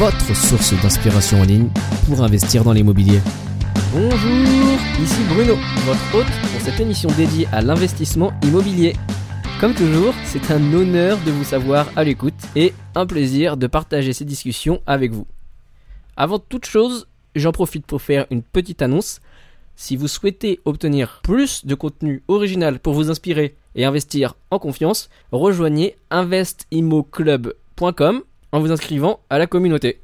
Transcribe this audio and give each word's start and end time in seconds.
votre 0.00 0.34
source 0.34 0.72
d'inspiration 0.80 1.42
en 1.42 1.44
ligne 1.44 1.68
pour 2.06 2.22
investir 2.22 2.64
dans 2.64 2.72
l'immobilier. 2.72 3.20
Bonjour, 3.92 4.78
ici 4.98 5.20
Bruno, 5.28 5.56
votre 5.84 6.16
hôte 6.16 6.24
pour 6.24 6.60
cette 6.62 6.80
émission 6.80 7.10
dédiée 7.18 7.46
à 7.52 7.60
l'investissement 7.60 8.32
immobilier. 8.42 8.94
Comme 9.60 9.74
toujours, 9.74 10.14
c'est 10.24 10.50
un 10.50 10.72
honneur 10.72 11.18
de 11.26 11.30
vous 11.30 11.44
savoir 11.44 11.86
à 11.96 12.04
l'écoute 12.04 12.32
et 12.56 12.72
un 12.94 13.04
plaisir 13.04 13.58
de 13.58 13.66
partager 13.66 14.14
ces 14.14 14.24
discussions 14.24 14.80
avec 14.86 15.12
vous. 15.12 15.26
Avant 16.16 16.38
toute 16.38 16.64
chose, 16.64 17.06
j'en 17.34 17.52
profite 17.52 17.84
pour 17.84 18.00
faire 18.00 18.24
une 18.30 18.42
petite 18.42 18.80
annonce. 18.80 19.20
Si 19.76 19.96
vous 19.96 20.08
souhaitez 20.08 20.60
obtenir 20.64 21.20
plus 21.22 21.66
de 21.66 21.74
contenu 21.74 22.22
original 22.26 22.80
pour 22.80 22.94
vous 22.94 23.10
inspirer 23.10 23.54
et 23.74 23.84
investir 23.84 24.34
en 24.50 24.58
confiance, 24.58 25.10
rejoignez 25.30 25.94
investimoclub.com 26.10 28.22
en 28.52 28.60
vous 28.60 28.72
inscrivant 28.72 29.20
à 29.30 29.38
la 29.38 29.46
communauté. 29.46 30.00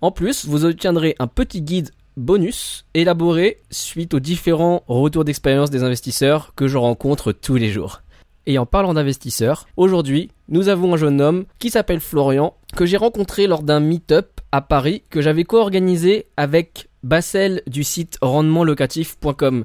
En 0.00 0.10
plus, 0.10 0.46
vous 0.46 0.64
obtiendrez 0.64 1.14
un 1.18 1.26
petit 1.26 1.62
guide 1.62 1.90
bonus 2.16 2.86
élaboré 2.94 3.58
suite 3.70 4.14
aux 4.14 4.20
différents 4.20 4.82
retours 4.86 5.24
d'expérience 5.24 5.70
des 5.70 5.82
investisseurs 5.82 6.54
que 6.54 6.68
je 6.68 6.76
rencontre 6.76 7.32
tous 7.32 7.56
les 7.56 7.70
jours. 7.70 8.02
Et 8.46 8.58
en 8.58 8.66
parlant 8.66 8.94
d'investisseurs, 8.94 9.66
aujourd'hui, 9.76 10.30
nous 10.48 10.68
avons 10.68 10.94
un 10.94 10.96
jeune 10.96 11.20
homme 11.20 11.44
qui 11.58 11.70
s'appelle 11.70 12.00
Florian, 12.00 12.54
que 12.74 12.86
j'ai 12.86 12.96
rencontré 12.96 13.46
lors 13.46 13.62
d'un 13.62 13.80
meet-up 13.80 14.40
à 14.52 14.60
Paris 14.60 15.02
que 15.10 15.20
j'avais 15.20 15.44
co-organisé 15.44 16.26
avec 16.36 16.88
Bassel 17.02 17.62
du 17.66 17.84
site 17.84 18.18
rendementlocatif.com. 18.22 19.64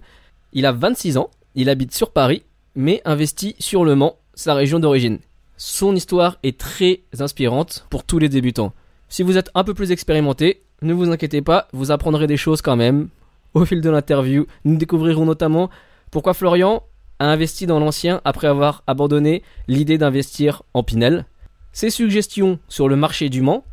Il 0.54 0.66
a 0.66 0.72
26 0.72 1.18
ans, 1.18 1.32
il 1.56 1.70
habite 1.70 1.94
sur 1.94 2.12
Paris, 2.12 2.44
mais 2.76 3.02
investit 3.06 3.56
sur 3.60 3.86
Le 3.86 3.96
Mans, 3.96 4.18
sa 4.34 4.54
région 4.54 4.80
d'origine. 4.80 5.20
Son 5.58 5.96
histoire 5.96 6.38
est 6.44 6.60
très 6.60 7.02
inspirante 7.20 7.86
pour 7.90 8.04
tous 8.04 8.20
les 8.20 8.30
débutants. 8.30 8.74
Si 9.08 9.24
vous 9.24 9.38
êtes 9.38 9.52
un 9.56 9.64
peu 9.64 9.74
plus 9.74 9.92
expérimenté, 9.92 10.64
ne 10.82 10.94
vous 10.94 11.10
inquiétez 11.10 11.42
pas, 11.42 11.68
vous 11.72 11.92
apprendrez 11.92 12.28
des 12.28 12.38
choses 12.38 12.62
quand 12.62 12.76
même. 12.76 13.08
Au 13.54 13.64
fil 13.64 13.80
de 13.80 13.90
l'interview, 13.90 14.48
nous 14.66 14.76
découvrirons 14.76 15.26
notamment 15.26 15.70
pourquoi 16.12 16.34
Florian 16.34 16.84
a 17.20 17.28
investi 17.28 17.66
dans 17.66 17.80
l'ancien 17.80 18.20
après 18.26 18.48
avoir 18.48 18.84
abandonné 18.88 19.44
l'idée 19.70 19.98
d'investir 19.98 20.64
en 20.74 20.84
Pinel, 20.84 21.26
ses 21.72 21.90
suggestions 21.90 22.60
sur 22.68 22.90
le 22.90 22.96
marché 22.96 23.30
du 23.30 23.42
Mans, 23.42 23.64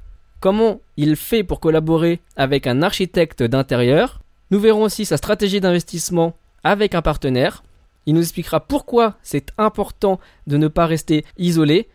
comment 0.40 0.80
il 0.96 1.16
fait 1.16 1.42
pour 1.42 1.60
collaborer 1.60 2.20
avec 2.36 2.66
un 2.66 2.82
architecte 2.82 3.42
d'intérieur, 3.42 4.20
nous 4.50 4.60
verrons 4.60 4.82
aussi 4.82 5.04
sa 5.04 5.16
stratégie 5.16 5.60
d'investissement 5.60 6.36
avec 6.62 6.94
un 6.94 7.02
partenaire, 7.02 7.64
il 8.06 8.14
nous 8.14 8.22
expliquera 8.22 8.60
pourquoi 8.60 9.16
c'est 9.22 9.50
important 9.58 10.18
de 10.46 10.56
ne 10.56 10.68
pas 10.68 10.86
rester 10.86 11.26
isolé, 11.38 11.88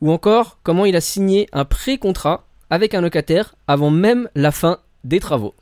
ou 0.00 0.12
encore 0.12 0.58
comment 0.62 0.84
il 0.84 0.94
a 0.96 1.00
signé 1.00 1.48
un 1.52 1.64
pré-contrat 1.64 2.44
avec 2.70 2.94
un 2.94 3.00
locataire 3.00 3.56
avant 3.66 3.90
même 3.90 4.28
la 4.34 4.52
fin 4.52 4.78
des 5.04 5.20
travaux. 5.20 5.54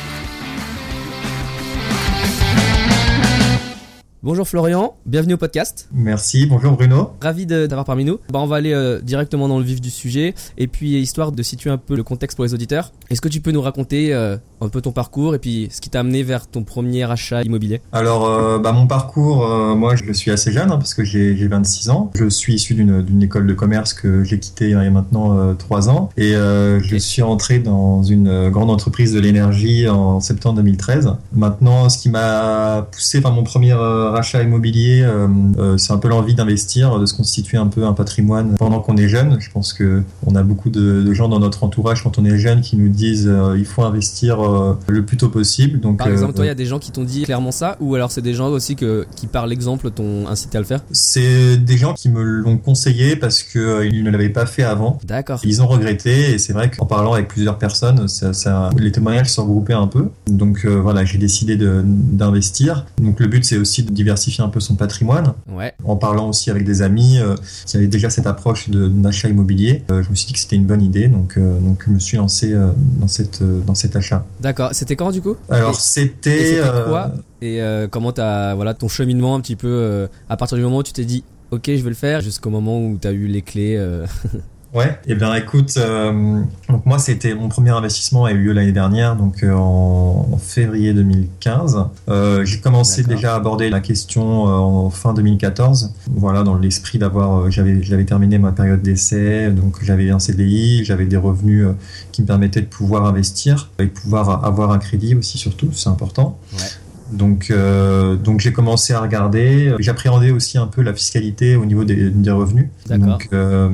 Bonjour 4.24 4.48
Florian, 4.48 4.96
bienvenue 5.06 5.36
au 5.36 5.38
podcast. 5.38 5.88
Merci, 5.94 6.48
bonjour 6.48 6.72
Bruno. 6.72 7.12
Ravi 7.22 7.46
d'avoir 7.46 7.86
parmi 7.86 8.04
nous. 8.04 8.18
Bah, 8.32 8.40
on 8.40 8.48
va 8.48 8.56
aller 8.56 8.74
euh, 8.74 9.00
directement 9.00 9.48
dans 9.48 9.60
le 9.60 9.64
vif 9.64 9.80
du 9.80 9.92
sujet 9.92 10.34
et 10.58 10.66
puis 10.66 11.00
histoire 11.00 11.32
de 11.32 11.44
situer 11.44 11.70
un 11.70 11.78
peu 11.78 11.96
le 11.96 12.02
contexte 12.02 12.36
pour 12.36 12.44
les 12.44 12.56
auditeurs. 12.56 12.94
Est-ce 13.12 13.22
que 13.22 13.28
tu 13.28 13.42
peux 13.42 13.52
nous 13.52 13.62
raconter 13.62 14.16
euh, 14.16 14.36
un 14.60 14.70
peu 14.70 14.82
ton 14.82 14.92
parcours 14.92 15.36
et 15.36 15.40
puis 15.40 15.68
ce 15.70 15.82
qui 15.82 15.92
t'a 15.92 16.00
amené 16.00 16.24
vers 16.24 16.48
ton 16.48 16.64
premier 16.64 17.04
achat 17.04 17.44
immobilier? 17.44 17.80
Alors, 17.92 18.26
euh, 18.26 18.58
bah, 18.58 18.72
mon 18.72 18.88
parcours, 18.88 19.48
moi 19.78 19.96
je 19.96 20.12
suis 20.14 20.32
assez 20.32 20.52
jeune 20.52 20.72
hein, 20.72 20.78
parce 20.78 20.96
que 20.96 21.04
j'ai 21.04 21.48
26 21.48 21.92
ans. 21.92 22.12
Je 22.16 22.28
suis 22.28 22.56
issu 22.56 22.74
d'une 22.74 23.22
école 23.22 23.46
de 23.46 23.54
commerce 23.54 23.94
que 23.94 24.24
j'ai 24.24 24.40
quittée 24.40 24.70
il 24.70 24.72
y 24.72 24.74
a 24.74 24.90
maintenant 24.90 25.54
3 25.54 25.92
ans 25.92 26.10
et 26.18 26.34
je 26.34 26.98
suis 26.98 27.22
entré 27.22 27.60
dans 27.60 28.02
une 28.02 28.50
grande 28.50 28.72
entreprise 28.72 29.14
de 29.14 29.20
l'énergie 29.20 29.88
en 29.88 30.20
septembre 30.22 30.56
2013. 30.56 31.14
Maintenant, 31.34 31.88
ce 31.90 32.00
qui 32.00 32.10
m'a 32.10 32.88
poussé 32.92 33.22
par 33.22 33.32
mon 33.32 33.44
premier 33.44 33.74
achat 34.18 34.44
immobilier, 34.44 35.02
euh, 35.04 35.28
euh, 35.58 35.78
c'est 35.78 35.94
un 35.94 35.98
peu 35.98 36.08
l'envie 36.08 36.36
d'investir, 36.36 37.00
de 37.00 37.06
se 37.06 37.14
constituer 37.14 37.58
un 37.58 37.68
peu 37.68 37.86
un 37.86 37.94
patrimoine 37.94 38.56
pendant 38.58 38.80
qu'on 38.80 38.98
est 38.98 39.08
jeune. 39.08 39.38
Je 39.40 39.50
pense 39.50 39.74
que 39.74 40.04
on 40.26 40.36
a 40.36 40.44
beaucoup 40.44 40.70
de, 40.70 41.14
gens 41.14 41.30
dans 41.30 41.40
notre 41.40 41.64
entourage 41.64 42.04
quand 42.04 42.20
on 42.20 42.26
est 42.26 42.38
jeune 42.38 42.62
qui 42.62 42.76
nous 42.76 42.90
disent 42.90 43.28
euh, 43.28 43.56
il 43.58 43.66
faut 43.66 43.84
investir 43.84 44.40
le 44.88 45.06
plus 45.06 45.18
tôt 45.18 45.30
possible. 45.30 45.80
Donc, 45.80 45.98
par 45.98 46.10
exemple, 46.10 46.34
toi, 46.34 46.46
il 46.46 46.50
y 46.50 46.52
a 46.52 46.56
des 46.56 46.66
gens 46.66 46.80
qui 46.80 46.92
t'ont 46.92 47.04
dit 47.04 47.24
clairement 47.24 47.52
ça, 47.52 47.78
ou 47.80 47.96
alors 47.96 48.12
c'est 48.12 48.22
des 48.22 48.34
gens 48.34 48.50
aussi 48.50 48.76
que, 48.76 49.06
qui 49.16 49.28
par 49.28 49.48
l'exemple 49.48 49.90
t'ont 49.90 50.28
incité 50.28 50.58
à 50.58 50.62
le 50.62 50.68
faire? 50.68 50.82
C'est 50.92 51.58
des 51.58 51.78
gens 51.78 51.94
qui 51.94 52.10
me 52.10 52.22
l'ont 52.22 52.58
conseillé 52.58 53.16
parce 53.16 53.42
que 53.42 53.86
ils 53.86 54.04
ne 54.04 54.12
l'avaient 54.12 54.30
pas 54.30 54.46
fait 54.46 54.64
avant. 54.64 55.00
D'accord. 55.06 55.40
Ils 55.44 55.62
ont 55.62 55.68
regretté 55.68 56.34
et 56.34 56.38
c'est 56.38 56.54
vrai 56.54 56.70
qu'en 56.70 56.86
parlant 56.86 57.14
avec 57.14 57.28
plusieurs 57.28 57.58
personnes, 57.58 58.08
ça, 58.08 58.34
ça, 58.34 58.70
les 58.78 58.92
témoignages 58.92 59.32
se 59.32 59.40
regroupaient 59.40 59.74
un 59.74 59.88
peu. 59.88 60.10
Donc 60.28 60.66
voilà, 60.66 61.06
j'ai 61.06 61.18
décidé 61.18 61.58
d'investir. 61.58 62.86
Donc 63.02 63.20
le 63.20 63.28
but 63.28 63.46
c'est 63.46 63.58
aussi 63.58 63.84
de 63.84 63.92
diversifier 63.98 64.44
un 64.44 64.50
peu 64.50 64.60
son 64.60 64.76
patrimoine. 64.76 65.34
Ouais. 65.52 65.74
En 65.84 65.98
parlant 65.98 66.30
aussi 66.30 66.50
avec 66.50 66.64
des 66.64 66.82
amis 66.82 67.18
euh, 67.20 67.36
qui 67.66 67.76
avaient 67.76 67.88
déjà 67.88 68.10
cette 68.10 68.28
approche 68.28 68.70
d'achat 68.70 69.28
immobilier, 69.28 69.84
euh, 69.92 70.04
je 70.04 70.10
me 70.10 70.16
suis 70.16 70.28
dit 70.28 70.34
que 70.34 70.40
c'était 70.40 70.56
une 70.56 70.66
bonne 70.66 70.82
idée, 70.82 71.08
donc, 71.08 71.36
euh, 71.38 71.60
donc 71.60 71.84
je 71.86 71.92
me 71.92 72.00
suis 72.00 72.18
lancé 72.18 72.56
dans, 73.00 73.08
cette, 73.08 73.44
dans 73.44 73.76
cet 73.76 73.96
achat. 73.96 74.26
D'accord. 74.40 74.70
C'était 74.72 74.96
quand 74.96 75.12
du 75.12 75.22
coup? 75.22 75.36
Alors 75.50 75.80
c'était... 75.80 76.62
quoi? 76.88 77.12
Et 77.42 77.60
comment 77.92 78.14
as, 78.18 78.56
voilà, 78.56 78.74
ton 78.74 78.88
cheminement 78.88 79.36
un 79.36 79.42
petit 79.42 79.56
peu, 79.56 80.08
à 80.30 80.38
partir 80.38 80.58
du 80.58 80.64
moment 80.64 80.78
où 80.78 80.84
tu 80.84 80.94
t'es 80.94 81.06
dit, 81.06 81.24
ok, 81.52 81.66
je 81.68 81.84
vais 81.84 81.90
le 81.90 81.96
faire, 81.96 82.22
jusqu'au 82.22 82.50
moment 82.50 82.80
où 82.80 82.98
tu 83.02 83.08
as 83.08 83.12
eu 83.12 83.28
les 83.28 83.42
clés 83.42 83.78
Ouais, 84.74 85.00
et 85.06 85.14
eh 85.14 85.16
bien 85.16 85.34
écoute, 85.34 85.76
euh, 85.78 86.42
donc 86.68 86.86
moi 86.86 87.00
c'était 87.00 87.34
mon 87.34 87.48
premier 87.48 87.70
investissement 87.70 88.26
a 88.26 88.34
eu 88.34 88.38
lieu 88.38 88.52
l'année 88.52 88.74
dernière, 88.74 89.16
donc 89.16 89.42
euh, 89.42 89.54
en, 89.54 90.38
février 90.38 90.94
2015. 90.94 91.86
Euh, 92.10 92.44
j'ai 92.44 92.60
commencé 92.60 93.04
déjà 93.04 93.34
à 93.34 93.38
aborder 93.38 93.70
la 93.70 93.80
question 93.80 94.44
en 94.44 94.90
fin 94.90 95.14
2014. 95.14 95.94
Voilà, 96.12 96.44
dans 96.44 96.56
l'esprit 96.56 97.00
d'avoir, 97.00 97.50
j'avais, 97.50 97.82
j'avais 97.82 98.06
terminé 98.06 98.38
ma 98.40 98.52
période 98.52 98.82
d'essai, 98.82 99.52
donc 99.52 99.84
j'avais 99.84 100.10
un 100.10 100.20
CDI, 100.20 100.84
j'avais 100.84 101.06
des 101.06 101.18
revenus 101.18 101.68
qui 102.12 102.22
me 102.22 102.28
permettaient 102.28 102.62
de 102.62 102.68
pouvoir 102.68 103.06
investir 103.06 103.72
et 103.80 103.88
pouvoir 103.88 104.46
avoir 104.46 104.72
un 104.72 104.80
crédit 104.80 105.16
aussi 105.16 105.38
surtout, 105.38 105.70
c'est 105.72 105.90
important. 105.90 106.40
Ouais. 106.54 106.60
Donc, 107.12 107.48
euh, 107.50 108.16
donc 108.16 108.40
j'ai 108.40 108.54
commencé 108.54 108.94
à 108.94 109.02
regarder. 109.02 109.74
J'appréhendais 109.80 110.32
aussi 110.32 110.58
un 110.58 110.68
peu 110.68 110.82
la 110.82 110.94
fiscalité 110.94 111.56
au 111.56 111.66
niveau 111.66 111.84
des, 111.84 112.10
des 112.10 112.32
revenus. 112.32 112.68
Donc, 112.90 113.30
euh, 113.34 113.70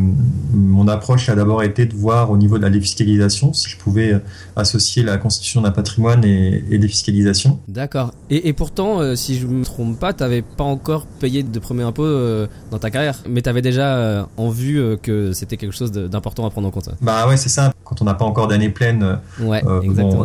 mon 0.53 0.87
approche 0.87 1.29
a 1.29 1.35
d'abord 1.35 1.63
été 1.63 1.85
de 1.85 1.93
voir 1.93 2.31
au 2.31 2.37
niveau 2.37 2.57
de 2.57 2.63
la 2.63 2.69
défiscalisation 2.69 3.53
si 3.53 3.69
je 3.69 3.77
pouvais 3.77 4.21
associer 4.55 5.03
la 5.03 5.17
constitution 5.17 5.61
d'un 5.61 5.71
patrimoine 5.71 6.23
et, 6.25 6.63
et 6.69 6.77
défiscalisation. 6.77 7.59
D'accord. 7.67 8.11
Et, 8.29 8.47
et, 8.47 8.53
pourtant, 8.53 8.99
euh, 8.99 9.15
si 9.15 9.37
je 9.39 9.47
me 9.47 9.63
trompe 9.63 9.99
pas, 9.99 10.13
tu 10.13 10.23
n'avais 10.23 10.41
pas 10.41 10.63
encore 10.63 11.05
payé 11.05 11.43
de 11.43 11.59
premier 11.59 11.83
impôt 11.83 12.05
euh, 12.05 12.47
dans 12.71 12.79
ta 12.79 12.89
carrière, 12.89 13.17
mais 13.27 13.41
tu 13.41 13.49
avais 13.49 13.61
déjà 13.61 13.97
euh, 13.97 14.23
en 14.37 14.49
vue 14.49 14.97
que 15.01 15.33
c'était 15.33 15.57
quelque 15.57 15.75
chose 15.75 15.91
d'important 15.91 16.45
à 16.45 16.49
prendre 16.49 16.67
en 16.67 16.71
compte. 16.71 16.89
Bah 17.01 17.27
ouais, 17.27 17.37
c'est 17.37 17.49
ça. 17.49 17.71
Quand 17.83 18.01
on 18.01 18.05
n'a 18.05 18.13
pas 18.13 18.25
encore 18.25 18.47
d'année 18.47 18.69
pleine, 18.69 19.19
ouais, 19.41 19.61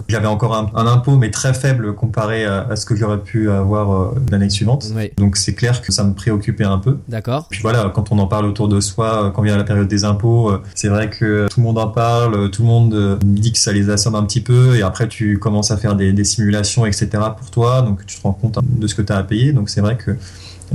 j'avais 0.09 0.27
encore 0.27 0.55
un, 0.55 0.71
un, 0.75 0.87
impôt, 0.87 1.17
mais 1.17 1.31
très 1.31 1.55
faible 1.55 1.95
comparé 1.95 2.45
à, 2.45 2.67
à 2.69 2.77
ce 2.77 2.87
que 2.87 2.97
j'aurais 2.99 3.21
pu 3.21 3.51
avoir 3.51 3.93
euh, 3.93 4.15
l'année 4.31 4.51
suivante. 4.51 4.91
Donc 5.17 5.37
c'est 5.37 5.55
clair 5.55 5.81
que 5.83 5.93
ça 5.93 6.05
me 6.05 6.15
préoccupait 6.15 6.65
un 6.65 6.79
peu. 6.79 6.99
D'accord. 7.09 7.47
Puis 7.51 7.61
voilà, 7.63 7.91
quand 7.95 8.13
on 8.13 8.19
en 8.19 8.27
parle 8.27 8.47
autour 8.47 8.69
de 8.69 8.81
soi, 8.81 9.27
euh, 9.27 9.31
quand 9.31 9.43
vient 9.43 9.57
la 9.57 9.65
période 9.65 9.89
des 9.89 10.05
impôts, 10.05 10.51
euh, 10.51 10.63
c'est 10.75 10.89
vrai 10.89 11.11
que 11.11 11.47
tout 11.49 11.61
le 11.61 11.67
monde 11.67 11.79
en 11.79 11.89
parle, 11.89 12.51
tout 12.51 12.63
le 12.63 12.69
monde 12.69 13.19
dit 13.23 13.53
que 13.53 13.59
ça 13.59 13.73
les 13.73 13.91
assomme 13.91 14.15
un 14.15 14.25
petit 14.25 14.41
peu, 14.41 14.77
et 14.77 14.83
après 14.83 15.09
tu 15.09 15.39
commences 15.39 15.71
à 15.71 15.77
faire 15.77 15.97
des, 15.97 16.13
des 16.13 16.25
simulations, 16.25 16.87
etc. 16.87 17.09
pour 17.37 17.51
toi, 17.51 17.83
donc 17.83 18.05
tu 18.07 18.17
te 18.19 18.23
rends 18.23 18.33
compte 18.33 18.59
de 18.63 18.87
ce 18.87 18.95
que 18.95 19.03
tu 19.03 19.13
as 19.13 19.17
à 19.17 19.23
payer. 19.23 19.53
Donc 19.53 19.71
c'est 19.71 19.81
vrai 19.81 19.97
que 19.97 20.17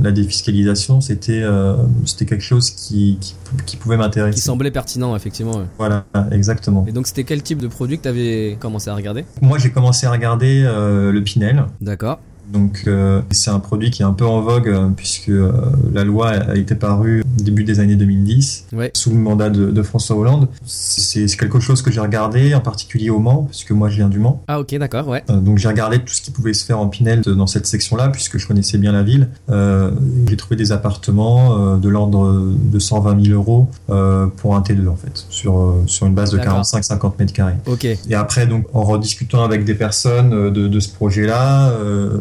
la 0.00 0.10
défiscalisation, 0.10 1.00
c'était 1.00 1.42
euh, 1.42 1.76
c'était 2.04 2.26
quelque 2.26 2.42
chose 2.42 2.70
qui, 2.70 3.18
qui, 3.20 3.34
qui 3.66 3.76
pouvait 3.76 3.96
m'intéresser. 3.96 4.34
Qui 4.36 4.40
semblait 4.40 4.70
pertinent, 4.70 5.14
effectivement. 5.14 5.58
ouais. 5.58 5.66
Voilà, 5.78 6.04
exactement. 6.30 6.84
Et 6.88 6.92
donc, 6.92 7.06
c'était 7.06 7.24
quel 7.24 7.42
type 7.42 7.58
de 7.58 7.68
produit 7.68 7.98
que 7.98 8.02
tu 8.02 8.08
avais 8.08 8.56
commencé 8.60 8.90
à 8.90 8.94
regarder? 8.94 9.24
Moi, 9.40 9.58
j'ai 9.58 9.70
commencé 9.70 10.06
à 10.06 10.10
regarder 10.10 10.64
euh, 10.66 11.12
le 11.12 11.22
Pinel. 11.22 11.64
D'accord. 11.80 12.18
Donc 12.52 12.84
euh, 12.86 13.20
c'est 13.30 13.50
un 13.50 13.58
produit 13.58 13.90
qui 13.90 14.02
est 14.02 14.04
un 14.04 14.12
peu 14.12 14.26
en 14.26 14.40
vogue 14.40 14.68
euh, 14.68 14.88
puisque 14.96 15.28
euh, 15.28 15.52
la 15.92 16.04
loi 16.04 16.28
a 16.30 16.56
été 16.56 16.74
parue 16.74 17.24
début 17.38 17.64
des 17.64 17.80
années 17.80 17.96
2010 17.96 18.66
Ouais. 18.72 18.90
sous 18.94 19.10
le 19.10 19.16
mandat 19.16 19.50
de, 19.50 19.70
de 19.70 19.82
François 19.82 20.16
Hollande. 20.16 20.48
C'est 20.64 21.26
quelque 21.36 21.60
chose 21.60 21.82
que 21.82 21.90
j'ai 21.90 22.00
regardé 22.00 22.54
en 22.54 22.60
particulier 22.60 23.10
au 23.10 23.18
Mans 23.18 23.44
puisque 23.48 23.70
moi 23.72 23.88
je 23.88 23.96
viens 23.96 24.08
du 24.08 24.18
Mans. 24.18 24.42
Ah, 24.48 24.60
ok, 24.60 24.74
d'accord, 24.76 25.08
ouais. 25.08 25.22
Euh, 25.30 25.36
donc 25.40 25.58
j'ai 25.58 25.68
regardé 25.68 25.98
tout 25.98 26.12
ce 26.14 26.22
qui 26.22 26.30
pouvait 26.30 26.54
se 26.54 26.64
faire 26.64 26.78
en 26.78 26.88
Pinel 26.88 27.20
dans 27.22 27.46
cette 27.46 27.66
section-là 27.66 28.08
puisque 28.08 28.38
je 28.38 28.46
connaissais 28.46 28.78
bien 28.78 28.92
la 28.92 29.02
ville. 29.02 29.28
Euh, 29.50 29.90
j'ai 30.28 30.36
trouvé 30.36 30.56
des 30.56 30.72
appartements 30.72 31.76
de 31.76 31.88
l'ordre 31.88 32.52
de 32.54 32.78
120 32.78 33.24
000 33.24 33.34
euros 33.34 33.68
euh, 33.90 34.26
pour 34.36 34.56
un 34.56 34.60
T2 34.60 34.88
en 34.88 34.96
fait 34.96 35.24
sur 35.28 35.74
sur 35.86 36.06
une 36.06 36.14
base 36.14 36.30
de 36.30 36.38
D'accord. 36.38 36.62
45-50 36.62 37.12
mètres 37.18 37.32
carrés. 37.32 37.54
Ok. 37.66 37.84
Et 37.84 38.14
après, 38.14 38.46
donc, 38.46 38.66
en 38.74 38.82
rediscutant 38.82 39.44
avec 39.44 39.64
des 39.64 39.74
personnes 39.74 40.30
de, 40.52 40.68
de 40.68 40.80
ce 40.80 40.88
projet-là, 40.92 41.70
euh, 41.70 42.18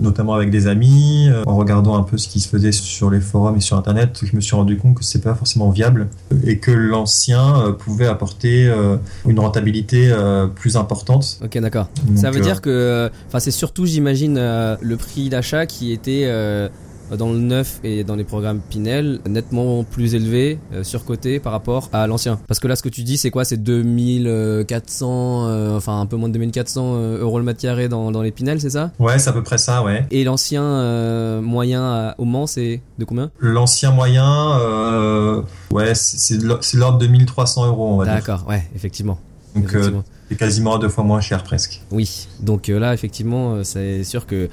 notamment 0.00 0.34
avec 0.34 0.50
des 0.50 0.66
amis, 0.66 1.28
euh, 1.28 1.42
en 1.46 1.56
regardant 1.56 1.96
un 1.96 2.02
peu 2.02 2.18
ce 2.18 2.28
qui 2.28 2.40
se 2.40 2.48
faisait 2.48 2.72
sur 2.72 3.10
les 3.10 3.20
forums 3.20 3.56
et 3.56 3.60
sur 3.60 3.76
Internet, 3.76 4.20
je 4.22 4.34
me 4.34 4.40
suis 4.40 4.56
rendu 4.56 4.76
compte 4.76 4.96
que 4.96 5.04
c'est 5.04 5.22
pas 5.22 5.34
forcément 5.34 5.70
viable 5.70 6.08
et 6.44 6.58
que 6.58 6.70
l'ancien 6.70 7.60
euh, 7.60 7.72
pouvait 7.72 8.06
apporter 8.06 8.66
euh, 8.66 8.96
une 9.26 9.40
rentabilité 9.40 10.10
euh, 10.10 10.46
plus 10.46 10.76
importante. 10.76 11.38
Ok, 11.44 11.58
d'accord. 11.58 11.88
Ça 12.16 12.30
veut 12.30 12.40
euh, 12.40 12.42
dire 12.42 12.60
que, 12.60 13.10
enfin, 13.28 13.40
c'est 13.40 13.50
surtout, 13.50 13.86
j'imagine, 13.86 14.36
euh, 14.38 14.76
le 14.80 14.96
prix 14.96 15.28
d'achat 15.28 15.66
qui 15.66 15.92
était 15.92 16.24
euh, 16.26 16.68
dans 17.16 17.32
le 17.32 17.38
neuf 17.38 17.80
et 17.84 18.04
dans 18.04 18.16
les 18.16 18.24
programmes 18.24 18.60
Pinel 18.60 19.20
nettement 19.28 19.84
plus 19.84 20.14
élevé, 20.14 20.58
euh, 20.72 20.82
surcoté 20.84 21.38
par 21.40 21.52
rapport 21.52 21.88
à 21.92 22.06
l'ancien. 22.06 22.38
Parce 22.46 22.60
que 22.60 22.68
là, 22.68 22.76
ce 22.76 22.82
que 22.82 22.88
tu 22.88 23.02
dis, 23.02 23.16
c'est 23.16 23.30
quoi? 23.30 23.44
C'est 23.44 23.56
2400, 23.62 25.46
euh, 25.48 25.76
enfin 25.76 26.00
un 26.00 26.06
peu 26.06 26.16
moins 26.16 26.28
de 26.28 26.34
2400 26.34 26.94
euh, 26.94 27.20
euros 27.20 27.38
le 27.38 27.44
mètre 27.44 27.60
carré 27.60 27.88
dans, 27.88 28.10
dans 28.10 28.22
les 28.22 28.30
Pinel, 28.30 28.60
c'est 28.60 28.70
ça? 28.70 28.90
Ouais, 28.98 29.18
c'est 29.18 29.30
à 29.30 29.32
peu 29.32 29.42
près 29.42 29.58
ça, 29.58 29.82
ouais. 29.82 30.06
Et 30.10 30.24
l'ancien 30.24 30.62
euh, 30.62 31.40
moyen 31.40 31.82
à- 31.82 32.14
au 32.18 32.24
Mans, 32.24 32.46
c'est 32.46 32.80
de 32.98 33.04
combien? 33.04 33.30
L'ancien 33.40 33.90
moyen, 33.90 34.58
euh, 34.60 35.42
ouais, 35.70 35.94
c'est 35.94 36.38
de 36.38 36.46
l'ordre 36.76 36.98
de 36.98 37.06
1300 37.06 37.66
euros, 37.66 37.92
on 37.92 37.96
va 37.96 38.04
dire. 38.04 38.14
D'accord, 38.14 38.44
ouais, 38.48 38.68
effectivement. 38.74 39.18
Donc, 39.56 39.74
c'est 40.28 40.36
quasiment 40.36 40.78
deux 40.78 40.90
fois 40.90 41.04
moins 41.04 41.22
cher 41.22 41.42
presque. 41.42 41.80
Oui, 41.90 42.28
donc 42.40 42.68
euh, 42.68 42.78
là 42.78 42.92
effectivement 42.92 43.54
euh, 43.54 43.62
c'est 43.64 44.04
sûr 44.04 44.26
que 44.26 44.50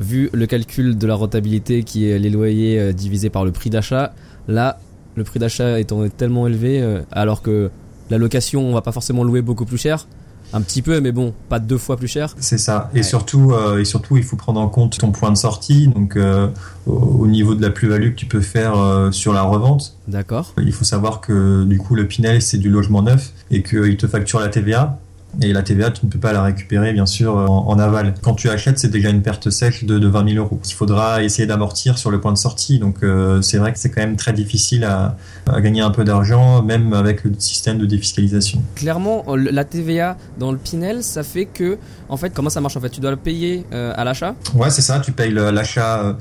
vu 0.00 0.30
le 0.32 0.46
calcul 0.46 0.96
de 0.96 1.06
la 1.06 1.14
rentabilité 1.14 1.82
qui 1.82 2.08
est 2.08 2.18
les 2.18 2.30
loyers 2.30 2.78
euh, 2.78 2.92
divisés 2.92 3.30
par 3.30 3.44
le 3.44 3.50
prix 3.52 3.70
d'achat, 3.70 4.12
là 4.46 4.78
le 5.16 5.24
prix 5.24 5.40
d'achat 5.40 5.80
étant 5.80 6.08
tellement 6.08 6.46
élevé 6.46 6.80
euh, 6.80 7.00
alors 7.10 7.42
que 7.42 7.70
la 8.10 8.18
location 8.18 8.62
on 8.68 8.72
va 8.74 8.80
pas 8.82 8.92
forcément 8.92 9.24
louer 9.24 9.42
beaucoup 9.42 9.64
plus 9.64 9.78
cher, 9.78 10.06
un 10.52 10.60
petit 10.62 10.80
peu 10.80 11.00
mais 11.00 11.12
bon 11.12 11.34
pas 11.48 11.58
deux 11.58 11.76
fois 11.76 11.96
plus 11.96 12.06
cher. 12.08 12.34
C'est 12.38 12.56
ça. 12.58 12.88
Et 12.94 12.98
Ouais. 12.98 13.02
surtout, 13.02 13.52
euh, 13.52 13.80
et 13.80 13.84
surtout, 13.84 14.16
il 14.16 14.22
faut 14.22 14.36
prendre 14.36 14.60
en 14.60 14.68
compte 14.68 14.96
ton 14.98 15.10
point 15.10 15.30
de 15.30 15.36
sortie. 15.36 15.88
Donc, 15.88 16.16
euh, 16.16 16.48
au, 16.86 16.92
au 16.92 17.26
niveau 17.26 17.54
de 17.54 17.60
la 17.60 17.68
plus-value 17.70 18.10
que 18.10 18.14
tu 18.14 18.24
peux 18.26 18.40
faire 18.40 18.78
euh, 18.78 19.10
sur 19.10 19.32
la 19.34 19.42
revente, 19.42 19.96
D'accord. 20.06 20.54
il 20.62 20.72
faut 20.72 20.84
savoir 20.84 21.20
que 21.20 21.64
du 21.64 21.76
coup, 21.78 21.94
le 21.96 22.06
Pinel 22.06 22.40
c'est 22.40 22.56
du 22.58 22.70
logement 22.70 23.02
neuf 23.02 23.32
et 23.50 23.62
qu'il 23.62 23.96
te 23.98 24.06
facture 24.06 24.40
la 24.40 24.48
TVA. 24.48 24.98
Et 25.42 25.52
la 25.52 25.62
TVA, 25.62 25.90
tu 25.90 26.06
ne 26.06 26.10
peux 26.10 26.18
pas 26.18 26.32
la 26.32 26.42
récupérer, 26.42 26.92
bien 26.92 27.06
sûr, 27.06 27.34
en, 27.36 27.68
en 27.68 27.78
aval. 27.78 28.14
Quand 28.22 28.34
tu 28.34 28.48
achètes, 28.48 28.78
c'est 28.78 28.88
déjà 28.90 29.10
une 29.10 29.22
perte 29.22 29.50
sèche 29.50 29.84
de, 29.84 29.98
de 29.98 30.08
20 30.08 30.30
000 30.34 30.44
euros. 30.44 30.60
Il 30.64 30.72
faudra 30.72 31.22
essayer 31.22 31.46
d'amortir 31.46 31.98
sur 31.98 32.10
le 32.10 32.20
point 32.20 32.32
de 32.32 32.38
sortie. 32.38 32.78
Donc, 32.78 33.02
euh, 33.02 33.42
c'est 33.42 33.58
vrai 33.58 33.72
que 33.72 33.78
c'est 33.78 33.90
quand 33.90 34.00
même 34.00 34.16
très 34.16 34.32
difficile 34.32 34.84
à, 34.84 35.16
à 35.46 35.60
gagner 35.60 35.80
un 35.80 35.90
peu 35.90 36.04
d'argent, 36.04 36.62
même 36.62 36.92
avec 36.92 37.24
le 37.24 37.32
système 37.38 37.78
de 37.78 37.86
défiscalisation. 37.86 38.62
Clairement 38.74 39.24
euh, 39.28 39.36
la 39.50 39.64
TVA 39.64 40.16
dans 40.38 40.52
le 40.52 40.58
Pinel 40.58 41.02
ça 41.02 41.22
fait 41.22 41.46
que 41.46 41.78
en 42.08 42.16
fait 42.16 42.30
comment 42.30 42.50
ça 42.50 42.60
marche 42.60 42.76
en 42.76 42.80
fait? 42.80 42.90
Tu 42.90 43.00
dois 43.00 43.10
le 43.10 43.16
payer 43.16 43.64
euh, 43.72 43.92
à 43.96 44.04
l'achat? 44.04 44.34
Ouais, 44.54 44.70
c'est 44.70 44.82
ça. 44.82 45.00
Tu 45.00 45.12
payes 45.12 45.32
l'achat, 45.32 46.00
euh, 46.00 46.12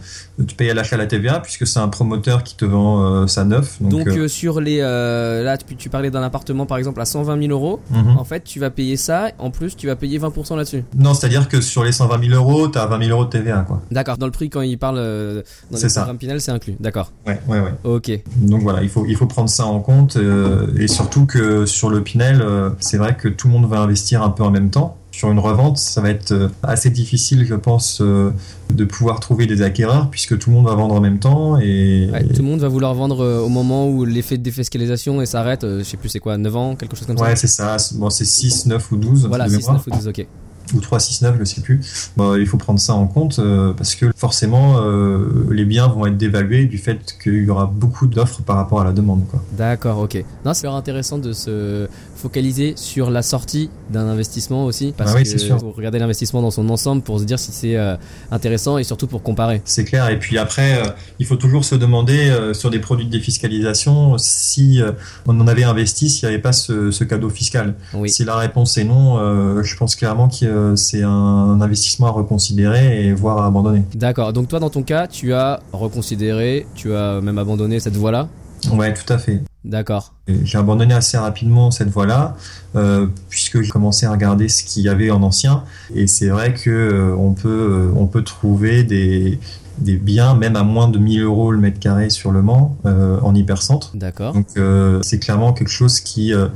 tu 0.48 0.56
payes 0.56 0.70
à 0.70 0.74
l'achat 0.74 0.98
la 0.98 1.08
TVA 1.08 1.40
puisque 1.40 1.66
c'est 1.66 1.80
un 1.80 1.88
promoteur 1.88 2.44
qui 2.44 2.56
te 2.56 2.66
vend 2.66 3.04
euh, 3.04 3.28
ça 3.28 3.46
neuf. 3.46 3.78
Donc, 3.82 3.92
donc 3.92 4.08
euh, 4.08 4.24
euh, 4.24 4.28
sur 4.28 4.60
les 4.62 4.80
euh, 4.82 5.44
là 5.44 5.58
tu, 5.58 5.76
tu 5.76 5.90
parlais 5.90 6.12
d'un 6.12 6.24
appartement 6.24 6.66
par 6.66 6.78
exemple 6.78 7.02
à 7.02 7.06
120 7.06 7.40
000 7.42 7.52
euros 7.52 7.80
mhm. 7.90 8.18
en 8.18 8.24
fait 8.24 8.44
tu 8.44 8.60
vas 8.60 8.70
payer 8.70 8.97
ça 8.98 9.32
en 9.40 9.52
plus 9.52 9.76
tu 9.76 9.88
vas 9.88 9.96
payer 9.96 10.20
20% 10.20 10.56
là-dessus 10.56 10.84
non, 10.98 11.14
c'est-à-dire 11.14 11.48
que 11.48 11.62
sur 11.62 11.84
les 11.84 11.92
120 11.92 12.30
000 12.30 12.36
euros, 12.36 12.68
t'as 12.68 12.86
20 12.86 13.06
000 13.06 13.12
euros 13.12 13.26
de 13.26 13.30
TVA, 13.30 13.64
quoi. 13.68 13.82
D'accord, 13.92 14.18
dans 14.18 14.26
le 14.26 14.32
prix 14.32 14.50
quand 14.50 14.62
il 14.62 14.78
parle 14.78 14.98
euh, 14.98 15.42
dans 15.72 15.78
ça. 15.78 16.02
programmes 16.02 16.18
Pinel, 16.18 16.42
c'est 16.42 16.52
inclus. 16.52 16.76
D'accord. 16.80 17.12
Ouais, 17.26 17.40
ouais, 17.48 17.60
ouais. 17.60 17.74
Ok. 17.84 18.12
Donc 18.38 18.62
voilà, 18.62 18.82
il 18.82 18.90
faut 18.90 19.06
il 19.06 19.16
faut 19.16 19.28
prendre 19.28 19.50
ça 19.50 19.66
en 19.66 19.80
compte 19.80 20.18
euh, 20.18 20.68
et 20.78 20.88
surtout 20.88 21.26
que 21.26 21.66
sur 21.66 21.90
le 21.90 22.02
Pinel, 22.02 22.42
euh, 22.42 22.72
c'est 22.80 22.98
vrai 22.98 23.16
que 23.16 23.28
tout 23.28 23.48
le 23.48 23.54
monde 23.54 23.70
va 23.70 23.80
investir 23.80 24.24
un 24.24 24.30
peu 24.30 24.44
en 24.44 24.52
même 24.52 24.70
temps. 24.70 24.98
Sur 25.18 25.32
une 25.32 25.40
revente, 25.40 25.80
ça 25.80 26.00
va 26.00 26.12
être 26.12 26.32
euh, 26.32 26.48
assez 26.62 26.92
difficile, 26.92 27.44
je 27.44 27.56
pense, 27.56 28.02
euh, 28.02 28.30
de 28.72 28.86
pouvoir 28.86 29.20
trouver 29.20 29.48
des 29.48 29.64
acquéreurs 29.64 30.12
puisque 30.12 30.38
tout 30.38 30.52
le 30.52 30.58
monde 30.58 30.68
va 30.68 30.76
vendre 30.76 30.94
en 30.94 31.02
même 31.02 31.18
temps 31.18 31.58
et, 31.60 32.08
Ouais, 32.14 32.24
tout 32.24 32.44
le 32.44 32.48
monde 32.48 32.60
va 32.60 32.68
vouloir 32.68 32.94
vendre 32.94 33.22
euh, 33.22 33.40
au 33.40 33.50
moment 33.50 33.90
où 33.90 34.06
l'effet 34.06 34.38
de 34.38 34.44
défiscalisation 34.44 35.26
s'arrête, 35.26 35.66
je 35.66 35.82
sais 35.82 35.98
plus 35.98 36.10
c'est 36.10 36.20
quoi, 36.20 36.38
9 36.38 36.56
ans, 36.56 36.76
quelque 36.76 36.96
chose 36.96 37.08
comme 37.08 37.18
Ouais, 37.20 37.36
ça. 37.36 37.48
c'est 37.48 37.48
ça. 37.48 37.78
Bon, 37.96 38.12
c'est 38.12 38.26
6, 38.26 38.68
9 38.68 38.92
ou 38.92 38.98
12 38.98 39.26
Voilà, 39.28 39.46
de 39.46 39.50
6, 39.50 39.58
mémoire. 39.58 39.74
9 39.78 39.88
ou 39.88 39.90
10, 39.90 40.08
ok. 40.10 40.28
Ou 40.74 40.80
3, 40.82 41.00
6, 41.00 41.22
9, 41.22 41.36
je 41.40 41.44
sais 41.46 41.62
plus. 41.62 42.12
Bon, 42.18 42.36
il 42.36 42.46
faut 42.48 42.58
prendre 42.58 42.80
ça 42.80 42.94
en 42.94 43.08
compte 43.08 43.40
euh, 43.40 43.74
parce 43.74 43.96
que 43.96 44.08
forcément, 44.16 44.78
euh, 44.82 45.48
les 45.52 45.66
biens 45.66 45.88
vont 45.88 46.06
être 46.06 46.18
dévalués 46.18 46.66
du 46.66 46.78
fait 46.78 47.16
qu'il 47.22 47.44
y 47.44 47.50
aura 47.50 47.66
beaucoup 47.66 48.08
d'offres 48.08 48.42
par 48.42 48.56
rapport 48.58 48.82
à 48.82 48.84
la 48.84 48.92
demande. 48.92 49.22
D'accord, 49.54 50.00
ok. 50.00 50.24
Non, 50.46 50.54
c'est 50.54 50.68
intéressant 50.68 51.18
de 51.18 51.34
se 51.34 51.88
focaliser 52.16 52.74
sur 52.76 53.10
la 53.10 53.22
sortie 53.22 53.70
d'un 53.92 54.08
investissement 54.08 54.66
aussi, 54.66 54.94
parce 54.98 55.12
Ah 55.14 55.18
oui, 55.18 55.24
que 55.24 55.38
sûr. 55.38 55.60
faut 55.60 55.72
regarder 55.72 56.00
l'investissement 56.00 56.42
dans 56.42 56.52
son 56.52 56.68
ensemble 56.70 57.02
pour 57.04 57.20
se 57.20 57.26
dire 57.26 57.38
si 57.40 57.52
c'est 57.52 57.78
euh, 57.78 57.96
intéressant 58.32 58.78
et 58.78 58.84
surtout 58.84 59.08
pour 59.08 59.24
comparer. 59.24 59.62
C'est 59.66 59.84
clair. 59.86 60.10
Et 60.10 60.18
puis 60.20 60.38
après, 60.38 60.82
il 61.20 61.26
faut 61.26 61.36
toujours 61.36 61.64
se 61.64 61.76
demander 61.76 62.32
sur 62.54 62.70
des 62.70 62.80
produits 62.80 63.06
de 63.06 63.12
défiscalisation 63.12 64.18
si 64.18 64.82
on 65.28 65.40
en 65.40 65.48
avait 65.48 65.64
investi, 65.64 66.10
s'il 66.10 66.28
n'y 66.28 66.34
avait 66.34 66.42
pas 66.42 66.54
ce, 66.54 66.92
ce 66.92 67.04
cadeau 67.04 67.30
fiscal. 67.30 67.76
Oui. 67.94 68.10
Si 68.10 68.24
la 68.26 68.36
réponse 68.36 68.78
est 68.78 68.84
non, 68.84 69.62
je 69.64 69.76
pense 69.78 69.96
clairement 69.96 70.28
que 70.28 70.46
euh, 70.58 70.76
c'est 70.76 71.04
un 71.04 71.60
investissement 71.62 72.08
à 72.08 72.12
reconsidérer 72.12 73.06
et 73.06 73.14
voire 73.14 73.40
à 73.40 73.46
abandonner. 73.46 73.84
D'accord. 73.94 74.34
Donc 74.34 74.48
toi, 74.48 74.60
dans 74.60 74.70
ton 74.70 74.84
cas, 74.84 75.08
tu 75.08 75.34
as 75.34 75.60
reconsidéré, 75.72 76.66
tu 76.76 76.94
as 76.94 77.22
même 77.22 77.38
abandonné 77.38 77.80
cette 77.80 77.96
voie-là? 77.96 78.28
Ouais, 78.72 78.94
tout 78.94 79.12
à 79.12 79.18
fait. 79.18 79.42
D'accord. 79.64 80.14
J'ai 80.28 80.58
abandonné 80.58 80.94
assez 80.94 81.18
rapidement 81.18 81.72
cette 81.72 81.90
voie-là, 81.90 82.36
euh, 82.76 83.08
puisque 83.30 83.62
j'ai 83.62 83.70
commencé 83.70 84.06
à 84.06 84.12
regarder 84.12 84.48
ce 84.48 84.64
qu'il 84.64 84.84
y 84.84 84.90
avait 84.90 85.12
en 85.12 85.22
ancien. 85.24 85.64
Et 85.94 86.08
c'est 86.08 86.30
vrai 86.30 86.54
que 86.54 86.70
euh, 86.70 87.16
on 87.18 87.34
peut 87.34 87.50
euh, 87.50 87.92
on 87.96 88.08
peut 88.08 88.24
trouver 88.24 88.84
des 88.84 89.40
des 89.78 89.96
biens 89.98 90.36
même 90.36 90.56
à 90.56 90.64
moins 90.64 90.88
de 90.88 90.98
1000 90.98 91.22
euros 91.22 91.52
le 91.52 91.60
mètre 91.60 91.80
carré 91.80 92.10
sur 92.10 92.32
le 92.32 92.42
Mans 92.42 92.76
euh, 92.86 93.20
en 93.22 93.36
hypercentre. 93.36 93.92
D'accord. 93.96 94.34
Donc 94.34 94.48
euh, 94.58 95.00
c'est 95.04 95.20
clairement 95.20 95.54
quelque 95.54 95.70
chose 95.70 96.00
qui 96.00 96.34
euh, 96.34 96.48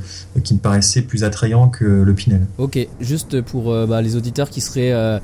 qui 0.42 0.54
me 0.54 0.58
paraissait 0.58 1.02
plus 1.02 1.22
attrayant 1.24 1.68
que 1.68 1.84
le 1.84 2.14
Pinel. 2.14 2.46
Ok, 2.58 2.78
juste 3.00 3.40
pour 3.42 3.72
euh, 3.72 3.86
bah, 3.86 4.02
les 4.02 4.16
auditeurs 4.16 4.50
qui 4.50 4.60
seraient 4.60 5.20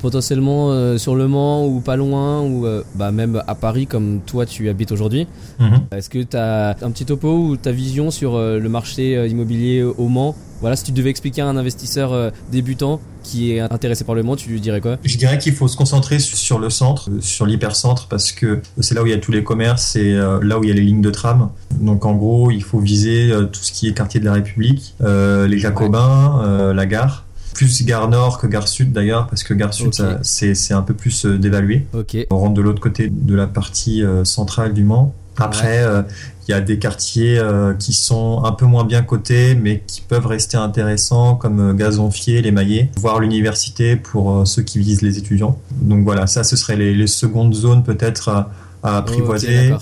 potentiellement 0.00 0.96
sur 0.96 1.16
Le 1.16 1.26
Mans 1.26 1.66
ou 1.66 1.80
pas 1.80 1.96
loin 1.96 2.42
ou 2.42 2.64
bah, 2.94 3.10
même 3.10 3.42
à 3.48 3.54
Paris 3.56 3.86
comme 3.86 4.20
toi 4.26 4.46
tu 4.46 4.68
habites 4.68 4.92
aujourd'hui, 4.92 5.26
Mhm. 5.58 5.80
est-ce 5.90 6.08
que 6.08 6.22
tu 6.22 6.36
as 6.36 6.76
un 6.82 6.90
petit 6.92 7.04
topo 7.04 7.28
ou 7.36 7.56
ta 7.56 7.72
vision 7.72 8.10
sur 8.12 8.38
le 8.38 8.68
marché 8.68 9.26
immobilier 9.28 9.82
au 9.82 10.08
Mans 10.08 10.36
Voilà, 10.60 10.76
si 10.76 10.84
tu 10.84 10.92
devais 10.92 11.10
expliquer 11.10 11.42
à 11.42 11.46
un 11.48 11.56
investisseur 11.56 12.12
euh, 12.12 12.30
débutant 12.50 13.00
qui 13.22 13.52
est 13.52 13.60
intéressé 13.60 14.04
par 14.04 14.14
le 14.14 14.22
Mans, 14.22 14.36
tu 14.36 14.48
lui 14.48 14.60
dirais 14.60 14.80
quoi? 14.80 14.96
Je 15.04 15.16
dirais 15.16 15.38
qu'il 15.38 15.52
faut 15.54 15.68
se 15.68 15.76
concentrer 15.76 16.18
sur- 16.18 16.58
le 16.58 16.70
centre, 16.70 17.10
euh, 17.10 17.20
sur 17.20 17.46
l'hypercentre, 17.46 18.06
parce 18.08 18.32
que 18.32 18.60
c'est 18.80 18.94
là 18.94 19.02
où 19.02 19.06
il 19.06 19.10
y 19.10 19.14
a 19.14 19.18
tous 19.18 19.30
les 19.32 19.44
commerces, 19.44 19.82
c'est 19.92 20.12
euh, 20.14 20.40
là 20.42 20.58
où 20.58 20.64
il 20.64 20.68
y 20.68 20.72
a 20.72 20.74
les 20.74 20.80
lignes 20.82 21.00
de 21.02 21.10
tram. 21.10 21.50
Donc 21.80 22.04
en 22.04 22.14
gros, 22.14 22.50
il 22.50 22.62
faut 22.62 22.78
viser 22.80 23.30
tout 23.52 23.60
ce 23.62 23.70
qui 23.72 23.86
est 23.88 23.92
quartier 23.94 24.18
de 24.20 24.24
la 24.24 24.32
République, 24.32 24.94
euh, 25.02 25.46
les 25.46 25.58
Jacobins, 25.58 26.42
euh, 26.44 26.72
la 26.74 26.86
gare. 26.86 27.24
Plus 27.54 27.84
gare 27.84 28.08
nord 28.08 28.38
que 28.38 28.46
gare 28.46 28.68
sud 28.68 28.92
d'ailleurs, 28.92 29.26
parce 29.26 29.42
que 29.42 29.52
gare 29.52 29.74
sud, 29.74 29.92
c'est 30.22 30.74
un 30.74 30.82
peu 30.82 30.94
plus 30.94 31.26
dévalué. 31.26 31.86
On 32.30 32.38
rentre 32.38 32.54
de 32.54 32.60
l'autre 32.62 32.80
côté 32.80 33.08
de 33.10 33.34
la 33.34 33.46
partie 33.48 34.02
euh, 34.04 34.24
centrale 34.24 34.74
du 34.74 34.84
Mans. 34.84 35.12
Après, 35.38 35.82
euh, 35.82 36.02
il 36.46 36.52
y 36.52 36.54
a 36.54 36.60
des 36.60 36.78
quartiers 36.78 37.38
euh, 37.38 37.74
qui 37.74 37.92
sont 37.92 38.42
un 38.44 38.52
peu 38.52 38.66
moins 38.66 38.84
bien 38.84 39.02
cotés, 39.02 39.54
mais 39.54 39.82
qui 39.86 40.00
peuvent 40.00 40.26
rester 40.26 40.56
intéressants, 40.56 41.36
comme 41.36 41.70
euh, 41.70 41.74
Gazonfier, 41.74 42.42
les 42.42 42.50
Maillets, 42.50 42.90
voire 42.96 43.20
l'université 43.20 43.96
pour 43.96 44.46
ceux 44.46 44.62
qui 44.62 44.78
visent 44.78 45.02
les 45.02 45.18
étudiants. 45.18 45.58
Donc 45.72 46.04
voilà, 46.04 46.26
ça, 46.26 46.44
ce 46.44 46.56
serait 46.56 46.76
les, 46.76 46.94
les 46.94 47.06
secondes 47.06 47.54
zones 47.54 47.82
peut-être 47.82 48.28
à, 48.28 48.50
apprivoiser. 48.82 49.74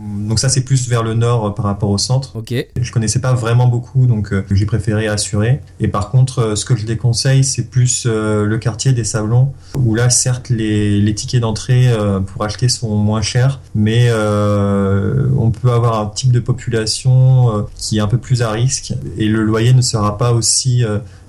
Donc 0.00 0.38
ça 0.38 0.48
c'est 0.48 0.62
plus 0.62 0.88
vers 0.88 1.02
le 1.02 1.14
nord 1.14 1.46
euh, 1.46 1.50
par 1.50 1.66
rapport 1.66 1.90
au 1.90 1.98
centre. 1.98 2.36
Ok. 2.36 2.54
Je 2.80 2.92
connaissais 2.92 3.20
pas 3.20 3.34
vraiment 3.34 3.66
beaucoup, 3.66 4.06
donc 4.06 4.32
euh, 4.32 4.44
j'ai 4.50 4.64
préféré 4.64 5.06
assurer. 5.08 5.60
Et 5.78 5.88
par 5.88 6.10
contre, 6.10 6.38
euh, 6.40 6.56
ce 6.56 6.64
que 6.64 6.74
je 6.74 6.86
déconseille, 6.86 7.44
c'est 7.44 7.64
plus 7.64 8.04
euh, 8.06 8.46
le 8.46 8.58
quartier 8.58 8.92
des 8.92 9.04
Sablons, 9.04 9.52
où 9.76 9.94
là, 9.94 10.08
certes, 10.08 10.48
les, 10.48 11.00
les 11.00 11.14
tickets 11.14 11.40
d'entrée 11.40 11.88
pour 12.26 12.44
acheter 12.44 12.68
sont 12.68 12.96
moins 12.96 13.22
chers, 13.22 13.60
mais 13.74 14.10
on 14.12 15.50
peut 15.50 15.70
avoir 15.70 16.00
un 16.00 16.06
type 16.06 16.32
de 16.32 16.40
population 16.40 17.66
qui 17.76 17.98
est 17.98 18.00
un 18.00 18.06
peu 18.06 18.18
plus 18.18 18.42
à 18.42 18.50
risque, 18.50 18.94
et 19.18 19.28
le 19.28 19.42
loyer 19.42 19.72
ne 19.72 19.82
sera 19.82 20.18
pas 20.18 20.32
aussi 20.32 20.84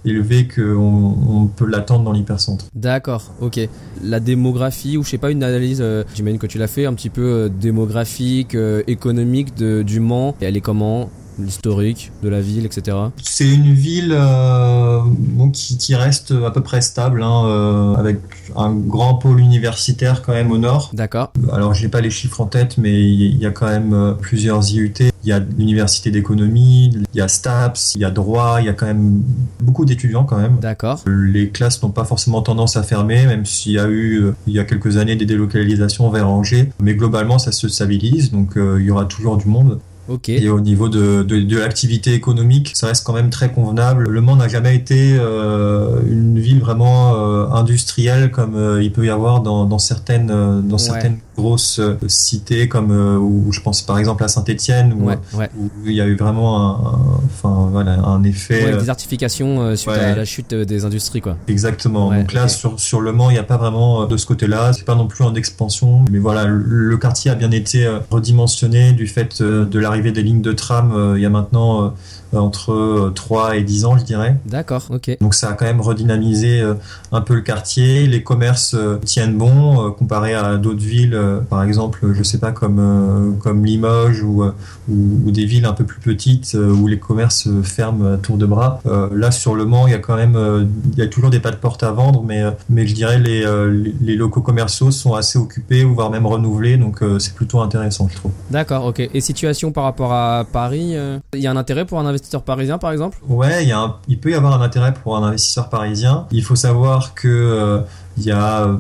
élevé 0.06 0.48
qu'on 0.48 1.16
on 1.30 1.46
peut 1.48 1.66
l'attendre 1.66 2.04
dans 2.04 2.12
l'hypercentre. 2.12 2.66
D'accord, 2.76 3.32
ok. 3.42 3.60
La 4.04 4.20
démographie, 4.20 4.98
ou 4.98 5.04
je 5.04 5.10
sais 5.10 5.18
pas, 5.18 5.32
une 5.32 5.44
analyse, 5.44 5.80
euh, 5.82 6.04
j'imagine 6.16 6.40
que 6.40 6.48
tu 6.48 6.58
l'as 6.58 6.68
fait, 6.68 6.86
un 6.86 6.94
petit 6.94 7.10
peu 7.10 7.22
euh, 7.22 7.50
démographique, 7.50 8.56
euh, 8.56 8.84
économique 8.88 9.56
de, 9.56 9.84
du 9.84 10.00
Mans. 10.00 10.36
Et 10.42 10.46
elle 10.46 10.58
est 10.58 10.62
comment? 10.62 11.10
L'historique 11.40 12.12
de 12.22 12.30
la 12.30 12.42
ville, 12.42 12.66
etc. 12.66 12.98
C'est 13.24 13.48
une 13.48 13.74
ville 13.74 14.14
euh, 14.14 15.00
bon, 15.06 15.50
qui, 15.50 15.78
qui 15.78 15.96
reste 15.96 16.34
à 16.46 16.52
peu 16.52 16.62
près 16.62 16.82
stable, 16.82 17.24
hein, 17.24 17.46
euh, 17.46 17.96
avec 17.96 18.20
un 18.56 18.74
grand 18.74 19.16
pôle 19.16 19.40
universitaire 19.40 20.22
quand 20.24 20.34
même 20.34 20.52
au 20.52 20.58
nord. 20.58 20.92
D'accord. 20.94 21.32
Alors 21.52 21.74
j'ai 21.74 21.88
pas 21.88 22.02
les 22.02 22.12
chiffres 22.12 22.42
en 22.42 22.48
tête, 22.48 22.78
mais 22.78 23.10
il 23.10 23.38
y 23.38 23.46
a 23.46 23.52
quand 23.52 23.68
même 23.68 24.18
plusieurs 24.20 24.70
IUT. 24.72 24.94
Il 25.24 25.30
y 25.30 25.32
a 25.34 25.40
l'université 25.40 26.10
d'économie, 26.12 26.92
il 27.14 27.18
y 27.18 27.22
a 27.22 27.28
STAPS, 27.28 27.94
il 27.96 28.02
y 28.02 28.06
a 28.06 28.12
droit, 28.12 28.58
il 28.60 28.66
y 28.66 28.70
a 28.70 28.74
quand 28.74 28.88
même 28.88 29.22
beaucoup 29.62 29.86
d'étudiants 29.86 30.24
quand 30.24 30.38
même. 30.38 30.58
D'accord. 30.62 31.02
Les 31.08 31.50
classes 31.50 31.82
n'ont 31.84 31.92
pas 31.92 32.06
forcément 32.06 32.42
tendance 32.42 32.76
à 32.78 32.84
fermer, 32.84 33.26
même 33.28 33.46
s'il 33.46 33.74
y 33.74 33.80
a 33.80 33.88
eu 33.88 34.22
euh, 34.24 34.36
il 34.48 34.54
y 34.54 34.60
a 34.60 34.64
quelques 34.64 34.98
années 34.98 35.16
des 35.16 35.26
délocalisations 35.26 36.10
vers 36.10 36.28
Angers. 36.30 36.72
Mais 36.82 36.96
globalement 36.96 37.38
ça 37.40 37.52
se 37.52 37.68
stabilise, 37.68 38.32
donc 38.32 38.58
euh, 38.58 38.78
il 38.80 38.86
y 38.86 38.92
aura 38.92 39.06
toujours 39.06 39.38
du 39.38 39.48
monde. 39.48 39.80
Ok. 40.10 40.30
Et 40.30 40.50
au 40.50 40.60
niveau 40.60 40.90
de, 40.90 41.24
de, 41.24 41.40
de 41.40 41.58
l'activité 41.58 42.14
économique, 42.14 42.72
ça 42.74 42.88
reste 42.88 43.06
quand 43.06 43.14
même 43.14 43.30
très 43.30 43.52
convenable. 43.52 44.10
Le 44.10 44.20
Mans 44.20 44.36
n'a 44.36 44.48
jamais 44.50 44.76
été 44.76 45.16
euh, 45.18 46.00
une 46.10 46.38
ville 46.40 46.60
vraiment 46.60 47.14
euh, 47.16 47.48
industrielle 47.52 48.32
comme 48.32 48.56
euh, 48.56 48.84
il 48.84 48.92
peut 48.92 49.06
y 49.06 49.10
avoir 49.10 49.42
dans, 49.42 49.66
dans 49.66 49.80
certaines, 49.80 50.28
dans 50.28 50.62
Ouais. 50.74 50.78
certaines 50.80 51.20
grosses 51.38 51.80
euh, 51.80 51.98
cités, 52.08 52.68
comme 52.68 52.92
euh, 52.92 53.18
où 53.18 53.52
je 53.52 53.62
pense 53.62 53.82
par 53.82 53.98
exemple 53.98 54.24
à 54.24 54.28
Saint-Étienne, 54.28 54.94
où, 54.94 55.06
Ouais, 55.08 55.18
ouais. 55.36 55.50
où 55.58 55.70
il 55.86 55.94
y 55.94 56.02
a 56.02 56.06
eu 56.06 56.16
vraiment 56.16 56.60
un, 56.60 57.20
enfin 57.26 57.70
voilà, 57.72 57.94
un 58.00 58.24
effet. 58.24 58.66
Ouais, 58.66 58.74
euh, 58.74 58.80
désertification 58.80 59.62
euh, 59.62 59.76
suite 59.76 59.94
à 59.94 60.16
la 60.16 60.26
chute 60.26 60.54
euh, 60.54 60.66
des 60.66 60.86
industries, 60.86 61.22
quoi. 61.22 61.38
Exactement. 61.48 62.12
Donc 62.14 62.34
là, 62.34 62.48
sur, 62.48 62.80
sur 62.80 63.02
Le 63.02 63.12
Mans, 63.14 63.30
il 63.30 63.34
n'y 63.34 63.40
a 63.40 63.44
pas 63.44 63.58
vraiment 63.58 64.04
euh, 64.04 64.08
de 64.08 64.18
ce 64.18 64.26
côté-là. 64.26 64.74
C'est 64.74 64.86
pas 64.86 64.96
non 64.96 65.08
plus 65.08 65.24
en 65.24 65.34
expansion. 65.36 66.04
Mais 66.12 66.20
voilà, 66.20 66.46
le, 66.46 66.98
quartier 66.98 67.32
a 67.32 67.36
bien 67.36 67.52
été 67.52 67.86
euh, 67.86 68.00
redimensionné 68.12 68.92
du 68.94 69.08
fait 69.08 69.42
euh, 69.42 69.66
de 69.66 69.80
l'arrivée 69.80 70.12
des 70.12 70.24
lignes 70.24 70.42
de 70.42 70.52
tram 70.54 70.92
euh, 70.96 71.14
il 71.18 71.22
y 71.22 71.26
a 71.26 71.30
maintenant 71.30 71.86
euh, 71.86 72.38
entre 72.38 72.72
euh, 72.72 73.12
3 73.14 73.58
et 73.58 73.64
10 73.64 73.86
ans, 73.86 73.98
je 73.98 74.04
dirais. 74.04 74.38
D'accord, 74.46 74.84
ok. 74.90 75.18
Donc 75.20 75.34
ça 75.34 75.50
a 75.50 75.54
quand 75.54 75.66
même 75.66 75.82
redynamisé 75.82 76.62
euh, 76.62 76.76
un 77.12 77.22
peu 77.22 77.36
le 77.36 77.42
quartier. 77.42 78.08
Les 78.08 78.24
commerces 78.24 78.74
euh, 78.74 78.98
tiennent 79.04 79.38
bon 79.38 79.88
euh, 79.88 79.90
comparé 79.92 80.34
à 80.34 80.58
d'autres 80.58 80.80
villes, 80.82 81.14
euh, 81.14 81.21
par 81.50 81.64
exemple, 81.64 82.12
je 82.14 82.24
sais 82.24 82.38
pas 82.38 82.52
comme 82.52 82.80
euh, 82.80 83.32
comme 83.40 83.66
Limoges 83.66 84.22
ou, 84.24 84.44
euh, 84.44 84.52
ou 84.90 85.20
ou 85.28 85.32
des 85.32 85.46
villes 85.46 85.66
un 85.66 85.74
peu 85.74 85.84
plus 85.84 86.00
petites 86.00 86.54
euh, 86.56 86.72
où 86.72 86.88
les 86.88 87.00
commerces 87.00 87.48
euh, 87.48 87.62
ferment 87.64 88.14
à 88.14 88.18
tour 88.18 88.38
de 88.38 88.46
bras. 88.46 88.80
Euh, 88.86 89.10
là 89.14 89.32
sur 89.32 89.56
le 89.56 89.66
Mans, 89.66 89.88
il 89.88 89.92
y 89.92 89.96
a 89.96 90.00
quand 90.00 90.16
même 90.16 90.36
euh, 90.36 90.66
il 90.94 90.98
y 91.00 91.02
a 91.02 91.08
toujours 91.08 91.30
des 91.30 91.40
pas 91.40 91.52
de 91.52 91.56
porte 91.58 91.84
à 91.84 91.92
vendre, 91.92 92.24
mais 92.24 92.42
euh, 92.44 92.52
mais 92.70 92.88
je 92.88 92.94
dirais 92.96 93.20
les 93.20 93.44
euh, 93.46 93.70
les- 94.02 94.16
locaux 94.16 94.42
commerciaux 94.42 94.92
sont 94.92 95.14
assez 95.16 95.40
occupés 95.40 95.84
ou 95.86 95.94
voire 95.96 96.10
même 96.12 96.26
renouvelés, 96.28 96.78
donc 96.78 97.02
euh, 97.02 97.18
c'est 97.20 97.34
plutôt 97.34 97.60
intéressant, 97.62 98.08
je 98.10 98.16
trouve. 98.18 98.32
D'accord, 98.52 98.86
ok. 98.86 99.00
Et 99.14 99.22
situation 99.22 99.72
par 99.72 99.84
rapport 99.86 100.14
à 100.14 100.46
Paris 100.52 100.96
euh, 100.96 101.18
Il 101.34 101.40
y 101.42 101.48
a 101.48 101.52
un 101.52 101.58
intérêt 101.58 101.86
pour 101.86 102.00
un 102.00 102.06
investisseur 102.06 102.44
parisien, 102.44 102.78
par 102.78 102.92
exemple? 102.92 103.18
Ouais, 103.28 103.64
il, 103.64 103.70
y 103.70 103.72
a 103.72 103.80
un- 103.80 103.96
il 104.08 104.20
peut 104.20 104.32
y 104.32 104.36
avoir 104.36 104.60
un 104.60 104.64
intérêt 104.64 104.94
pour 104.94 105.16
un 105.18 105.24
investisseur 105.24 105.70
parisien. 105.70 106.26
Il 106.32 106.44
faut 106.44 106.56
savoir 106.56 107.14
que 107.14 107.28
euh, 107.28 107.80
il 108.18 108.24
y 108.24 108.32
a 108.32 108.64
euh, 108.64 108.78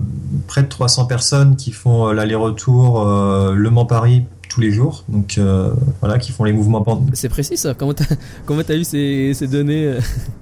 près 0.47 0.63
de 0.63 0.67
300 0.67 1.05
personnes 1.05 1.55
qui 1.55 1.71
font 1.71 2.09
euh, 2.09 2.13
l'aller-retour 2.13 3.07
euh, 3.07 3.53
Le 3.53 3.69
Mans-Paris 3.69 4.25
tous 4.51 4.59
les 4.61 4.71
jours, 4.71 5.03
donc 5.07 5.35
euh, 5.37 5.71
voilà, 6.01 6.17
qui 6.19 6.31
font 6.31 6.43
les 6.43 6.51
mouvements 6.51 6.81
pen- 6.81 7.05
C'est 7.13 7.29
précis, 7.29 7.55
ça. 7.57 7.73
Comment 7.73 7.93
t'as 7.93 8.03
comment 8.45 8.61
t'as 8.63 8.75
eu 8.75 8.83
ces, 8.83 9.33
ces 9.33 9.47
données 9.47 9.85
euh 9.85 9.99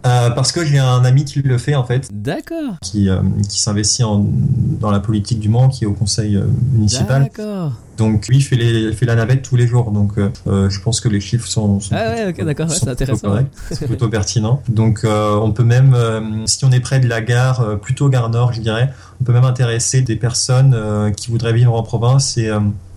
Euh, 0.07 0.29
parce 0.31 0.51
que 0.51 0.65
j'ai 0.65 0.79
un 0.79 1.03
ami 1.05 1.25
qui 1.25 1.41
le 1.41 1.57
fait 1.57 1.75
en 1.75 1.83
fait, 1.83 2.07
D'accord. 2.11 2.75
qui, 2.81 3.09
euh, 3.09 3.19
qui 3.47 3.59
s'investit 3.59 4.01
dans 4.01 4.89
la 4.91 4.99
politique 4.99 5.39
du 5.39 5.49
Mans, 5.49 5.67
qui 5.69 5.83
est 5.83 5.87
au 5.87 5.93
conseil 5.93 6.41
municipal. 6.73 7.23
D'accord. 7.23 7.73
Donc 7.97 8.27
lui 8.29 8.37
il 8.37 8.41
fait, 8.41 8.55
les, 8.55 8.93
fait 8.93 9.05
la 9.05 9.15
navette 9.15 9.41
tous 9.41 9.57
les 9.57 9.67
jours, 9.67 9.91
donc 9.91 10.13
euh, 10.17 10.69
je 10.69 10.79
pense 10.79 11.01
que 11.01 11.09
les 11.09 11.19
chiffres 11.19 11.47
sont, 11.47 11.81
sont 11.81 11.93
Ah 11.93 12.11
ouais, 12.13 12.29
ok, 12.29 12.45
d'accord, 12.45 12.69
ouais, 12.69 12.75
c'est 12.75 12.87
intéressant. 12.87 13.35
c'est 13.71 13.87
plutôt 13.87 14.07
pertinent. 14.07 14.61
Donc 14.69 15.01
euh, 15.03 15.35
on 15.35 15.51
peut 15.51 15.65
même, 15.65 15.93
euh, 15.93 16.21
si 16.45 16.63
on 16.63 16.71
est 16.71 16.79
près 16.79 16.99
de 17.01 17.07
la 17.09 17.19
gare, 17.21 17.77
plutôt 17.81 18.07
gare 18.09 18.29
nord, 18.29 18.53
je 18.53 18.61
dirais, 18.61 18.89
on 19.19 19.25
peut 19.25 19.33
même 19.33 19.43
intéresser 19.43 20.01
des 20.01 20.15
personnes 20.15 20.75
qui 21.17 21.29
voudraient 21.29 21.53
vivre 21.53 21.73
en 21.75 21.83
province 21.83 22.37
et 22.37 22.49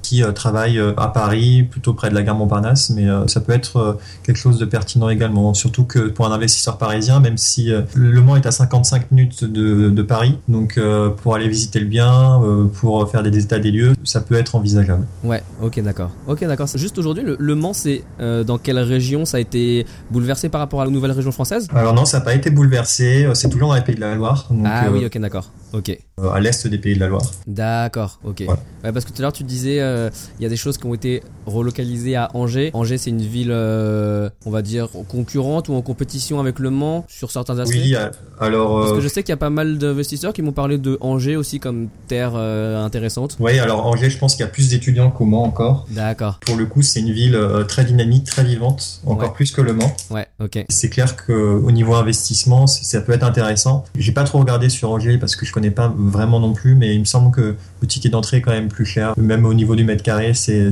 qui 0.02 0.22
euh, 0.22 0.32
travaillent 0.32 0.78
euh, 0.78 0.92
à 0.96 1.08
Paris, 1.08 1.62
plutôt 1.62 1.94
près 1.94 2.10
de 2.10 2.14
la 2.14 2.22
gare 2.22 2.34
Montparnasse, 2.34 2.90
mais 2.90 3.08
euh, 3.08 3.26
ça 3.28 3.40
peut 3.40 3.52
être 3.52 3.98
quelque 4.24 4.36
chose 4.36 4.58
de 4.58 4.64
pertinent 4.64 5.08
également. 5.08 5.54
Surtout 5.54 5.84
que 5.84 6.08
pour 6.08 6.26
un 6.26 6.32
investisseur 6.32 6.78
parisien, 6.78 7.20
même 7.20 7.38
si 7.38 7.70
Le 7.94 8.20
Mans 8.20 8.36
est 8.36 8.46
à 8.46 8.50
55 8.50 9.10
minutes 9.10 9.44
de, 9.44 9.90
de 9.90 10.02
Paris, 10.02 10.38
donc 10.48 10.78
pour 11.22 11.34
aller 11.34 11.48
visiter 11.48 11.80
le 11.80 11.86
bien, 11.86 12.40
pour 12.74 13.10
faire 13.10 13.22
des 13.22 13.38
états 13.38 13.58
des 13.58 13.70
lieux, 13.70 13.94
ça 14.04 14.20
peut 14.20 14.34
être 14.34 14.54
envisageable. 14.54 15.06
Ouais, 15.24 15.42
ok, 15.62 15.80
d'accord. 15.82 16.10
Ok, 16.26 16.44
d'accord. 16.44 16.66
Juste 16.74 16.98
aujourd'hui, 16.98 17.22
le, 17.22 17.36
le 17.38 17.54
Mans, 17.54 17.72
c'est 17.72 18.02
euh, 18.20 18.44
dans 18.44 18.58
quelle 18.58 18.78
région 18.78 19.24
ça 19.24 19.36
a 19.36 19.40
été 19.40 19.86
bouleversé 20.10 20.48
par 20.48 20.60
rapport 20.60 20.80
à 20.80 20.84
la 20.84 20.90
nouvelle 20.90 21.12
région 21.12 21.32
française? 21.32 21.68
Alors 21.74 21.94
non, 21.94 22.04
ça 22.04 22.18
n'a 22.18 22.24
pas 22.24 22.34
été 22.34 22.50
bouleversé, 22.50 23.28
c'est 23.34 23.48
toujours 23.48 23.68
dans 23.68 23.74
les 23.74 23.82
pays 23.82 23.94
de 23.94 24.00
la 24.00 24.14
Loire, 24.14 24.46
donc 24.50 24.66
Ah 24.68 24.86
euh, 24.86 24.90
oui, 24.92 25.04
ok, 25.06 25.18
d'accord. 25.18 25.50
Ok. 25.72 25.96
euh, 26.20 26.30
à 26.30 26.40
l'est 26.40 26.66
des 26.66 26.78
pays 26.78 26.94
de 26.94 27.00
la 27.00 27.08
Loire. 27.08 27.30
D'accord, 27.46 28.20
ok. 28.24 28.42
Voilà. 28.44 28.60
Ouais, 28.84 28.92
parce 28.92 29.04
que 29.04 29.10
tout 29.10 29.18
à 29.18 29.22
l'heure 29.22 29.32
tu 29.32 29.44
disais, 29.44 29.80
euh, 29.80 30.10
il 30.38 30.42
y 30.42 30.46
a 30.46 30.48
des 30.48 30.56
choses 30.56 30.76
qui 30.78 30.86
ont 30.86 30.94
été 30.94 31.22
relocalisées 31.46 32.16
à 32.16 32.30
Angers. 32.34 32.70
Angers, 32.74 32.98
c'est 32.98 33.10
une 33.10 33.20
ville, 33.22 33.50
euh, 33.50 34.28
on 34.46 34.50
va 34.50 34.62
dire, 34.62 34.88
concurrente 35.08 35.68
ou 35.68 35.74
en 35.74 35.82
compétition 35.82 36.40
avec 36.40 36.58
Le 36.58 36.70
Mans 36.70 37.04
sur 37.08 37.30
certains 37.30 37.58
aspects? 37.58 37.74
Oui, 37.74 37.94
alors. 38.38 38.80
Parce 38.80 38.92
que 38.92 39.00
je 39.00 39.08
sais 39.08 39.22
qu'il 39.22 39.30
y 39.30 39.34
a 39.34 39.36
pas 39.38 39.50
mal 39.50 39.78
d'investisseurs 39.78 40.32
qui 40.32 40.42
m'ont 40.42 40.52
parlé 40.52 40.78
de 40.78 40.98
Angers 41.00 41.36
aussi 41.36 41.58
comme 41.60 41.88
terre 42.08 42.34
intéressante. 42.36 43.36
Oui, 43.40 43.58
alors 43.58 43.86
Angers, 43.86 44.10
je 44.10 44.18
pense 44.18 44.34
qu'il 44.34 44.44
y 44.44 44.48
a 44.48 44.50
plus 44.50 44.68
d'étudiants 44.70 45.10
qu'au 45.10 45.24
Mans 45.24 45.44
encore. 45.44 45.86
D'accord. 45.90 46.38
Pour 46.44 46.56
le 46.56 46.66
coup, 46.66 46.82
c'est 46.82 47.00
une 47.00 47.12
ville 47.12 47.38
très 47.68 47.84
dynamique, 47.84 48.24
très 48.24 48.44
vivante, 48.44 49.00
encore 49.06 49.28
Ouais. 49.28 49.34
plus 49.34 49.52
que 49.52 49.60
le 49.60 49.72
Mans. 49.72 49.94
Ouais, 50.10 50.26
ok. 50.40 50.64
C'est 50.68 50.88
clair 50.90 51.16
qu'au 51.16 51.70
niveau 51.70 51.94
investissement, 51.94 52.66
ça 52.66 53.00
peut 53.00 53.12
être 53.12 53.22
intéressant. 53.22 53.84
J'ai 53.96 54.12
pas 54.12 54.24
trop 54.24 54.38
regardé 54.38 54.68
sur 54.68 54.90
Angers 54.90 55.18
parce 55.18 55.36
que 55.36 55.46
je 55.46 55.52
connais 55.52 55.61
pas 55.70 55.92
vraiment 55.96 56.40
non 56.40 56.52
plus, 56.52 56.74
mais 56.74 56.94
il 56.94 57.00
me 57.00 57.04
semble 57.04 57.30
que 57.30 57.54
le 57.80 57.86
ticket 57.86 58.08
d'entrée 58.08 58.38
est 58.38 58.40
quand 58.40 58.52
même 58.52 58.68
plus 58.68 58.84
cher. 58.84 59.14
Même 59.16 59.44
au 59.44 59.54
niveau 59.54 59.76
du 59.76 59.84
mètre 59.84 60.02
carré, 60.02 60.34
c'est 60.34 60.70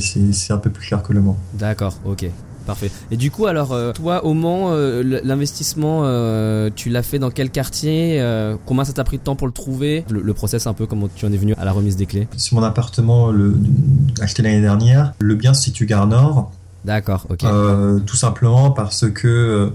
un 0.50 0.58
peu 0.58 0.70
plus 0.70 0.84
cher 0.84 1.02
que 1.02 1.12
le 1.12 1.20
Mans. 1.20 1.36
D'accord, 1.54 1.98
ok. 2.04 2.26
Parfait. 2.66 2.90
Et 3.10 3.16
du 3.16 3.30
coup, 3.30 3.46
alors, 3.46 3.72
euh, 3.72 3.92
toi, 3.92 4.24
au 4.24 4.34
Mans, 4.34 4.68
euh, 4.70 5.02
l'investissement, 5.24 6.02
euh, 6.04 6.68
tu 6.74 6.90
l'as 6.90 7.02
fait 7.02 7.18
dans 7.18 7.30
quel 7.30 7.50
quartier 7.50 8.22
Combien 8.66 8.84
ça 8.84 8.92
t'a 8.92 9.04
pris 9.04 9.18
de 9.18 9.22
temps 9.22 9.34
pour 9.34 9.46
le 9.46 9.52
trouver 9.52 10.04
le, 10.10 10.20
le 10.20 10.34
process, 10.34 10.66
un 10.66 10.74
peu, 10.74 10.86
comment 10.86 11.08
tu 11.14 11.24
en 11.26 11.32
es 11.32 11.36
venu 11.36 11.54
à 11.58 11.64
la 11.64 11.72
remise 11.72 11.96
des 11.96 12.06
clés? 12.06 12.28
Sur 12.36 12.56
mon 12.56 12.62
appartement 12.62 13.30
le, 13.30 13.56
acheté 14.20 14.42
l'année 14.42 14.60
dernière, 14.60 15.14
le 15.18 15.34
bien 15.34 15.54
se 15.54 15.62
situe 15.62 15.86
Gare 15.86 16.06
Nord. 16.06 16.52
D'accord, 16.84 17.26
ok. 17.28 17.44
Euh, 17.44 17.98
tout 18.00 18.16
simplement 18.16 18.70
parce 18.70 19.10
que 19.10 19.72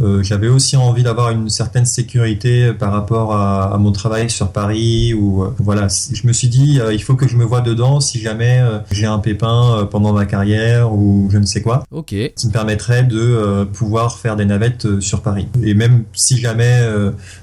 euh, 0.00 0.22
j'avais 0.22 0.48
aussi 0.48 0.76
envie 0.76 1.02
d'avoir 1.02 1.30
une 1.30 1.48
certaine 1.48 1.84
sécurité 1.86 2.72
par 2.72 2.92
rapport 2.92 3.34
à, 3.34 3.74
à 3.74 3.78
mon 3.78 3.92
travail 3.92 4.30
sur 4.30 4.50
Paris 4.50 5.14
ou 5.14 5.42
euh, 5.42 5.54
voilà. 5.58 5.88
Je 6.12 6.26
me 6.26 6.32
suis 6.32 6.48
dit 6.48 6.80
euh, 6.80 6.92
il 6.92 7.02
faut 7.02 7.14
que 7.14 7.28
je 7.28 7.36
me 7.36 7.44
vois 7.44 7.60
dedans 7.60 8.00
si 8.00 8.20
jamais 8.20 8.62
j'ai 8.90 9.06
un 9.06 9.18
pépin 9.18 9.88
pendant 9.90 10.12
ma 10.12 10.26
carrière 10.26 10.92
ou 10.92 11.28
je 11.30 11.38
ne 11.38 11.46
sais 11.46 11.62
quoi. 11.62 11.84
Ok. 11.90 12.06
qui 12.08 12.46
me 12.46 12.52
permettrait 12.52 13.04
de 13.04 13.64
pouvoir 13.72 14.18
faire 14.18 14.36
des 14.36 14.44
navettes 14.44 15.00
sur 15.00 15.22
Paris. 15.22 15.48
Et 15.62 15.74
même 15.74 16.04
si 16.12 16.38
jamais 16.38 16.80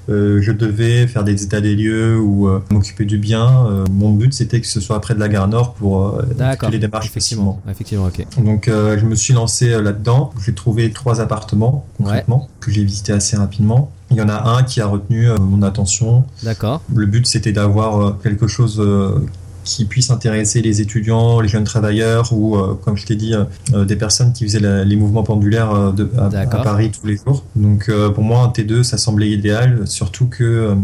je 0.07 0.51
devais 0.51 1.07
faire 1.07 1.23
des 1.23 1.43
états 1.43 1.61
des 1.61 1.75
lieux 1.75 2.19
ou 2.19 2.49
m'occuper 2.69 3.05
du 3.05 3.17
bien 3.17 3.67
mon 3.91 4.11
but 4.11 4.33
c'était 4.33 4.61
que 4.61 4.67
ce 4.67 4.79
soit 4.79 4.99
près 5.01 5.13
de 5.13 5.19
la 5.19 5.27
gare 5.27 5.47
Nord 5.47 5.73
pour 5.73 6.21
les 6.69 6.79
démarches 6.79 7.07
Effectivement, 7.07 7.61
effectivement, 7.69 8.05
ok. 8.05 8.25
donc 8.43 8.67
euh, 8.67 8.97
je 8.97 9.05
me 9.05 9.15
suis 9.15 9.33
lancé 9.33 9.69
là-dedans. 9.69 10.31
J'ai 10.43 10.53
trouvé 10.53 10.91
trois 10.91 11.21
appartements 11.21 11.85
concrètement 11.97 12.40
que 12.59 12.71
j'ai 12.71 12.83
visités 12.83 13.13
assez 13.13 13.37
rapidement. 13.37 13.91
Il 14.11 14.17
y 14.17 14.21
en 14.21 14.29
a 14.29 14.49
un 14.49 14.63
qui 14.63 14.81
a 14.81 14.87
retenu 14.87 15.29
euh, 15.29 15.37
mon 15.37 15.61
attention. 15.63 16.25
D'accord. 16.43 16.81
Le 16.93 17.05
but 17.05 17.25
c'était 17.25 17.53
d'avoir 17.53 18.01
euh, 18.01 18.19
quelque 18.21 18.47
chose 18.47 18.79
euh, 18.79 19.19
qui 19.63 19.85
puisse 19.85 20.09
intéresser 20.09 20.61
les 20.61 20.81
étudiants, 20.81 21.39
les 21.39 21.47
jeunes 21.47 21.63
travailleurs 21.63 22.33
ou, 22.33 22.57
comme 22.83 22.97
je 22.97 23.05
t'ai 23.05 23.15
dit, 23.15 23.35
des 23.71 23.95
personnes 23.95 24.33
qui 24.33 24.43
faisaient 24.43 24.83
les 24.83 24.95
mouvements 24.95 25.21
pendulaires 25.21 25.93
de, 25.93 26.09
à, 26.17 26.45
Paris 26.63 26.89
tous 26.89 27.05
les 27.05 27.17
jours. 27.17 27.43
Donc 27.55 27.91
pour 28.15 28.23
moi, 28.23 28.39
un 28.39 28.47
T2, 28.47 28.81
ça 28.81 28.97
semblait 28.97 29.29
idéal, 29.29 29.83
surtout 29.85 30.25
que 30.25 30.75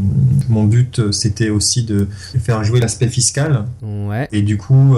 mon 0.48 0.64
but, 0.64 1.12
c'était 1.12 1.50
aussi 1.50 1.86
de 1.86 2.08
faire 2.40 2.64
jouer 2.64 2.80
l'aspect 2.80 3.08
fiscal. 3.08 3.66
Ouais. 3.82 4.30
Et 4.32 4.44
du 4.44 4.58
coup, 4.58 4.96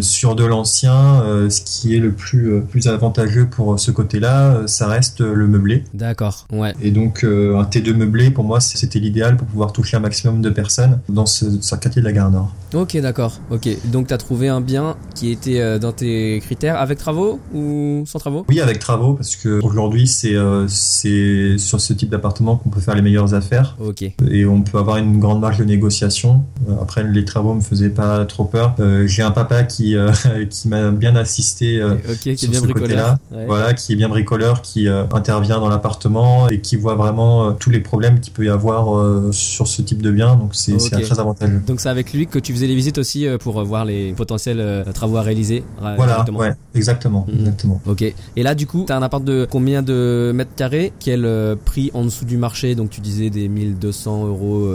sur 0.00 0.34
de 0.34 0.44
l'ancien, 0.44 1.22
ce 1.48 1.60
qui 1.60 1.94
est 1.96 1.98
le 1.98 2.12
plus, 2.12 2.60
plus 2.62 2.88
avantageux 2.88 3.46
pour 3.46 3.78
ce 3.78 3.90
côté-là, 3.90 4.62
ça 4.66 4.86
reste 4.86 5.20
le 5.20 5.46
meublé. 5.46 5.84
D'accord, 5.94 6.46
ouais. 6.52 6.74
Et 6.80 6.90
donc, 6.90 7.24
un 7.24 7.62
T2 7.62 7.94
meublé, 7.94 8.30
pour 8.30 8.44
moi, 8.44 8.60
c'était 8.60 8.98
l'idéal 8.98 9.36
pour 9.36 9.46
pouvoir 9.46 9.72
toucher 9.72 9.96
un 9.96 10.00
maximum 10.00 10.40
de 10.40 10.50
personnes 10.50 11.00
dans 11.08 11.26
ce, 11.26 11.46
quartier 11.76 12.02
de 12.02 12.06
la 12.06 12.12
Gare 12.12 12.30
Nord. 12.30 12.54
Ok, 12.74 12.96
d'accord. 12.98 13.40
Ok, 13.50 13.68
donc 13.86 14.08
tu 14.08 14.14
as 14.14 14.18
trouvé 14.18 14.48
un 14.48 14.60
bien 14.60 14.96
qui 15.14 15.30
était 15.30 15.60
euh, 15.60 15.78
dans 15.78 15.92
tes 15.92 16.40
critères 16.40 16.76
avec 16.76 16.98
travaux 16.98 17.40
ou 17.52 18.04
sans 18.06 18.18
travaux? 18.18 18.44
Oui, 18.48 18.60
avec 18.60 18.78
travaux, 18.78 19.14
parce 19.14 19.36
que 19.36 19.60
aujourd'hui 19.62 20.06
c'est 20.06 20.36
euh, 20.36 20.66
c'est 20.68 21.58
sur 21.58 21.80
ce 21.80 21.92
type 21.92 22.10
d'appartement 22.10 22.56
qu'on 22.56 22.70
peut 22.70 22.80
faire 22.80 22.94
les 22.94 23.02
meilleures 23.02 23.34
affaires. 23.34 23.76
Ok. 23.80 24.02
Et 24.02 24.46
on 24.46 24.62
peut 24.62 24.78
avoir 24.78 24.98
une 24.98 25.18
grande 25.18 25.40
marge 25.40 25.58
de 25.58 25.64
négociation. 25.64 26.44
Euh, 26.68 26.74
après, 26.80 27.02
les 27.02 27.24
travaux 27.24 27.54
me 27.54 27.60
faisaient 27.60 27.90
pas 27.90 28.24
trop 28.24 28.44
peur. 28.44 28.74
J'ai 29.06 29.22
un 29.22 29.30
papa 29.30 29.59
qui 29.62 29.96
qui 30.50 30.68
m'a 30.68 30.90
bien 30.90 31.16
assisté 31.16 31.82
qui 32.20 32.30
est 32.30 32.48
bien 32.48 32.60
bricoleur. 32.60 33.16
Voilà, 33.46 33.74
qui 33.74 33.92
est 33.92 33.96
bien 33.96 34.08
bricoleur, 34.08 34.62
qui 34.62 34.88
intervient 34.88 35.58
dans 35.58 35.68
l'appartement 35.68 36.48
et 36.48 36.60
qui 36.60 36.76
voit 36.76 36.94
vraiment 36.94 37.52
tous 37.52 37.70
les 37.70 37.80
problèmes 37.80 38.20
qu'il 38.20 38.32
peut 38.32 38.44
y 38.44 38.48
avoir 38.48 39.32
sur 39.32 39.66
ce 39.66 39.82
type 39.82 40.02
de 40.02 40.10
bien. 40.10 40.36
Donc 40.36 40.54
c'est 40.54 40.76
très 40.76 41.20
avantageux. 41.20 41.60
Donc 41.66 41.80
c'est 41.80 41.88
avec 41.88 42.12
lui 42.12 42.26
que 42.26 42.38
tu 42.38 42.52
faisais 42.52 42.66
les 42.66 42.74
visites 42.74 42.98
aussi 42.98 43.26
euh, 43.26 43.38
pour 43.38 43.62
voir 43.64 43.84
les 43.84 44.12
potentiels 44.12 44.60
euh, 44.60 44.84
travaux 44.92 45.16
à 45.16 45.22
réaliser. 45.22 45.64
Voilà, 45.96 46.24
ouais, 46.32 46.52
exactement, 46.74 47.26
mhm. 47.28 47.38
exactement. 47.40 47.80
Ok. 47.86 48.02
Et 48.02 48.42
là, 48.42 48.54
du 48.54 48.66
coup, 48.66 48.84
t'as 48.86 48.96
un 48.96 49.02
appart 49.02 49.24
de 49.24 49.46
combien 49.50 49.82
de 49.82 50.32
mètres 50.34 50.54
carrés 50.56 50.92
Quel 51.00 51.24
euh, 51.24 51.56
prix 51.56 51.90
en 51.94 52.04
dessous 52.04 52.24
du 52.24 52.36
marché? 52.36 52.74
Donc 52.74 52.90
tu 52.90 53.00
disais 53.00 53.30
des 53.30 53.48
1200 53.48 54.26
euros 54.26 54.68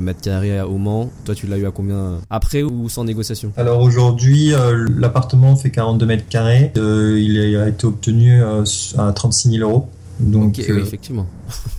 mètres 0.00 0.20
carrés 0.20 0.60
au 0.60 0.78
Mans. 0.78 1.10
Toi, 1.24 1.34
tu 1.34 1.46
l'as 1.46 1.56
eu 1.56 1.66
à 1.66 1.70
combien 1.70 2.20
Après 2.30 2.62
ou 2.62 2.88
sans 2.88 3.04
négociation? 3.04 3.52
Alors 3.56 3.80
aujourd'hui, 3.80 4.27
l'appartement 4.96 5.56
fait 5.56 5.70
42 5.70 6.06
mètres 6.06 6.28
carrés. 6.28 6.72
il 6.76 7.56
a 7.56 7.68
été 7.68 7.86
obtenu 7.86 8.42
à 8.42 9.12
36 9.12 9.50
000 9.58 9.68
euros. 9.68 9.88
Donc, 10.20 10.56
oui, 10.58 10.80
effectivement. 10.80 11.26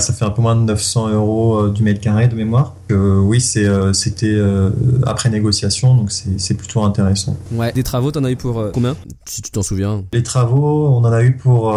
Ça 0.00 0.14
fait 0.14 0.24
un 0.24 0.30
peu 0.30 0.40
moins 0.40 0.56
de 0.56 0.62
900 0.62 1.10
euros 1.10 1.58
euh, 1.58 1.70
du 1.70 1.82
mètre 1.82 2.00
carré 2.00 2.26
de 2.26 2.34
mémoire. 2.34 2.74
Euh, 2.90 3.18
oui, 3.20 3.44
euh, 3.56 3.92
c'était 3.92 4.40
après 5.06 5.30
négociation, 5.30 5.94
donc 5.94 6.10
c'est, 6.10 6.54
plutôt 6.54 6.82
intéressant. 6.82 7.36
Ouais. 7.52 7.72
Des 7.72 7.82
travaux, 7.82 8.10
t'en 8.10 8.24
as 8.24 8.30
eu 8.30 8.36
pour 8.36 8.64
combien? 8.72 8.96
Si 9.26 9.42
tu 9.42 9.50
t'en 9.50 9.62
souviens. 9.62 10.04
Les 10.12 10.22
travaux, 10.22 10.88
on 10.88 10.98
en 10.98 11.12
a 11.12 11.22
eu 11.22 11.36
pour, 11.36 11.76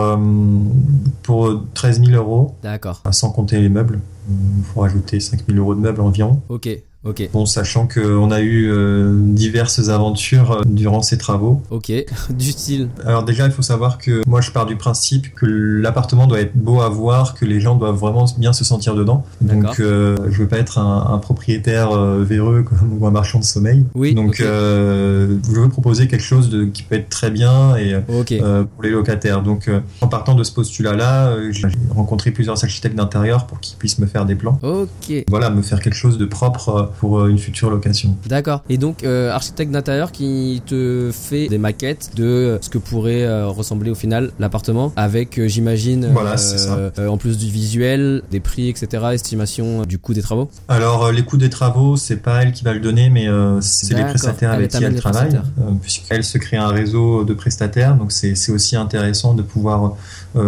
pour 1.21 1.63
13 1.73 2.03
000 2.05 2.12
euros. 2.15 2.55
D'accord. 2.63 3.01
Sans 3.12 3.29
compter 3.29 3.59
les 3.62 3.69
meubles. 3.69 4.00
Il 4.29 4.63
faut 4.63 4.81
rajouter 4.81 5.19
5 5.19 5.45
000 5.47 5.59
euros 5.59 5.75
de 5.75 5.81
meubles 5.81 6.01
environ. 6.01 6.41
Ok. 6.50 6.69
Ok. 7.05 7.29
Bon, 7.33 7.45
sachant 7.45 7.86
qu'on 7.86 8.31
a 8.31 8.39
eu 8.39 8.72
euh, 8.72 9.12
diverses 9.13 9.89
aventures 9.89 10.51
euh, 10.51 10.62
durant 10.65 11.01
ces 11.01 11.17
travaux. 11.17 11.62
Ok, 11.69 11.91
du 12.29 12.51
style. 12.51 12.88
Alors 13.05 13.24
déjà, 13.24 13.45
il 13.45 13.51
faut 13.51 13.62
savoir 13.62 13.98
que 13.98 14.22
moi, 14.25 14.39
je 14.39 14.51
pars 14.51 14.65
du 14.65 14.77
principe 14.77 15.33
que 15.36 15.45
l'appartement 15.45 16.27
doit 16.27 16.39
être 16.39 16.55
beau 16.55 16.79
à 16.79 16.88
voir, 16.88 17.33
que 17.33 17.43
les 17.43 17.60
gens 17.60 17.75
doivent 17.75 17.98
vraiment 17.98 18.25
bien 18.38 18.53
se 18.53 18.63
sentir 18.63 18.95
dedans. 18.95 19.25
Donc, 19.41 19.81
euh, 19.81 20.17
je 20.29 20.43
veux 20.43 20.48
pas 20.48 20.60
être 20.60 20.77
un, 20.77 21.17
propriétaire 21.17 21.93
véreux 22.19 22.63
comme, 22.67 22.98
ou 22.98 23.05
un 23.05 23.12
marchand 23.12 23.39
de 23.39 23.43
sommeil. 23.43 23.86
Oui. 23.95 24.15
Donc, 24.15 24.38
je 24.38 25.38
veux 25.50 25.69
proposer 25.69 26.07
quelque 26.07 26.24
chose 26.24 26.50
de, 26.50 26.63
qui 26.63 26.83
peut 26.83 26.95
être 26.95 27.10
très 27.10 27.31
bien 27.31 27.75
et 27.75 27.95
pour 28.05 28.83
les 28.83 28.89
locataires. 28.89 29.41
Donc, 29.43 29.69
en 30.00 30.07
partant 30.07 30.36
de 30.36 30.43
ce 30.43 30.53
postulat-là, 30.53 31.51
j'ai 31.51 31.67
rencontré 31.89 32.31
plusieurs 32.31 32.63
architectes 32.63 32.95
d'intérieur 32.95 33.45
pour 33.45 33.60
qu'ils 33.60 33.77
puissent 33.77 34.00
me 34.00 34.07
faire 34.07 34.25
des 34.25 34.36
plans. 34.36 34.57
Ok. 34.63 35.13
Voilà, 35.27 35.50
me 35.50 35.62
faire 35.62 35.81
quelque 35.81 35.95
chose 35.95 36.17
de 36.17 36.25
propre 36.25 36.92
pour 37.00 37.19
euh, 37.19 37.27
une 37.27 37.38
future 37.38 37.69
location. 37.69 38.15
D'accord. 38.27 38.63
Et 38.69 38.77
donc, 38.77 39.03
euh, 39.03 39.31
architecte 39.31 39.71
d'intérieur 39.71 40.12
qui 40.12 40.62
te 40.65 41.12
fait 41.12 41.47
des 41.47 41.57
maquettes 41.57 42.12
de 42.15 42.23
euh, 42.23 42.57
ce 42.62 42.69
que 42.69 42.77
pourrait 42.77 43.43
ressembler 43.45 43.91
au 43.91 43.95
final 43.95 44.31
l'appartement, 44.39 44.91
avec, 44.95 45.39
j'imagine, 45.47 46.09
voilà, 46.12 46.38
ça. 46.38 46.91
en 47.07 47.17
plus 47.17 47.38
du 47.38 47.47
visuel, 47.47 48.23
des 48.31 48.39
prix, 48.39 48.69
etc., 48.69 49.03
estimation 49.13 49.83
du 49.83 49.97
coût 49.97 50.13
des 50.13 50.21
travaux? 50.21 50.50
Alors, 50.67 51.12
les 51.12 51.23
coûts 51.23 51.38
des 51.38 51.50
travaux, 51.50 51.97
c'est 51.97 52.17
pas 52.17 52.43
elle 52.43 52.51
qui 52.51 52.63
va 52.63 52.73
le 52.73 52.79
donner, 52.79 53.09
mais 53.09 53.27
c'est 53.62 53.95
les 53.95 54.03
prestataires 54.03 54.51
avec 54.51 54.71
qui 54.71 54.83
elle 54.83 54.95
travaille, 54.95 55.39
puisqu'elle 55.81 56.23
se 56.23 56.38
crée 56.38 56.57
un 56.57 56.67
réseau 56.67 57.23
de 57.23 57.33
prestataires, 57.33 57.95
donc 57.95 58.12
c'est 58.12 58.51
aussi 58.51 58.75
intéressant 58.75 59.33
de 59.33 59.41
pouvoir 59.41 59.95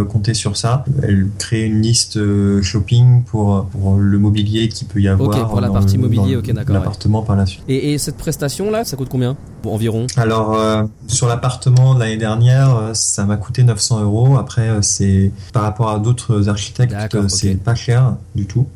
compter 0.09 0.33
sur 0.33 0.57
ça. 0.57 0.85
Elle 1.03 1.29
crée 1.37 1.63
une 1.63 1.81
liste 1.81 2.19
shopping 2.61 3.23
pour, 3.23 3.65
pour 3.65 3.97
le 3.97 4.17
mobilier 4.17 4.67
qui 4.69 4.85
peut 4.85 4.99
y 4.99 5.07
avoir. 5.07 5.29
Ok, 5.29 5.49
pour 5.49 5.61
la 5.61 5.69
partie 5.69 5.97
mobilier 5.97 6.39
l'appartement 6.67 7.21
par 7.21 7.35
la 7.35 7.45
suite. 7.45 7.63
Et, 7.67 7.97
cette 7.97 8.17
prestation 8.17 8.69
là, 8.71 8.83
ça 8.83 8.97
coûte 8.97 9.09
combien? 9.09 9.37
Environ 9.73 10.07
Alors 10.17 10.53
euh, 10.53 10.83
sur 11.07 11.27
l'appartement 11.27 11.95
de 11.95 11.99
l'année 11.99 12.17
dernière, 12.17 12.75
euh, 12.75 12.93
ça 12.93 13.25
m'a 13.25 13.37
coûté 13.37 13.63
900 13.63 14.03
euros. 14.03 14.37
Après, 14.37 14.69
euh, 14.69 14.81
c'est 14.81 15.31
par 15.53 15.63
rapport 15.63 15.89
à 15.89 15.99
d'autres 15.99 16.49
architectes, 16.49 16.95
c'est 17.27 17.55
pas 17.55 17.75
cher 17.75 18.15
du 18.35 18.45
tout. 18.45 18.67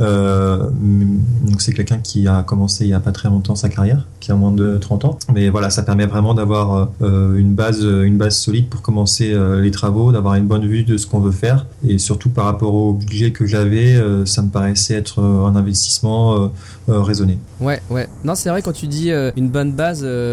donc 0.00 1.60
c'est 1.60 1.72
quelqu'un 1.72 1.98
qui 1.98 2.26
a 2.28 2.42
commencé 2.42 2.84
il 2.84 2.90
y 2.90 2.94
a 2.94 3.00
pas 3.00 3.12
très 3.12 3.28
longtemps 3.28 3.54
sa 3.54 3.68
carrière, 3.68 4.06
qui 4.20 4.32
a 4.32 4.34
moins 4.34 4.52
de 4.52 4.78
30 4.78 5.04
ans. 5.04 5.18
Mais 5.32 5.48
voilà, 5.48 5.70
ça 5.70 5.82
permet 5.82 6.06
vraiment 6.06 6.34
d'avoir 6.34 6.88
une 7.00 7.54
base, 7.54 7.82
une 7.82 8.16
base 8.16 8.36
solide 8.36 8.68
pour 8.68 8.82
commencer 8.82 9.34
les 9.60 9.70
travaux, 9.70 10.12
d'avoir 10.12 10.34
une 10.34 10.46
bonne 10.46 10.66
vue 10.66 10.84
de 10.84 10.96
ce 10.96 11.06
qu'on 11.06 11.20
veut 11.20 11.32
faire. 11.32 11.66
Et 11.86 11.98
surtout 11.98 12.30
par 12.30 12.46
rapport 12.46 12.74
au 12.74 12.92
budget 12.92 13.32
que 13.32 13.46
j'avais, 13.46 14.00
ça 14.24 14.42
me 14.42 14.48
paraissait 14.48 14.94
être 14.94 15.20
un 15.20 15.54
investissement 15.56 16.50
raisonné. 16.88 17.38
Ouais, 17.60 17.80
ouais. 17.90 18.08
Non, 18.24 18.34
c'est 18.34 18.50
vrai 18.50 18.62
quand 18.62 18.72
tu 18.72 18.86
dis 18.86 19.10
une 19.36 19.48
bonne 19.48 19.72
base 19.72 20.02
euh, 20.02 20.31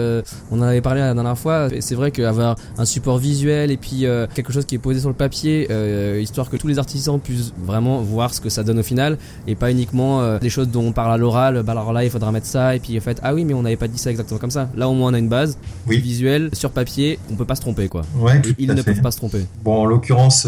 on 0.51 0.59
en 0.59 0.63
avait 0.63 0.81
parlé 0.81 1.01
la 1.01 1.13
dernière 1.13 1.37
fois. 1.37 1.69
C'est 1.79 1.95
vrai 1.95 2.11
qu'avoir 2.11 2.55
un 2.77 2.85
support 2.85 3.17
visuel 3.17 3.71
et 3.71 3.77
puis 3.77 4.05
euh, 4.05 4.27
quelque 4.33 4.53
chose 4.53 4.65
qui 4.65 4.75
est 4.75 4.79
posé 4.79 4.99
sur 4.99 5.09
le 5.09 5.15
papier, 5.15 5.67
euh, 5.71 6.19
histoire 6.21 6.49
que 6.49 6.57
tous 6.57 6.67
les 6.67 6.79
artisans 6.79 7.19
puissent 7.19 7.53
vraiment 7.57 8.01
voir 8.01 8.33
ce 8.33 8.41
que 8.41 8.49
ça 8.49 8.63
donne 8.63 8.79
au 8.79 8.83
final 8.83 9.17
et 9.47 9.55
pas 9.55 9.71
uniquement 9.71 10.37
des 10.37 10.49
choses 10.49 10.69
dont 10.69 10.83
on 10.83 10.91
parle 10.91 11.13
à 11.13 11.17
l'oral. 11.17 11.63
Bah 11.63 11.73
alors 11.73 11.93
là, 11.93 12.03
il 12.03 12.09
faudra 12.09 12.31
mettre 12.31 12.47
ça 12.47 12.75
et 12.75 12.79
puis 12.79 12.97
en 12.97 13.01
fait, 13.01 13.19
ah 13.23 13.33
oui, 13.33 13.45
mais 13.45 13.53
on 13.53 13.61
n'avait 13.61 13.75
pas 13.75 13.87
dit 13.87 13.97
ça 13.97 14.09
exactement 14.09 14.39
comme 14.39 14.51
ça. 14.51 14.69
Là, 14.75 14.89
au 14.89 14.93
moins, 14.93 15.11
on 15.11 15.13
a 15.13 15.19
une 15.19 15.29
base 15.29 15.57
visuelle 15.87 16.49
sur 16.53 16.71
papier. 16.71 17.19
On 17.31 17.35
peut 17.35 17.45
pas 17.45 17.55
se 17.55 17.61
tromper, 17.61 17.87
quoi. 17.87 18.01
Ouais, 18.17 18.41
Ils 18.57 18.67
ne 18.67 18.81
peuvent 18.81 19.01
pas 19.01 19.11
se 19.11 19.17
tromper. 19.17 19.45
Bon, 19.63 19.81
en 19.81 19.85
l'occurrence, 19.85 20.47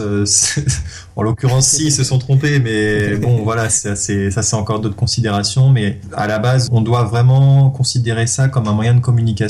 en 1.16 1.24
l'occurrence, 1.24 1.68
si 1.68 1.86
ils 1.86 1.92
se 1.92 2.04
sont 2.04 2.20
trompés, 2.20 2.60
mais 2.60 3.16
bon, 3.18 3.44
voilà, 3.44 3.70
ça 3.70 3.96
c'est 3.96 4.54
encore 4.54 4.80
d'autres 4.80 4.96
considérations. 4.96 5.70
Mais 5.70 6.00
à 6.14 6.28
la 6.28 6.40
base, 6.40 6.68
on 6.72 6.82
doit 6.82 7.04
vraiment 7.04 7.70
considérer 7.70 8.28
ça 8.28 8.48
comme 8.48 8.68
un 8.68 8.74
moyen 8.74 8.94
de 8.94 9.00
communication 9.00 9.41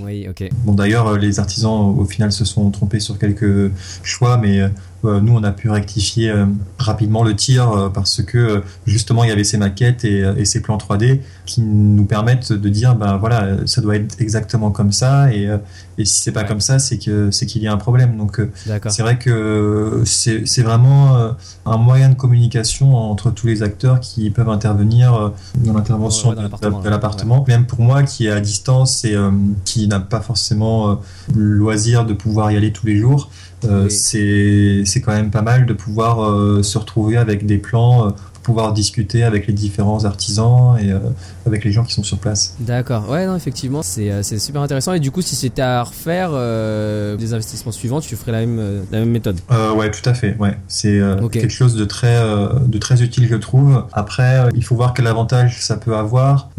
oui, 0.00 0.26
ok. 0.28 0.48
Bon, 0.64 0.72
d'ailleurs, 0.72 1.06
euh, 1.08 1.18
les 1.18 1.38
artisans, 1.38 1.94
au 1.96 2.04
final, 2.04 2.32
se 2.32 2.44
sont 2.44 2.70
trompés 2.70 3.00
sur 3.00 3.18
quelques 3.18 3.70
choix, 4.02 4.36
mais 4.36 4.60
euh, 4.60 4.68
nous, 5.04 5.34
on 5.34 5.44
a 5.44 5.52
pu 5.52 5.70
rectifier 5.70 6.32
rapidement 6.78 7.22
le 7.22 7.34
tir 7.34 7.90
parce 7.94 8.22
que 8.22 8.62
justement, 8.86 9.24
il 9.24 9.28
y 9.28 9.32
avait 9.32 9.44
ces 9.44 9.58
maquettes 9.58 10.04
et, 10.04 10.44
ces 10.44 10.60
plans 10.60 10.78
3D 10.78 11.20
qui 11.44 11.60
nous 11.60 12.04
permettent 12.04 12.52
de 12.52 12.68
dire, 12.68 12.96
ben 12.96 13.16
voilà, 13.16 13.66
ça 13.66 13.80
doit 13.80 13.96
être 13.96 14.20
exactement 14.20 14.70
comme 14.70 14.92
ça, 14.92 15.32
et, 15.32 15.48
et 15.98 16.04
si 16.04 16.20
c'est 16.22 16.32
pas 16.32 16.44
comme 16.44 16.60
ça, 16.60 16.78
c'est 16.78 16.98
que 16.98 17.30
c'est 17.30 17.46
qu'il 17.46 17.62
y 17.62 17.68
a 17.68 17.72
un 17.72 17.76
problème. 17.76 18.16
Donc, 18.16 18.40
c'est 18.88 19.02
vrai 19.02 19.18
que 19.18 20.02
c'est 20.04 20.62
vraiment 20.62 21.34
un 21.64 21.76
moyen 21.76 22.10
de 22.10 22.14
communication 22.14 22.94
entre 22.94 23.30
tous 23.30 23.46
les 23.46 23.62
acteurs 23.62 24.00
qui 24.00 24.30
peuvent 24.30 24.48
intervenir 24.48 25.32
dans 25.56 25.72
l'intervention 25.72 26.32
de, 26.32 26.88
l'appartement. 26.88 27.44
Même 27.46 27.66
pour 27.66 27.80
moi, 27.80 28.02
qui 28.02 28.26
est 28.26 28.30
à 28.30 28.40
distance 28.40 29.04
et 29.04 29.16
qui 29.64 29.88
n'a 29.88 30.00
pas 30.00 30.20
forcément 30.20 31.00
le 31.34 31.54
loisir 31.54 32.04
de 32.04 32.12
pouvoir 32.12 32.50
y 32.52 32.56
aller 32.56 32.72
tous 32.72 32.86
les 32.86 32.96
jours. 32.96 33.30
Euh, 33.64 33.88
c'est 33.88 35.00
quand 35.00 35.12
même 35.12 35.30
pas 35.30 35.42
mal 35.42 35.66
de 35.66 35.72
pouvoir 35.72 36.22
euh, 36.22 36.62
se 36.62 36.76
retrouver 36.76 37.16
avec 37.16 37.46
des 37.46 37.58
plans 37.58 38.08
euh, 38.08 38.10
pouvoir 38.46 38.72
discuter 38.72 39.24
avec 39.24 39.48
les 39.48 39.52
différents 39.52 40.04
artisans 40.04 40.78
et 40.78 40.92
euh, 40.92 41.00
avec 41.46 41.64
les 41.64 41.72
gens 41.72 41.84
qui 41.84 41.94
sont 41.94 42.02
sur 42.02 42.18
place. 42.18 42.54
D'accord, 42.60 43.08
ouais, 43.08 43.26
non, 43.26 43.36
effectivement, 43.36 43.82
c'est 43.82 44.10
euh, 44.10 44.22
super 44.22 44.62
intéressant. 44.62 44.92
Et 44.92 45.00
du 45.00 45.10
coup, 45.10 45.22
si 45.22 45.36
c'était 45.36 45.62
à 45.62 45.82
refaire 45.82 46.30
euh, 46.32 47.16
des 47.16 47.32
investissements 47.32 47.72
suivants, 47.72 48.00
tu 48.00 48.16
ferais 48.16 48.32
la 48.32 48.40
même, 48.40 48.82
la 48.90 49.00
même 49.00 49.10
méthode? 49.10 49.38
Ouais, 49.76 49.90
tout 49.90 50.08
à 50.08 50.14
fait, 50.14 50.36
ouais. 50.38 50.56
C'est 50.68 51.00
quelque 51.30 51.50
chose 51.50 51.74
de 51.74 51.84
très, 51.84 52.18
de 52.66 52.78
très 52.78 53.02
utile, 53.02 53.26
je 53.28 53.36
trouve. 53.36 53.84
Après, 53.92 54.48
il 54.54 54.64
faut 54.64 54.74
voir 54.74 54.94
quel 54.94 55.06
avantage 55.06 55.62
ça 55.62 55.76
peut 55.76 55.96
avoir 55.96 56.50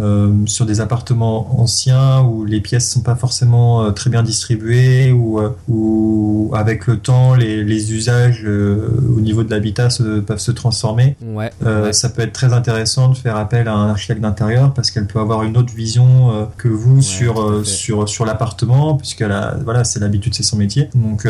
sur 0.45 0.65
des 0.65 0.81
appartements 0.81 1.61
anciens 1.61 2.21
où 2.21 2.45
les 2.45 2.61
pièces 2.61 2.89
sont 2.91 3.01
pas 3.01 3.15
forcément 3.15 3.91
très 3.91 4.09
bien 4.09 4.23
distribuées 4.23 5.11
ou, 5.11 5.39
ou 5.67 6.51
avec 6.55 6.87
le 6.87 6.97
temps, 6.97 7.35
les, 7.35 7.63
les 7.63 7.93
usages 7.93 8.45
au 8.45 9.19
niveau 9.19 9.43
de 9.43 9.51
l'habitat 9.51 9.89
peuvent 10.25 10.37
se 10.39 10.51
transformer. 10.51 11.15
Ouais. 11.21 11.51
euh, 11.65 11.91
ça 11.91 12.09
peut 12.09 12.21
être 12.21 12.33
très 12.33 12.53
intéressant 12.53 13.09
de 13.09 13.17
faire 13.17 13.35
appel 13.35 13.67
à 13.67 13.73
un 13.73 13.89
architecte 13.89 14.21
d'intérieur 14.21 14.73
parce 14.77 14.91
qu'elle 14.91 15.07
peut 15.07 15.19
avoir 15.19 15.41
une 15.41 15.57
autre 15.57 15.73
vision 15.73 16.31
euh, 16.31 16.45
que 16.55 16.67
vous 16.67 17.01
sur, 17.01 17.41
euh, 17.41 17.63
sur, 17.63 18.07
sur 18.07 18.25
l'appartement, 18.25 18.95
puisque 18.95 19.23
voilà, 19.23 19.83
c'est 19.83 19.99
l'habitude, 19.99 20.35
c'est 20.35 20.43
son 20.43 20.55
métier. 20.55 20.89
Donc, 20.93 21.27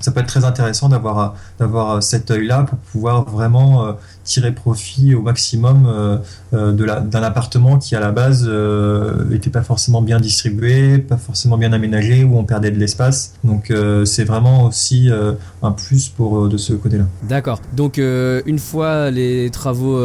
ça 0.00 0.10
peut 0.10 0.20
être 0.20 0.26
très 0.26 0.44
intéressant 0.44 0.90
d'avoir 0.90 1.34
d'avoir 1.58 2.02
cet 2.02 2.30
œil-là 2.30 2.64
pour 2.64 2.76
pouvoir 2.78 3.24
vraiment 3.24 3.96
tirer 4.24 4.52
profit 4.52 5.14
au 5.14 5.20
maximum 5.22 5.86
euh, 5.86 6.18
euh, 6.54 6.72
d'un 6.72 7.22
appartement 7.22 7.78
qui 7.78 7.94
à 7.94 8.00
la 8.00 8.10
base 8.10 8.42
n'était 8.42 9.48
euh, 9.48 9.52
pas 9.52 9.62
forcément 9.62 10.02
bien 10.02 10.18
distribué, 10.18 10.98
pas 10.98 11.16
forcément 11.16 11.58
bien 11.58 11.72
aménagé, 11.72 12.24
où 12.24 12.38
on 12.38 12.44
perdait 12.44 12.70
de 12.70 12.78
l'espace. 12.78 13.34
Donc 13.44 13.72
c'est 14.04 14.24
vraiment 14.24 14.64
aussi 14.64 15.10
un 15.62 15.72
plus 15.72 16.08
pour 16.08 16.48
de 16.48 16.56
ce 16.56 16.72
côté-là. 16.72 17.04
D'accord. 17.22 17.60
Donc 17.74 17.98
une 17.98 18.58
fois 18.58 19.10
les 19.10 19.50
travaux 19.50 20.00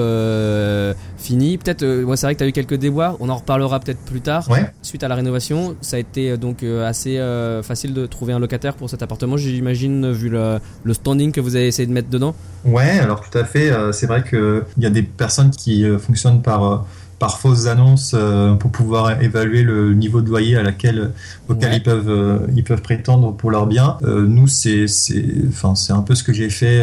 finis, 1.17 1.57
peut-être, 1.57 1.85
moi 2.03 2.17
c'est 2.17 2.27
vrai 2.27 2.35
que 2.35 2.39
tu 2.39 2.43
as 2.43 2.47
eu 2.47 2.51
quelques 2.51 2.75
déboires, 2.75 3.15
on 3.19 3.29
en 3.29 3.35
reparlera 3.35 3.79
peut-être 3.79 3.99
plus 3.99 4.21
tard. 4.21 4.47
Suite 4.81 5.03
à 5.03 5.07
la 5.07 5.15
rénovation, 5.15 5.75
ça 5.81 5.95
a 5.95 5.99
été 5.99 6.37
donc 6.37 6.63
assez 6.63 7.17
facile 7.63 7.93
de 7.93 8.05
trouver 8.05 8.33
un 8.33 8.39
locataire 8.39 8.75
pour 8.75 8.89
cet 8.89 9.01
appartement, 9.01 9.37
j'imagine, 9.37 10.11
vu 10.11 10.29
le, 10.29 10.59
le 10.83 10.93
standing 10.93 11.31
que 11.31 11.41
vous 11.41 11.55
avez 11.55 11.67
essayé 11.67 11.87
de 11.87 11.93
mettre 11.93 12.09
dedans. 12.09 12.35
Ouais, 12.65 12.99
alors 12.99 13.21
tout 13.21 13.37
à 13.37 13.45
fait. 13.45 13.71
c'est 13.93 14.07
vrai 14.09 14.23
qu'il 14.23 14.83
y 14.83 14.85
a 14.85 14.89
des 14.89 15.03
personnes 15.03 15.51
qui 15.51 15.85
euh, 15.85 15.97
fonctionnent 15.97 16.41
par 16.41 16.63
euh, 16.63 16.77
par 17.19 17.37
fausses 17.37 17.67
annonces 17.67 18.13
euh, 18.13 18.53
pour 18.53 18.71
pouvoir 18.71 19.21
évaluer 19.21 19.61
le 19.61 19.93
niveau 19.93 20.21
de 20.21 20.29
loyer 20.29 20.55
à 20.55 20.63
laquelle 20.63 21.11
auquel 21.49 21.73
ils 21.73 21.83
peuvent 21.83 22.47
ils 22.55 22.63
peuvent 22.63 22.81
prétendre 22.81 23.33
pour 23.33 23.51
leur 23.51 23.67
bien. 23.67 23.97
nous 24.03 24.47
c'est 24.47 24.87
c'est 24.87 25.25
enfin 25.49 25.75
c'est 25.75 25.91
un 25.91 26.01
peu 26.01 26.15
ce 26.15 26.23
que 26.23 26.31
j'ai 26.31 26.49
fait 26.49 26.81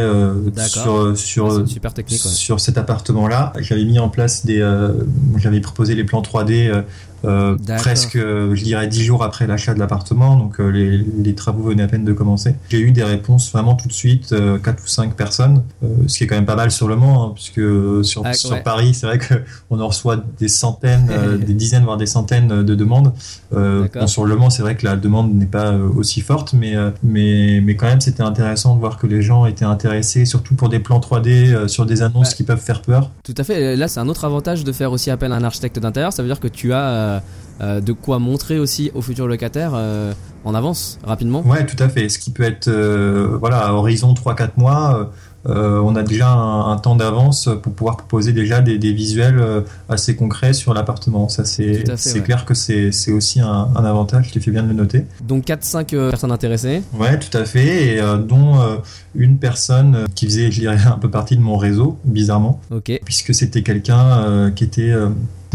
sur 0.67 1.17
sur 1.17 1.67
super 1.67 1.95
technique, 1.95 2.21
sur 2.21 2.61
cet 2.61 2.77
appartement 2.77 3.29
là. 3.29 3.55
J'avais 3.61 3.87
mis 3.87 3.99
en 3.99 4.11
place 4.11 4.45
des 4.45 4.61
j'avais 5.39 5.61
proposé 5.61 5.95
les 5.95 6.05
plans 6.05 6.21
3D 6.21 6.85
euh, 7.27 7.57
presque, 7.79 8.17
euh, 8.17 8.55
je 8.55 8.62
dirais, 8.62 8.87
dix 8.87 9.05
jours 9.05 9.25
après 9.25 9.47
l'achat 9.47 9.75
de 9.75 9.79
l'appartement, 9.79 10.37
donc 10.37 10.61
euh, 10.61 10.69
les, 10.69 10.99
les, 10.99 11.35
travaux 11.35 11.62
venaient 11.65 11.83
à 11.83 11.89
peine 11.89 12.05
de 12.05 12.12
commencer. 12.12 12.55
J'ai 12.69 12.79
eu 12.79 12.93
des 12.93 13.03
réponses 13.03 13.51
vraiment 13.51 13.75
tout 13.75 13.89
de 13.89 13.93
suite, 13.93 14.35
quatre 14.62 14.85
ou 14.85 14.87
cinq 14.87 15.15
personnes, 15.15 15.62
ce 16.07 16.19
qui 16.19 16.25
est 16.25 16.27
quand 16.27 16.37
même 16.37 16.47
pas 16.47 16.57
mal 16.57 16.71
sur 16.71 16.89
le 16.89 16.97
Mans, 16.97 17.25
hein, 17.25 17.33
puisque 17.35 17.61
sur, 18.05 18.23
ah, 18.25 18.33
sur 18.33 18.62
Paris, 18.62 18.95
c'est 18.95 19.07
vrai 19.07 19.19
qu'on 19.19 19.81
en 19.81 19.89
reçoit 19.89 20.17
des 20.39 20.49
centaines, 20.49 21.11
des 21.47 21.55
dizaines, 21.55 21.85
voire 21.85 21.97
des 21.97 22.07
centaines 22.07 22.62
de 22.62 22.75
demandes. 22.75 23.12
Bon, 23.53 24.07
sur 24.07 24.25
le 24.25 24.37
Mans, 24.37 24.51
c'est 24.51 24.62
vrai 24.62 24.77
que 24.77 24.85
la 24.85 24.97
demande 24.97 25.35
n'est 25.35 25.47
pas 25.47 25.73
aussi 25.73 26.21
forte, 26.21 26.53
mais, 26.53 26.75
mais, 27.03 27.61
mais 27.62 27.77
quand 27.77 27.87
même, 27.87 28.01
c'était 28.01 28.23
intéressant 28.23 28.75
de 28.75 28.81
voir 28.81 28.99
que 28.99 29.07
les 29.07 29.23
gens 29.23 29.47
étaient 29.47 29.65
intéressés, 29.65 30.25
surtout 30.25 30.55
pour 30.55 30.69
des 30.69 30.79
plans 30.79 31.01
3D, 31.01 31.69
sur 31.69 31.87
des 31.87 32.03
annonces 32.03 32.35
qui 32.35 32.45
peuvent 32.45 32.61
faire 32.61 32.83
peur. 32.83 33.11
Tout 33.25 33.35
à 33.37 33.45
fait. 33.45 33.77
Là, 33.77 33.89
c'est 33.89 34.01
un 34.01 34.09
autre 34.09 34.25
avantage 34.25 34.65
de 34.65 34.73
faire 34.73 34.93
aussi 34.93 35.11
appel 35.11 35.33
à 35.33 35.37
un 35.37 35.45
architecte 35.45 35.79
d'intérieur. 35.79 36.12
Ça 36.12 36.23
veut 36.23 36.29
dire 36.29 36.41
que 36.41 36.49
tu 36.49 36.73
as 36.73 37.15
de 37.61 37.92
quoi 37.92 38.18
montrer 38.18 38.59
aussi 38.59 38.90
aux 38.94 39.02
futurs 39.02 39.26
locataires 39.26 39.72
euh, 39.74 40.12
en 40.44 40.55
avance 40.55 40.98
rapidement. 41.05 41.42
Ouais, 41.46 41.64
tout 41.64 41.83
à 41.83 41.88
fait. 41.88 42.09
Ce 42.09 42.18
qui 42.18 42.31
peut 42.31 42.42
être 42.42 42.70
voilà 42.70 43.66
à 43.66 43.72
horizon 43.72 44.12
3-4 44.12 44.50
mois. 44.57 45.11
on 45.46 45.96
a 45.96 46.02
déjà 46.02 46.31
un, 46.31 46.76
temps 46.76 46.94
d'avance 46.94 47.48
pour 47.62 47.72
pouvoir 47.72 47.96
proposer 47.96 48.33
déjà 48.33 48.61
des, 48.61 48.92
visuels 48.92 49.42
assez 49.88 50.14
concrets 50.14 50.52
sur 50.52 50.72
l'appartement. 50.74 51.29
Ça, 51.29 51.44
c'est 51.44 51.83
clair 52.22 52.44
que 52.44 52.55
c'est 52.55 53.12
aussi 53.12 53.40
un, 53.40 53.72
avantage. 53.74 54.31
Tu 54.31 54.40
fais 54.40 54.52
bien 54.52 54.62
de 54.62 54.68
le 54.68 54.74
noter. 54.74 55.07
Donc 55.26 55.46
4-5 55.46 56.11
personnes 56.11 56.33
intéressées. 56.33 56.83
Ouais, 56.94 57.18
tout 57.18 57.37
à 57.37 57.44
fait. 57.44 57.96
Et 57.96 58.00
dont 58.29 58.55
une 59.16 59.38
personne 59.38 60.07
qui 60.14 60.26
faisait, 60.26 60.52
je 60.52 60.61
dirais, 60.61 60.79
un 60.87 60.98
peu 60.98 61.11
partie 61.11 61.37
de 61.37 61.42
mon 61.42 61.57
réseau, 61.57 61.98
bizarrement. 62.05 62.61
Ok. 62.70 63.00
Puisque 63.05 63.35
c'était 63.35 63.62
quelqu'un 63.62 64.52
qui 64.55 64.62
était 64.62 64.94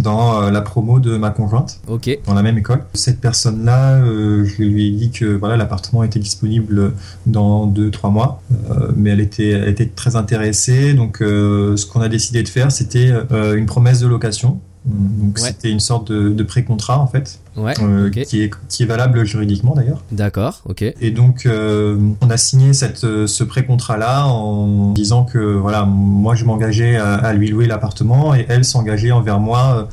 dans 0.02 0.42
euh, 0.42 0.52
la 0.52 0.62
promo 0.62 1.00
de 1.00 1.18
ma 1.18 1.30
conjointe, 1.30 1.80
dans 2.26 2.34
la 2.34 2.42
même 2.42 2.58
école. 2.58 2.84
Cette 2.94 3.20
personne-là, 3.20 3.96
euh, 3.96 4.46
je 4.46 4.64
lui 4.64 4.88
ai 4.88 4.92
dit 4.92 5.12
que 5.12 5.26
voilà 5.26 5.58
l'appartement 5.58 6.04
était 6.04 6.20
disponible 6.20 6.94
dans 7.26 7.68
2-3 7.68 8.12
mois, 8.12 8.42
euh, 8.52 8.92
mais 8.96 9.12
elle 9.12 9.22
était, 9.22 9.50
elle 9.50 9.70
était 9.70 9.88
très 9.88 10.16
intéressée. 10.16 10.94
Donc 10.94 11.18
ce 11.20 11.86
qu'on 11.86 12.02
a 12.02 12.10
décidé 12.10 12.44
de 12.44 12.50
faire, 12.50 12.72
c'était 12.72 13.12
une 13.56 13.66
promesse 13.66 14.00
de 14.00 14.08
location 14.08 14.60
donc 14.86 15.38
c'était 15.38 15.70
une 15.70 15.80
sorte 15.80 16.12
de, 16.12 16.30
de 16.30 16.44
pré-contrat 16.44 17.00
en 17.00 17.06
fait, 17.06 17.40
euh, 17.58 18.10
qui, 18.10 18.42
est, 18.42 18.52
qui 18.68 18.84
est 18.84 18.86
valable 18.86 19.24
juridiquement 19.26 19.76
d'ailleurs. 19.76 20.04
D'accord, 20.12 20.62
ok. 20.66 20.82
Et 20.82 21.12
donc 21.12 21.46
euh, 21.46 21.98
on 22.22 22.30
a 22.32 22.38
signé 22.38 22.74
cette, 22.74 23.04
euh, 23.04 23.28
ce 23.28 23.44
pré-contrat 23.44 23.98
là 23.98 24.26
en 24.26 24.92
disant 24.94 25.24
que 25.24 25.38
voilà 25.38 25.86
moi 25.86 26.34
je 26.34 26.46
m'engageais 26.46 26.96
à, 26.96 27.32
lui 27.34 27.50
louer 27.50 27.68
l'appartement 27.68 28.34
et 28.34 28.46
elle 28.50 28.66
s'engageait 28.66 29.12
envers 29.12 29.40
moi 29.40 29.88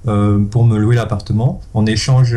pour 0.51 0.64
me 0.64 0.79
louer 0.79 0.96
l'appartement. 0.96 1.61
En 1.74 1.85
échange 1.85 2.35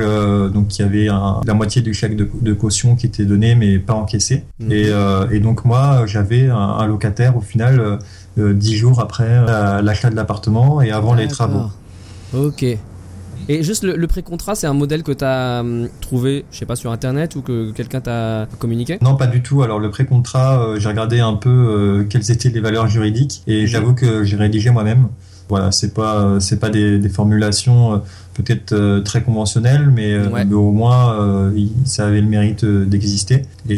donc 0.53 0.77
il 0.77 0.81
y 0.81 0.85
avait 0.85 1.07
la 1.45 1.53
moitié 1.53 1.81
du 1.81 1.93
chèque 1.93 2.17
de, 2.17 2.53
caution 2.53 2.95
qui 2.95 3.05
était 3.05 3.25
donné 3.25 3.55
mais 3.55 3.79
pas 3.79 3.93
encaissé. 3.93 4.43
Mhm. 4.59 4.71
Et, 4.71 4.89
et, 5.31 5.39
donc 5.39 5.63
moi 5.63 6.05
j'avais 6.05 6.49
un, 6.49 6.57
un, 6.57 6.85
locataire 6.85 7.37
au 7.37 7.41
final 7.41 7.99
dix 8.37 8.75
jours 8.75 8.99
après 8.99 9.45
l'achat 9.81 10.09
de 10.09 10.15
l'appartement 10.15 10.81
et 10.81 10.91
avant 10.91 11.13
les 11.13 11.27
travaux. 11.27 11.69
Ok. 12.33 12.65
Et 13.49 13.63
juste 13.63 13.83
le, 13.83 14.07
pré-contrat, 14.07 14.55
c'est 14.55 14.67
un 14.67 14.73
modèle 14.73 15.03
que 15.03 15.11
tu 15.11 15.23
as 15.23 15.61
hum, 15.61 15.87
trouvé, 15.99 16.45
je 16.51 16.59
sais 16.59 16.65
pas, 16.65 16.75
sur 16.75 16.91
internet 16.91 17.35
ou 17.35 17.41
que 17.41 17.71
quelqu'un 17.71 18.01
t'a 18.01 18.47
communiqué? 18.59 18.97
Non, 19.01 19.15
pas 19.15 19.27
du 19.27 19.41
tout. 19.41 19.61
Alors 19.61 19.79
le 19.79 19.89
pré-contrat, 19.89 20.61
euh, 20.61 20.79
j'ai 20.79 20.87
regardé 20.87 21.19
un 21.19 21.33
peu 21.33 21.49
euh, 21.49 22.03
quelles 22.09 22.31
étaient 22.31 22.49
les 22.49 22.59
valeurs 22.59 22.87
juridiques 22.87 23.43
et 23.47 23.67
j'avoue 23.67 23.93
que 23.93 24.23
j'ai 24.23 24.37
rédigé 24.37 24.69
moi-même. 24.69 25.07
Voilà, 25.49 25.73
c'est 25.73 25.93
pas 25.93 26.39
c'est 26.39 26.61
pas 26.61 26.69
des, 26.69 27.09
formulations 27.09 27.95
euh, 27.95 27.97
peut-être 28.35 29.01
très 29.03 29.21
conventionnelles, 29.21 29.91
mais, 29.93 30.17
au 30.53 30.71
moins 30.71 31.51
ça 31.83 32.07
avait 32.07 32.21
le 32.21 32.27
mérite 32.27 32.63
d'exister 32.63 33.41
et, 33.69 33.77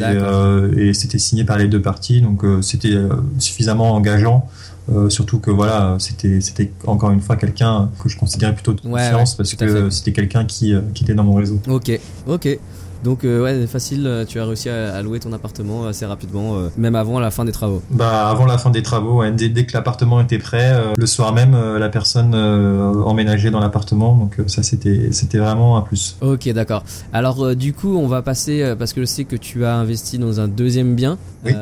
et 0.77 0.93
c'était 0.93 1.17
signé 1.17 1.45
par 1.45 1.57
les 1.57 1.67
deux 1.67 1.81
parties, 1.81 2.21
donc 2.21 2.43
c'était 2.61 2.95
suffisamment 3.39 3.95
engageant 3.95 4.47
euh, 4.91 5.09
surtout 5.09 5.39
que 5.39 5.51
voilà, 5.51 5.95
c'était 5.99 6.41
c'était 6.41 6.71
encore 6.85 7.11
une 7.11 7.21
fois 7.21 7.35
quelqu'un 7.35 7.89
que 8.01 8.09
je 8.09 8.17
considérais 8.17 8.53
plutôt 8.53 8.73
de 8.73 8.81
confiance 8.81 9.35
parce 9.35 9.53
que 9.53 9.89
c'était 9.89 10.13
quelqu'un 10.13 10.45
qui, 10.45 10.73
euh, 10.73 10.81
qui 10.93 11.03
était 11.03 11.13
dans 11.13 11.23
mon 11.23 11.35
réseau. 11.35 11.59
Ok, 11.67 11.99
ok. 12.27 12.59
Donc 13.03 13.25
euh, 13.25 13.43
ouais, 13.43 13.67
facile, 13.67 14.07
euh, 14.07 14.25
tu 14.25 14.39
as 14.39 14.45
réussi 14.45 14.69
à, 14.69 15.01
louer 15.01 15.19
ton 15.19 15.33
appartement 15.33 15.85
assez 15.85 16.05
rapidement, 16.05 16.55
euh, 16.55 16.69
même 16.77 16.95
avant 16.95 17.19
la 17.19 17.31
fin 17.31 17.43
des 17.43 17.51
travaux. 17.51 17.81
Bah 17.89 18.29
avant 18.29 18.45
la 18.45 18.57
fin 18.57 18.69
des 18.69 18.81
travaux, 18.81 19.19
ouais. 19.19 19.31
dès, 19.31 19.49
dès, 19.49 19.65
que 19.65 19.73
l'appartement 19.73 20.21
était 20.21 20.37
prêt, 20.37 20.73
le 20.97 21.05
soir 21.05 21.33
même, 21.33 21.55
la 21.77 21.89
personne 21.89 22.33
emménageait 22.33 23.51
dans 23.51 23.59
l'appartement, 23.59 24.15
donc 24.15 24.37
ça 24.47 24.63
c'était 24.63 25.09
c'était 25.11 25.37
vraiment 25.37 25.77
un 25.77 25.81
plus. 25.81 26.15
Ok, 26.21 26.47
d'accord. 26.49 26.83
Alors 27.11 27.55
du 27.55 27.73
coup, 27.73 27.97
on 27.97 28.07
va 28.07 28.21
passer 28.21 28.73
parce 28.79 28.93
que 28.93 29.01
je 29.01 29.05
sais 29.05 29.25
que 29.25 29.35
tu 29.35 29.65
as 29.65 29.75
investi 29.75 30.17
dans 30.17 30.39
un 30.39 30.47
deuxième 30.47 30.95
bien. 30.95 31.17
Oui. 31.45 31.53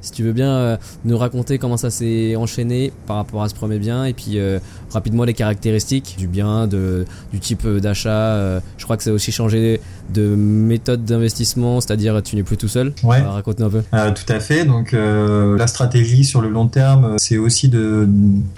si 0.00 0.12
tu 0.12 0.22
veux 0.22 0.32
bien 0.32 0.78
nous 1.04 1.18
raconter 1.18 1.58
comment 1.58 1.76
ça 1.76 1.90
s'est 1.90 2.36
enchaîné 2.36 2.92
par 3.06 3.16
rapport 3.16 3.42
à 3.42 3.48
ce 3.48 3.54
premier 3.54 3.78
bien 3.78 4.04
et 4.04 4.12
puis 4.12 4.38
rapidement 4.90 5.24
les 5.24 5.34
caractéristiques 5.34 6.16
du 6.18 6.26
bien, 6.26 6.66
de, 6.66 7.04
du 7.32 7.40
type 7.40 7.66
d'achat. 7.66 8.60
je 8.78 8.84
crois 8.84 8.96
que 8.96 9.02
ça 9.02 9.10
a 9.10 9.12
aussi 9.12 9.32
changé 9.32 9.80
de 10.12 10.34
méthode 10.34 11.04
d'investissement, 11.04 11.80
c'est-à-dire 11.80 12.22
tu 12.22 12.36
n'es 12.36 12.42
plus 12.42 12.56
tout 12.56 12.68
seul. 12.68 12.92
Ouais. 13.02 13.20
Raconte-nous 13.20 13.66
un 13.66 13.70
peu. 13.70 13.82
Euh, 13.94 14.10
tout 14.12 14.30
à 14.32 14.40
fait. 14.40 14.64
Donc 14.64 14.94
euh, 14.94 15.56
la 15.56 15.66
stratégie 15.66 16.24
sur 16.24 16.40
le 16.40 16.48
long 16.48 16.66
terme, 16.66 17.16
c'est 17.18 17.38
aussi 17.38 17.68
de 17.68 18.08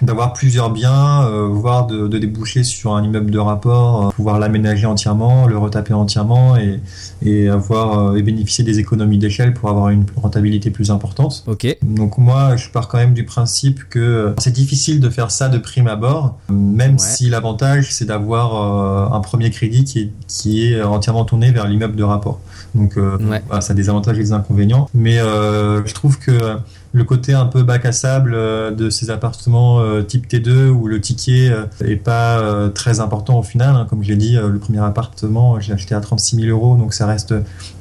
d'avoir 0.01 0.33
plusieurs 0.33 0.71
biens, 0.71 1.25
euh, 1.25 1.47
voire 1.47 1.87
de, 1.87 2.07
de, 2.07 2.17
déboucher 2.17 2.63
sur 2.63 2.95
un 2.95 3.03
immeuble 3.03 3.31
de 3.31 3.39
rapport, 3.39 4.07
euh, 4.07 4.09
pouvoir 4.11 4.39
l'aménager 4.39 4.85
entièrement, 4.85 5.47
le 5.47 5.57
retaper 5.57 5.93
entièrement 5.93 6.57
et, 6.57 6.79
et 7.23 7.49
avoir 7.49 8.15
et 8.15 8.21
bénéficier 8.21 8.63
des 8.63 8.79
économies 8.79 9.17
d'échelle 9.17 9.53
pour 9.53 9.69
avoir 9.69 9.89
une 9.89 10.05
rentabilité 10.15 10.52
plus 10.59 10.91
importante. 10.91 11.43
Ok. 11.47 11.77
Donc 11.81 12.17
moi, 12.17 12.55
je 12.55 12.69
pars 12.69 12.87
quand 12.87 12.97
même 12.97 13.13
du 13.13 13.25
principe 13.25 13.87
que 13.89 14.33
c'est 14.39 14.53
difficile 14.53 14.99
de 14.99 15.09
faire 15.09 15.31
ça 15.31 15.49
de 15.49 15.57
prime 15.57 15.87
abord, 15.87 16.37
même 16.49 16.99
si 16.99 17.29
l'avantage 17.29 17.91
c'est 17.91 18.05
d'avoir 18.05 19.13
un 19.13 19.19
premier 19.21 19.49
crédit 19.49 19.83
qui 19.83 19.99
est 19.99 20.11
qui 20.27 20.73
est 20.73 20.81
entièrement 20.81 21.25
tourné 21.25 21.51
vers 21.51 21.67
l'immeuble 21.67 21.95
de 21.95 22.03
rapport. 22.03 22.39
Donc 22.75 22.97
euh, 22.97 23.17
ça 23.59 23.73
a 23.73 23.75
des 23.75 23.89
avantages 23.89 24.17
et 24.17 24.23
des 24.23 24.33
inconvénients. 24.33 24.89
Mais 24.93 25.19
euh, 25.19 25.85
je 25.85 25.93
trouve 25.93 26.19
que 26.19 26.57
le 26.93 27.03
côté 27.03 27.33
un 27.33 27.45
peu 27.45 27.63
bac 27.63 27.85
à 27.85 27.91
sable 27.91 28.33
euh, 28.33 28.71
de 28.71 28.89
ces 28.89 29.09
appartements 29.09 29.81
type 30.03 30.27
T2 30.27 30.69
où 30.69 30.87
le 30.87 31.01
ticket 31.01 31.51
est 31.83 31.95
pas 31.95 32.69
très 32.69 32.99
important 32.99 33.39
au 33.39 33.43
final. 33.43 33.75
Hein. 33.75 33.87
Comme 33.89 34.03
j'ai 34.03 34.15
dit, 34.15 34.35
le 34.35 34.59
premier 34.59 34.79
appartement, 34.79 35.59
j'ai 35.59 35.73
acheté 35.73 35.95
à 35.95 36.01
36 36.01 36.37
000 36.37 36.47
euros, 36.47 36.77
donc 36.77 36.93
ça 36.93 37.05
reste 37.05 37.33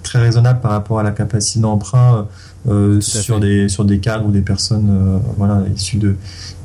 très 0.02 0.20
raisonnable 0.20 0.60
par 0.60 0.72
rapport 0.72 0.98
à 0.98 1.02
la 1.02 1.12
capacité 1.12 1.60
d'emprunt 1.60 2.26
sur 3.00 3.40
des 3.40 3.68
sur 3.68 3.84
des 3.84 3.98
cadres 3.98 4.26
ou 4.26 4.30
des 4.30 4.42
personnes 4.42 5.20
voilà 5.36 5.62
issues 5.74 5.98
de 5.98 6.16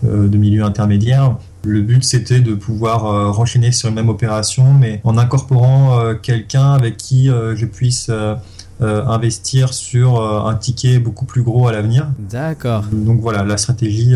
de 0.04 0.38
milieux 0.38 0.64
intermédiaires. 0.64 1.36
Le 1.68 1.82
but, 1.82 2.04
c'était 2.04 2.40
de 2.40 2.54
pouvoir 2.54 3.06
euh, 3.06 3.30
renchaîner 3.30 3.74
sur 3.74 3.90
une 3.90 3.96
même 3.96 4.08
opération, 4.08 4.74
mais 4.74 5.02
en 5.04 5.18
incorporant 5.18 6.00
euh, 6.00 6.14
quelqu'un 6.14 6.72
avec 6.72 6.96
qui 6.96 7.30
euh, 7.30 7.58
je 7.58 7.66
puisse 7.66 8.10
investir 8.80 9.74
sur 9.74 10.22
un 10.22 10.56
ticket 10.56 11.00
beaucoup 11.00 11.26
plus 11.26 11.44
gros 11.44 11.68
à 11.68 11.72
l'avenir. 11.72 12.08
D'accord. 12.20 12.84
Donc 12.92 13.22
voilà, 13.22 13.44
la 13.44 13.58
stratégie, 13.58 14.16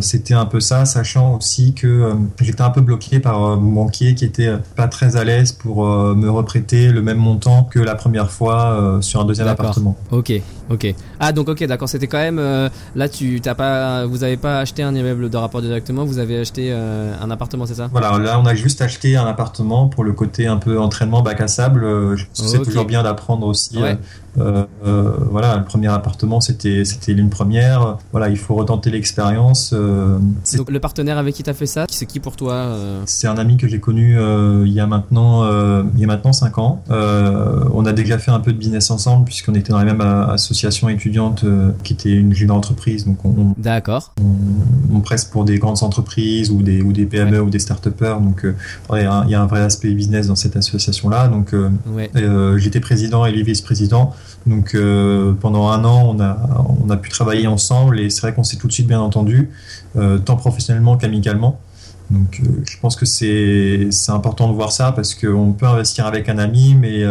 c'était 0.00 0.34
un 0.34 0.46
peu 0.46 0.60
ça, 0.60 0.84
sachant 0.84 1.36
aussi 1.36 1.74
que 1.74 2.12
j'étais 2.40 2.62
un 2.62 2.70
peu 2.70 2.80
bloqué 2.80 3.20
par 3.20 3.56
mon 3.56 3.84
banquier 3.84 4.14
qui 4.14 4.24
était 4.24 4.52
pas 4.76 4.88
très 4.88 5.16
à 5.16 5.24
l'aise 5.24 5.52
pour 5.52 5.86
me 5.86 6.28
reprêter 6.28 6.90
le 6.90 7.02
même 7.02 7.18
montant 7.18 7.64
que 7.64 7.78
la 7.78 7.94
première 7.94 8.30
fois 8.30 8.98
sur 9.00 9.20
un 9.20 9.24
deuxième 9.24 9.48
appartement. 9.48 9.96
Ok, 10.10 10.32
ok. 10.70 10.94
Ah 11.20 11.32
donc 11.32 11.48
ok, 11.48 11.64
d'accord. 11.64 11.88
C'était 11.88 12.06
quand 12.06 12.18
même 12.18 12.40
là, 12.94 13.08
tu 13.08 13.40
t'as 13.40 13.54
pas, 13.54 14.06
vous 14.06 14.22
avez 14.22 14.36
pas 14.36 14.58
acheté 14.58 14.82
un 14.82 14.94
immeuble 14.94 15.30
de 15.30 15.36
rapport 15.36 15.62
directement, 15.62 16.04
vous 16.04 16.18
avez 16.18 16.40
acheté 16.40 16.72
un 16.72 17.30
appartement, 17.30 17.64
c'est 17.66 17.74
ça? 17.74 17.88
Voilà, 17.90 18.18
là 18.18 18.38
on 18.38 18.44
a 18.44 18.54
juste 18.54 18.82
acheté 18.82 19.16
un 19.16 19.26
appartement 19.26 19.88
pour 19.88 20.04
le 20.04 20.12
côté 20.12 20.46
un 20.46 20.58
peu 20.58 20.78
entraînement 20.78 21.22
bac 21.22 21.40
à 21.40 21.48
sable. 21.48 22.16
C'est 22.34 22.62
toujours 22.62 22.84
bien 22.84 23.02
d'apprendre 23.02 23.46
aussi. 23.46 23.61
Yeah. 23.70 23.80
Ouais. 23.82 23.98
Euh, 24.38 24.64
euh, 24.86 25.12
voilà, 25.30 25.56
le 25.58 25.64
premier 25.64 25.88
appartement, 25.88 26.40
c'était 26.40 26.84
c'était 26.84 27.12
l'une 27.12 27.30
première. 27.30 27.98
Voilà, 28.12 28.28
il 28.28 28.38
faut 28.38 28.54
retenter 28.54 28.90
l'expérience. 28.90 29.72
Euh, 29.74 30.18
Donc 30.56 30.70
le 30.70 30.80
partenaire 30.80 31.18
avec 31.18 31.34
qui 31.34 31.42
t'as 31.42 31.54
fait 31.54 31.66
ça, 31.66 31.86
c'est 31.90 32.06
qui 32.06 32.20
pour 32.20 32.36
toi 32.36 32.76
C'est 33.06 33.26
un 33.26 33.36
ami 33.36 33.56
que 33.56 33.68
j'ai 33.68 33.80
connu 33.80 34.16
il 34.64 34.72
y 34.72 34.80
a 34.80 34.86
maintenant 34.86 35.44
il 35.94 36.00
y 36.00 36.04
a 36.04 36.06
maintenant 36.06 36.32
cinq 36.32 36.58
ans. 36.58 36.82
on 36.88 37.86
a 37.86 37.92
déjà 37.92 38.18
fait 38.18 38.30
un 38.30 38.40
peu 38.40 38.52
de 38.52 38.58
business 38.58 38.90
ensemble 38.90 39.24
puisqu'on 39.24 39.54
était 39.54 39.72
dans 39.72 39.78
la 39.78 39.84
même 39.84 40.00
association 40.00 40.88
étudiante 40.88 41.44
qui 41.82 41.92
était 41.92 42.12
une 42.12 42.32
grande 42.32 42.50
entreprise. 42.52 43.06
Donc 43.06 43.24
on, 43.24 43.54
d'accord. 43.58 44.14
On, 44.92 45.00
presse 45.00 45.24
pour 45.24 45.44
des 45.44 45.58
grandes 45.58 45.82
entreprises 45.82 46.50
ou 46.50 46.62
des 46.62 46.80
ou 46.80 46.92
des 46.92 47.06
PME 47.06 47.40
ou 47.40 47.50
des 47.50 47.58
start-upers. 47.58 48.20
Donc 48.20 48.46
il 48.92 49.02
y, 49.02 49.34
a 49.34 49.42
un 49.42 49.46
vrai 49.46 49.60
aspect 49.60 49.90
business 49.90 50.28
dans 50.28 50.36
cette 50.36 50.56
association 50.56 51.08
là. 51.08 51.28
Donc 51.28 51.54
j'étais 52.56 52.80
président 52.80 53.26
et 53.26 53.32
lui 53.32 53.42
vice-président. 53.42 54.14
Donc 54.46 54.74
euh, 54.74 55.32
pendant 55.34 55.68
un 55.68 55.84
an, 55.84 56.16
on 56.16 56.90
a, 56.90 56.96
pu 56.96 57.10
travailler 57.10 57.46
ensemble 57.46 58.00
et 58.00 58.10
c'est 58.10 58.20
vrai 58.22 58.34
qu'on 58.34 58.44
s'est 58.44 58.56
tout 58.56 58.66
de 58.66 58.72
suite 58.72 58.86
bien 58.86 59.00
entendu, 59.00 59.50
euh, 59.96 60.18
tant 60.18 60.36
professionnellement 60.36 60.96
qu'amicalement. 60.96 61.60
Donc 62.10 62.40
euh, 62.40 62.62
je 62.68 62.78
pense 62.80 62.96
que 62.96 63.06
c'est 63.06 63.88
important 64.08 64.48
de 64.48 64.54
voir 64.54 64.72
ça 64.72 64.92
parce 64.92 65.14
qu'on 65.14 65.52
peut 65.52 65.66
investir 65.66 66.06
avec 66.06 66.28
un 66.28 66.38
ami, 66.38 66.74
mais 66.74 67.04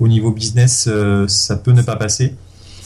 au 0.00 0.08
niveau 0.08 0.30
business, 0.30 0.88
ça 1.26 1.56
peut 1.56 1.72
ne 1.72 1.82
pas 1.82 1.96
passer. 1.96 2.34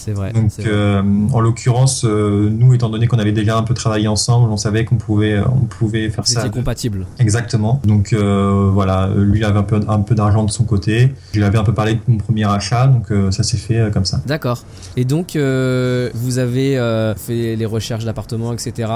C'est 0.08 0.14
vrai. 0.14 0.32
Donc, 0.32 0.52
euh, 0.60 1.02
en 1.34 1.40
l'occurrence, 1.40 2.06
euh, 2.06 2.48
nous, 2.50 2.72
étant 2.72 2.88
donné 2.88 3.06
qu'on 3.06 3.18
avait 3.18 3.32
déjà 3.32 3.58
un 3.58 3.62
peu 3.62 3.74
travaillé 3.74 4.08
ensemble, 4.08 4.50
on 4.50 4.56
savait 4.56 4.86
qu'on 4.86 4.96
pouvait, 4.96 5.38
on 5.40 5.66
pouvait 5.66 6.08
faire 6.08 6.26
ça. 6.26 6.40
C'était 6.40 6.56
compatible. 6.56 7.04
Exactement. 7.18 7.82
Donc 7.84 8.14
euh, 8.14 8.70
voilà, 8.72 9.10
lui 9.14 9.44
avait 9.44 9.58
un 9.58 9.64
peu, 9.64 9.80
un 9.86 10.00
peu 10.00 10.14
d'argent 10.14 10.44
de 10.44 10.50
son 10.50 10.64
côté. 10.64 11.12
Je 11.32 11.40
lui 11.40 11.44
avais 11.44 11.58
un 11.58 11.62
peu 11.62 11.74
parlé 11.74 11.96
de 11.96 12.00
mon 12.08 12.16
premier 12.16 12.44
achat, 12.44 12.86
donc 12.86 13.12
ça 13.30 13.42
s'est 13.42 13.58
fait 13.58 13.92
comme 13.92 14.06
ça. 14.06 14.22
D'accord. 14.24 14.64
Et 14.96 15.04
donc, 15.04 15.36
vous 15.36 16.38
avez 16.38 17.12
fait 17.18 17.54
les 17.56 17.66
recherches 17.66 18.06
d'appartements, 18.06 18.54
etc. 18.54 18.90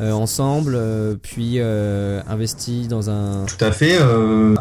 ensemble, 0.00 0.78
puis 1.20 1.60
investi 1.60 2.88
dans 2.88 3.10
un. 3.10 3.44
Tout 3.44 3.62
à 3.62 3.70
fait. 3.70 3.98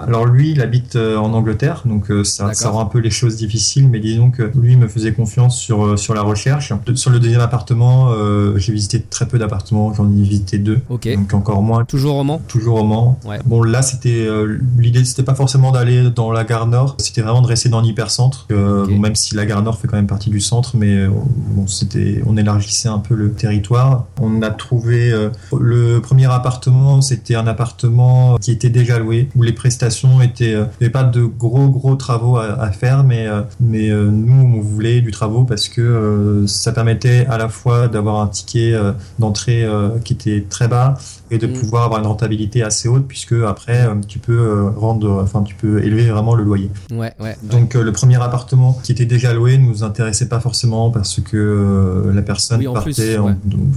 alors 0.06 0.26
lui, 0.26 0.52
il 0.52 0.62
habite 0.62 0.98
en 0.98 1.32
Angleterre, 1.32 1.84
donc 1.86 2.12
ça, 2.26 2.54
ça 2.54 2.70
rend 2.72 2.82
un 2.82 2.88
peu 2.88 3.00
les 3.00 3.10
choses 3.10 3.38
difficiles, 3.38 3.88
mais 3.88 4.02
disons 4.02 4.32
que 4.32 4.52
lui 4.54 4.76
me 4.76 4.89
faisait 4.89 5.13
confiance 5.13 5.58
sur 5.58 5.92
euh, 5.93 5.97
sur 5.97 6.13
la 6.13 6.21
recherche. 6.21 6.73
Sur 6.95 7.12
le 7.12 7.19
deuxième 7.19 7.41
appartement, 7.41 8.10
euh, 8.12 8.58
j'ai 8.58 8.73
visité 8.73 9.01
très 9.01 9.27
peu 9.27 9.39
d'appartements, 9.39 9.93
j'en 9.93 10.12
ai 10.12 10.21
visité 10.21 10.58
deux. 10.58 10.82
Donc 10.89 11.34
encore 11.34 11.62
moins. 11.62 11.86
Toujours 11.86 12.17
au 12.17 12.23
Mans 12.23 12.41
Toujours 12.47 12.82
au 12.82 12.84
Mans. 12.84 13.19
Bon 13.45 13.63
là 13.63 13.82
c'était 13.82 14.25
euh, 14.25 14.60
l'idée 14.77 15.03
c'était 15.06 15.23
pas 15.23 15.36
forcément 15.36 15.71
d'aller 15.71 16.10
dans 16.10 16.32
la 16.32 16.43
gare 16.43 16.67
nord, 16.67 16.95
c'était 16.99 17.21
vraiment 17.21 17.41
de 17.41 17.47
rester 17.47 17.69
dans 17.69 17.82
l'hypercentre. 17.82 18.47
même 18.49 19.15
si 19.15 19.36
la 19.36 19.45
gare 19.45 19.62
nord 19.62 19.79
fait 19.79 19.88
quand 19.88 19.97
même 19.97 20.08
partie 20.08 20.29
du 20.29 20.39
centre, 20.39 20.75
mais 20.75 21.08
bon 21.08 21.67
c'était 21.67 22.21
on 22.25 22.38
élargissait 22.38 22.89
un 22.89 22.99
peu 22.99 23.15
le 23.15 23.32
territoire. 23.32 24.06
On 24.21 24.41
a 24.41 24.49
trouvé 24.49 25.13
le 25.58 25.99
premier 25.99 26.32
appartement, 26.32 27.01
c'était 27.01 27.36
un 27.36 27.47
appartement 27.47 28.38
qui 28.38 28.51
était 28.51 28.69
déjà 28.69 28.99
loué 28.99 29.29
où 29.36 29.43
les 29.43 29.53
prestations 29.53 30.21
étaient, 30.21 30.51
il 30.51 30.58
n'y 30.58 30.86
avait 30.86 30.89
pas 30.89 31.03
de 31.03 31.23
gros 31.23 31.69
gros 31.69 31.95
travaux 31.95 32.38
à, 32.38 32.62
à 32.62 32.71
faire, 32.71 33.03
mais 33.03 33.27
mais 33.60 33.89
nous 33.89 34.58
on 34.58 34.62
voulait 34.62 35.01
du 35.01 35.12
travaux 35.12 35.43
parce 35.43 35.69
que 35.69 35.83
euh, 35.84 36.48
ça 36.48 36.72
permettait 36.72 37.26
à 37.28 37.38
la 37.38 37.50
fois 37.50 37.88
d'avoir 37.88 38.22
un 38.22 38.28
ticket 38.28 38.74
euh, 38.74 38.91
d'entrée 39.19 39.63
euh, 39.63 39.89
qui 40.04 40.13
était 40.13 40.46
très 40.50 40.67
bas 40.67 40.96
et 41.32 41.38
de 41.38 41.48
mm. 41.48 41.54
pouvoir 41.54 41.84
avoir 41.84 42.00
une 42.00 42.08
rentabilité 42.08 42.63
assez 42.63 42.88
haute 42.88 43.08
puisque 43.08 43.34
après 43.34 43.88
tu 44.08 44.19
peux 44.19 44.67
rendre 44.76 45.22
enfin 45.24 45.41
tu 45.43 45.56
peux 45.56 45.84
élever 45.84 46.10
vraiment 46.10 46.36
le 46.36 46.43
loyer. 46.43 46.69
Ouais, 46.91 47.13
ouais. 47.19 47.36
Donc 47.43 47.74
le 47.74 47.91
premier 47.91 48.22
appartement 48.22 48.80
qui 48.84 48.91
était 48.91 49.06
déjà 49.06 49.34
loué 49.34 49.58
ne 49.58 49.65
nous 49.65 49.84
intéressait 49.84 50.28
pas 50.28 50.39
forcément 50.39 50.91
parce 50.91 51.19
que 51.19 52.12
la 52.13 52.22
personne 52.22 52.63
partait 52.72 53.17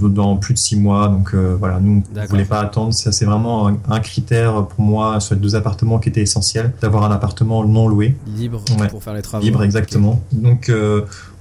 dans 0.01 0.37
plus 0.37 0.53
de 0.53 0.59
six 0.59 0.77
mois 0.77 1.07
donc 1.07 1.33
voilà 1.33 1.79
nous 1.79 2.03
on 2.15 2.25
voulait 2.25 2.45
pas 2.45 2.59
attendre 2.59 2.93
ça 2.93 3.11
c'est 3.11 3.25
vraiment 3.25 3.67
un, 3.67 3.99
critère 3.99 4.65
pour 4.67 4.81
moi 4.81 5.19
sur 5.19 5.35
les 5.35 5.41
deux 5.41 5.55
appartements 5.55 5.99
qui 5.99 6.09
était 6.09 6.21
essentiel 6.21 6.73
d'avoir 6.81 7.03
un 7.05 7.11
appartement 7.11 7.65
non 7.65 7.87
loué 7.87 8.15
libre 8.27 8.61
pour 8.89 9.03
faire 9.03 9.13
les 9.13 9.21
travaux. 9.21 9.43
Libre 9.43 9.63
exactement. 9.63 10.21
Donc 10.31 10.71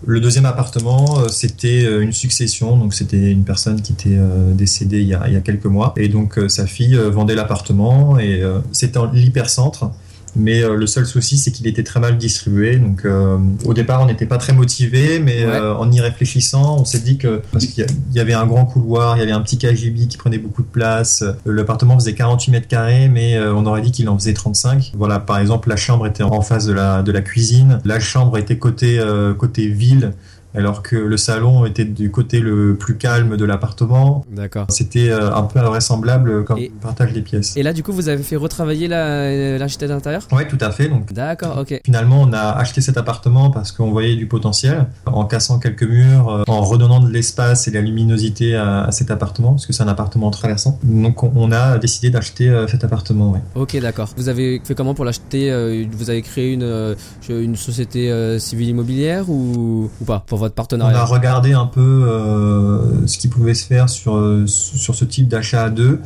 le 0.06 0.20
deuxième 0.20 0.46
appartement, 0.46 1.18
euh, 1.18 1.28
c'était 1.28 1.84
euh, 1.84 2.00
une 2.00 2.12
succession, 2.12 2.76
donc 2.76 2.94
c'était 2.94 3.30
une 3.32 3.42
personne 3.42 3.82
qui 3.82 3.92
était 3.92 4.16
euh, 4.16 4.52
décédée 4.52 5.00
il 5.00 5.08
y, 5.08 5.14
a, 5.14 5.40
quelques 5.40 5.66
mois, 5.66 5.92
et 5.96 6.08
donc 6.08 6.38
sa 6.48 6.66
fille 6.66 6.96
vendait 6.96 7.34
l'appartement, 7.34 8.18
et 8.18 8.42
c'était 8.72 8.98
en 8.98 9.10
l'hypercentre. 9.10 9.90
Mais 10.37 10.62
euh, 10.62 10.77
le 10.77 10.87
seul 10.87 11.07
souci, 11.07 11.38
c'est 11.38 11.51
qu'il 11.51 11.66
était 11.66 11.83
très 11.83 11.99
mal 11.99 12.18
distribué. 12.18 12.77
Donc, 12.77 13.05
euh, 13.05 13.38
au 13.64 13.72
départ, 13.72 14.03
on 14.03 14.07
n'était 14.07 14.27
pas 14.27 14.37
très 14.37 14.53
motivé, 14.53 15.18
mais 15.18 15.42
euh, 15.42 15.75
en 15.75 15.90
y 15.90 16.01
réfléchissant, 16.01 16.77
on 16.79 16.85
s'est 16.85 17.01
dit 17.01 17.16
que 17.16 17.40
parce 17.53 17.64
qu'il 17.64 17.87
y 18.12 18.20
avait 18.20 18.35
un 18.35 18.46
grand 18.46 18.66
couloir, 18.66 19.16
il 19.16 19.20
y 19.20 19.22
avait 19.22 19.33
un 19.33 19.40
petit 19.40 19.57
KGB 19.57 20.07
qui 20.07 20.18
prenait 20.18 20.38
beaucoup 20.38 20.62
de 20.62 20.68
place. 20.68 21.25
L'appartement 21.46 21.99
faisait 21.99 22.14
48 22.14 22.53
mètres 22.53 22.68
carrés, 22.68 23.09
mais 23.09 23.38
on 23.40 23.64
aurait 23.64 23.81
dit 23.81 23.92
qu'il 23.92 24.09
en 24.11 24.18
faisait 24.18 24.35
35. 24.35 24.92
Voilà, 24.94 25.18
par 25.20 25.38
exemple, 25.38 25.70
la 25.70 25.77
chambre 25.77 26.07
était 26.07 26.22
en 26.22 26.42
face 26.42 26.66
de 26.66 26.75
la 26.75 27.03
de 27.03 27.12
la 27.12 27.22
cuisine. 27.22 27.81
La 27.85 27.99
chambre 27.99 28.37
était 28.37 28.59
côté 28.59 29.01
côté 29.38 29.68
ville 29.68 30.12
alors 30.56 30.82
que 30.82 30.96
le 30.96 31.16
salon 31.16 31.66
était 31.66 31.84
du 31.84 32.10
côté 32.10 32.40
le 32.40 32.76
plus 32.76 32.96
calme 32.96 33.36
de 33.36 33.44
l'appartement. 33.44 34.24
D'accord. 34.30 34.66
C'était 34.68 35.10
euh, 35.10 35.34
un 35.34 35.42
peu 35.42 35.58
invraisemblable 35.58 36.44
quand 36.44 36.56
on 36.56 36.80
partage 36.80 37.12
les 37.12 37.22
pièces. 37.22 37.56
Et 37.56 37.62
là, 37.62 37.72
du 37.72 37.82
coup, 37.82 37.92
vous 37.92 38.08
avez 38.08 38.22
fait 38.22 38.36
retravailler 38.36 38.88
l'architecte 38.88 39.92
d'intérieur? 39.92 40.26
Oui, 40.32 40.46
tout 40.48 40.58
à 40.60 40.70
fait. 40.70 40.88
Donc, 40.88 41.12
D'accord, 41.12 41.58
ok. 41.58 41.80
Finalement, 41.84 42.22
on 42.22 42.32
a 42.32 42.50
acheté 42.50 42.80
cet 42.80 42.96
appartement 42.96 43.50
parce 43.50 43.72
qu'on 43.72 43.90
voyait 43.90 44.16
du 44.16 44.26
potentiel 44.26 44.86
en 45.06 45.24
cassant 45.24 45.58
quelques 45.58 45.84
murs, 45.84 46.28
euh, 46.28 46.42
en 46.48 46.62
redonnant 46.62 47.00
de 47.00 47.10
l'espace 47.10 47.68
et 47.68 47.70
de 47.70 47.76
la 47.76 47.82
luminosité 47.82 48.56
à, 48.56 48.88
cet 48.90 49.10
appartement, 49.10 49.50
parce 49.50 49.66
que 49.66 49.72
c'est 49.72 49.82
un 49.82 49.88
appartement 49.88 50.30
traversant. 50.30 50.78
Donc, 50.82 51.22
on, 51.22 51.52
a 51.52 51.78
décidé 51.78 52.10
d'acheter 52.10 52.48
euh, 52.48 52.66
cet 52.66 52.84
appartement. 52.84 53.32
Ouais. 53.32 53.40
Ok, 53.54 53.78
d'accord. 53.80 54.08
Vous 54.16 54.28
avez 54.28 54.60
fait 54.64 54.74
comment 54.74 54.94
pour 54.94 55.04
l'acheter 55.04 55.86
Vous 55.92 56.10
avez 56.10 56.22
créé 56.22 56.52
une, 56.52 56.96
une 57.28 57.56
société 57.56 58.38
civile 58.38 58.70
immobilière 58.70 59.30
ou, 59.30 59.90
ou 60.00 60.04
pas? 60.04 60.24
Pour 60.26 60.38
on 60.72 60.80
a 60.80 61.04
regardé 61.04 61.52
un 61.52 61.66
peu 61.66 61.80
euh, 61.80 63.06
ce 63.06 63.18
qui 63.18 63.28
pouvait 63.28 63.54
se 63.54 63.66
faire 63.66 63.88
sur, 63.88 64.16
euh, 64.16 64.46
sur 64.46 64.94
ce 64.94 65.04
type 65.04 65.28
d'achat 65.28 65.64
à 65.64 65.70
deux. 65.70 66.00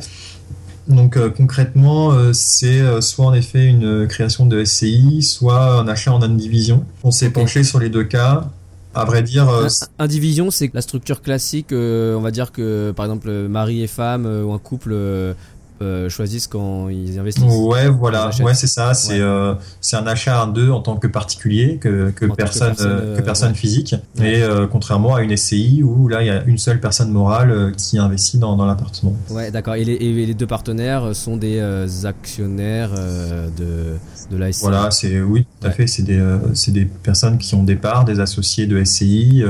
Donc 0.87 1.15
euh, 1.15 1.29
concrètement, 1.29 2.13
c'est 2.33 3.01
soit 3.01 3.25
en 3.25 3.33
effet 3.33 3.65
une 3.65 4.07
création 4.07 4.45
de 4.45 4.63
SCI, 4.63 5.21
soit 5.21 5.79
un 5.79 5.87
achat 5.87 6.11
en 6.11 6.21
indivision. 6.21 6.85
On 7.03 7.11
s'est 7.11 7.29
penché 7.29 7.63
sur 7.63 7.79
les 7.79 7.89
deux 7.89 8.03
cas. 8.03 8.49
À 8.93 9.05
vrai 9.05 9.23
dire, 9.23 9.49
indivision, 9.99 10.51
c'est 10.51 10.69
la 10.73 10.81
structure 10.81 11.21
classique. 11.21 11.67
on 11.71 12.19
va 12.19 12.31
dire 12.31 12.51
que 12.51 12.91
par 12.95 13.05
exemple, 13.05 13.31
mari 13.31 13.83
et 13.83 13.87
femme 13.87 14.25
ou 14.25 14.51
un 14.51 14.59
couple 14.59 14.93
euh, 15.81 16.09
choisissent 16.09 16.47
quand 16.47 16.89
ils 16.89 17.19
investissent. 17.19 17.43
Ouais, 17.45 17.89
voilà, 17.89 18.29
ouais, 18.41 18.53
c'est 18.53 18.67
ça. 18.67 18.93
C'est 18.93 19.19
euh, 19.19 19.55
c'est 19.79 19.95
un 19.95 20.05
achat 20.05 20.41
à 20.41 20.45
deux 20.45 20.69
en 20.69 20.81
tant 20.81 20.95
que 20.95 21.07
particulier, 21.07 21.77
que, 21.77 22.11
que 22.11 22.25
personne 22.25 22.75
que 22.75 22.83
personne, 22.83 23.23
personne 23.25 23.55
physique. 23.55 23.95
Et 24.21 24.43
euh, 24.43 24.67
contrairement 24.67 25.15
à 25.15 25.21
une 25.21 25.35
SCI 25.35 25.81
où 25.83 26.07
là 26.07 26.21
il 26.21 26.27
y 26.27 26.29
a 26.29 26.43
une 26.43 26.57
seule 26.57 26.79
personne 26.79 27.11
morale 27.11 27.73
qui 27.77 27.97
investit 27.97 28.37
dans, 28.37 28.55
dans 28.55 28.65
l'appartement. 28.65 29.15
Ouais, 29.29 29.49
d'accord. 29.49 29.75
Et, 29.75 29.81
et 29.81 30.25
les, 30.25 30.33
deux 30.33 30.47
partenaires 30.47 31.15
sont 31.15 31.37
des 31.37 31.59
actionnaires 32.05 32.91
de 32.91 33.97
de 34.31 34.37
la 34.37 34.51
SCI. 34.51 34.61
Voilà, 34.61 34.91
c'est 34.91 35.21
oui, 35.21 35.45
tout 35.59 35.67
à 35.67 35.71
fait. 35.71 35.87
C'est 35.87 36.03
des 36.03 36.21
c'est 36.53 36.71
des 36.71 36.85
personnes 36.85 37.37
qui 37.37 37.55
ont 37.55 37.63
des 37.63 37.75
parts, 37.75 38.05
des 38.05 38.19
associés 38.19 38.67
de 38.67 38.83
SCI, 38.83 39.43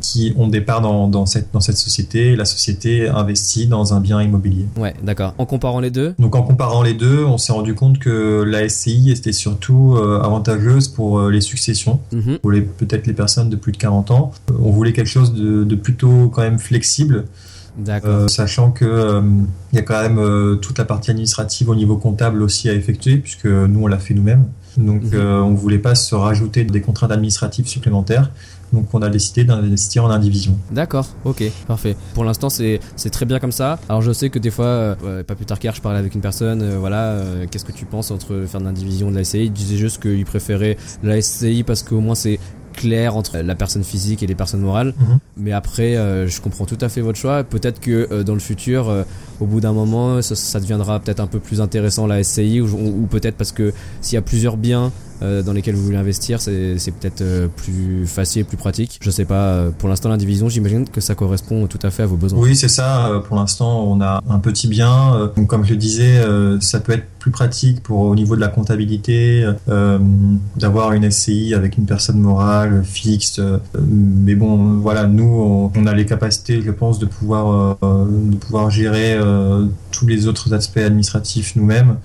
qui 0.00 0.34
ont 0.36 0.48
des 0.48 0.60
parts 0.60 0.80
dans, 0.80 1.08
dans 1.08 1.26
cette 1.26 1.52
dans 1.52 1.60
cette 1.60 1.76
société. 1.76 2.36
La 2.36 2.44
société 2.44 3.08
investit 3.08 3.66
dans 3.66 3.94
un 3.94 4.00
bien 4.00 4.20
immobilier. 4.22 4.66
Ouais, 4.76 4.94
d'accord 5.02 5.34
en 5.38 5.46
comparant 5.46 5.80
les 5.80 5.90
deux? 5.90 6.14
Donc 6.18 6.34
en 6.36 6.42
comparant 6.42 6.82
les 6.82 6.94
deux, 6.94 7.24
on 7.24 7.38
s'est 7.38 7.52
rendu 7.52 7.74
compte 7.74 7.98
que 7.98 8.42
la 8.42 8.68
SCI 8.68 9.10
était 9.10 9.32
surtout 9.32 9.96
euh, 9.96 10.20
avantageuse 10.22 10.88
pour 10.88 11.18
euh, 11.18 11.30
les 11.30 11.40
successions, 11.40 12.00
mhm. 12.12 12.38
pour 12.38 12.52
les 12.52 12.62
peut-être 12.62 13.06
les 13.06 13.12
personnes 13.12 13.50
de 13.50 13.56
plus 13.56 13.72
de 13.72 13.76
40 13.76 14.10
ans. 14.10 14.32
Euh, 14.50 14.54
on 14.60 14.70
voulait 14.70 14.92
quelque 14.92 15.08
chose 15.08 15.34
de, 15.34 15.74
plutôt 15.74 16.28
quand 16.28 16.42
même 16.42 16.58
flexible. 16.58 17.24
D'accord. 17.76 18.28
sachant 18.28 18.70
que 18.70 19.22
il 19.72 19.76
y 19.76 19.78
a 19.78 19.82
quand 19.82 20.00
même 20.02 20.58
toute 20.60 20.78
la 20.78 20.84
partie 20.84 21.10
administrative 21.10 21.68
au 21.70 21.74
niveau 21.74 21.96
comptable 21.96 22.42
aussi 22.42 22.68
à 22.68 22.74
effectuer, 22.74 23.16
puisque 23.16 23.46
nous 23.46 23.82
on 23.82 23.86
l'a 23.86 23.98
fait 23.98 24.14
nous-mêmes. 24.14 24.44
Donc 24.76 25.02
mhm. 25.04 25.20
on 25.20 25.54
voulait 25.54 25.78
pas 25.78 25.94
se 25.94 26.14
rajouter 26.14 26.64
des 26.64 26.80
contraintes 26.80 27.12
administratives 27.12 27.66
supplémentaires. 27.66 28.30
Donc 28.72 28.86
on 28.94 29.02
a 29.02 29.10
décidé 29.10 29.44
d'investir 29.44 30.04
en 30.04 30.10
indivision. 30.10 30.58
D'accord, 30.70 31.06
ok, 31.24 31.44
parfait. 31.66 31.94
Pour 32.14 32.24
l'instant 32.24 32.48
c'est 32.48 32.80
très 33.10 33.26
bien 33.26 33.38
comme 33.38 33.52
ça. 33.52 33.78
Alors 33.88 34.02
je 34.02 34.12
sais 34.12 34.30
que 34.30 34.38
des 34.38 34.50
fois, 34.50 34.66
euh, 34.66 35.22
pas 35.22 35.34
plus 35.34 35.44
tard 35.44 35.58
qu'hier, 35.58 35.74
je 35.74 35.82
parlais 35.82 35.98
avec 35.98 36.14
une 36.14 36.20
personne, 36.20 36.62
euh, 36.62 36.78
voilà, 36.78 37.02
euh, 37.02 37.46
qu'est-ce 37.50 37.64
que 37.64 37.72
tu 37.72 37.84
penses 37.84 38.10
entre 38.10 38.44
faire 38.46 38.60
de 38.60 38.66
l'indivision 38.66 39.10
de 39.10 39.16
la 39.16 39.24
SCI 39.24 39.44
Il 39.44 39.52
disait 39.52 39.76
juste 39.76 40.00
qu'il 40.00 40.24
préférait 40.24 40.78
la 41.02 41.20
SCI 41.20 41.64
parce 41.64 41.82
qu'au 41.82 42.00
moins 42.00 42.14
c'est 42.14 42.38
clair 42.72 43.16
entre 43.16 43.38
la 43.38 43.54
personne 43.54 43.84
physique 43.84 44.22
et 44.22 44.26
les 44.26 44.34
personnes 44.34 44.60
morales. 44.60 44.94
Mhm. 44.98 45.18
Mais 45.36 45.52
après, 45.52 45.94
je 45.94 46.40
comprends 46.40 46.66
tout 46.66 46.78
à 46.80 46.88
fait 46.88 47.00
votre 47.00 47.18
choix. 47.18 47.44
Peut-être 47.44 47.80
que 47.80 48.22
dans 48.22 48.34
le 48.34 48.40
futur, 48.40 49.04
au 49.42 49.46
bout 49.46 49.60
d'un 49.60 49.72
moment, 49.72 50.22
ça, 50.22 50.60
deviendra 50.60 51.00
peut-être 51.00 51.20
un 51.20 51.26
peu 51.26 51.40
plus 51.40 51.60
intéressant 51.60 52.06
la 52.06 52.22
SCI, 52.22 52.60
ou 52.60 53.06
peut-être 53.10 53.36
parce 53.36 53.52
que 53.52 53.72
s'il 54.00 54.14
y 54.14 54.18
a 54.18 54.22
plusieurs 54.22 54.56
biens 54.56 54.92
euh, 55.22 55.42
dans 55.42 55.52
lesquels 55.52 55.74
vous 55.74 55.84
voulez 55.84 55.96
investir, 55.96 56.40
c'est 56.40 56.90
peut-être 57.00 57.20
euh, 57.20 57.46
plus 57.48 58.06
facile, 58.06 58.44
plus 58.44 58.56
pratique. 58.56 58.98
Je 59.00 59.10
sais 59.10 59.24
pas, 59.24 59.34
euh, 59.34 59.70
pour 59.70 59.88
l'instant 59.88 60.08
l'indivision, 60.08 60.48
j'imagine 60.48 60.88
que 60.88 61.00
ça 61.00 61.14
correspond 61.14 61.66
tout 61.68 61.78
à 61.82 61.90
fait 61.90 62.02
à 62.02 62.06
vos 62.06 62.16
besoins. 62.16 62.40
Oui, 62.40 62.56
c'est 62.56 62.68
ça. 62.68 63.22
Pour 63.28 63.36
l'instant, 63.36 63.84
on 63.84 64.00
a 64.00 64.20
un 64.28 64.38
petit 64.38 64.66
bien. 64.66 65.30
Comme 65.46 65.64
je 65.64 65.70
le 65.70 65.76
disais, 65.76 66.20
ça 66.60 66.80
peut 66.80 66.92
être 66.92 67.06
plus 67.18 67.30
pratique 67.30 67.82
pour 67.82 68.00
au 68.00 68.14
niveau 68.14 68.34
de 68.34 68.40
la 68.40 68.48
comptabilité, 68.48 69.46
d'avoir 70.56 70.92
une 70.92 71.08
SCI 71.10 71.54
avec 71.54 71.78
une 71.78 71.86
personne 71.86 72.18
morale 72.18 72.82
fixe. 72.84 73.40
mais 73.88 74.34
bon, 74.34 74.78
voilà, 74.78 75.06
nous, 75.06 75.70
on, 75.74 75.86
a 75.86 75.94
les 75.94 76.06
capacités, 76.06 76.62
je 76.62 76.70
pense, 76.70 76.98
de 76.98 77.06
pouvoir, 77.06 77.76
de 77.82 78.36
pouvoir 78.36 78.70
gérer 78.70 79.18
tous 79.90 80.06
les 80.06 80.26
autres 80.26 80.52
aspects 80.54 80.78
administratifs 80.78 81.56
nous-mêmes. 81.56 81.96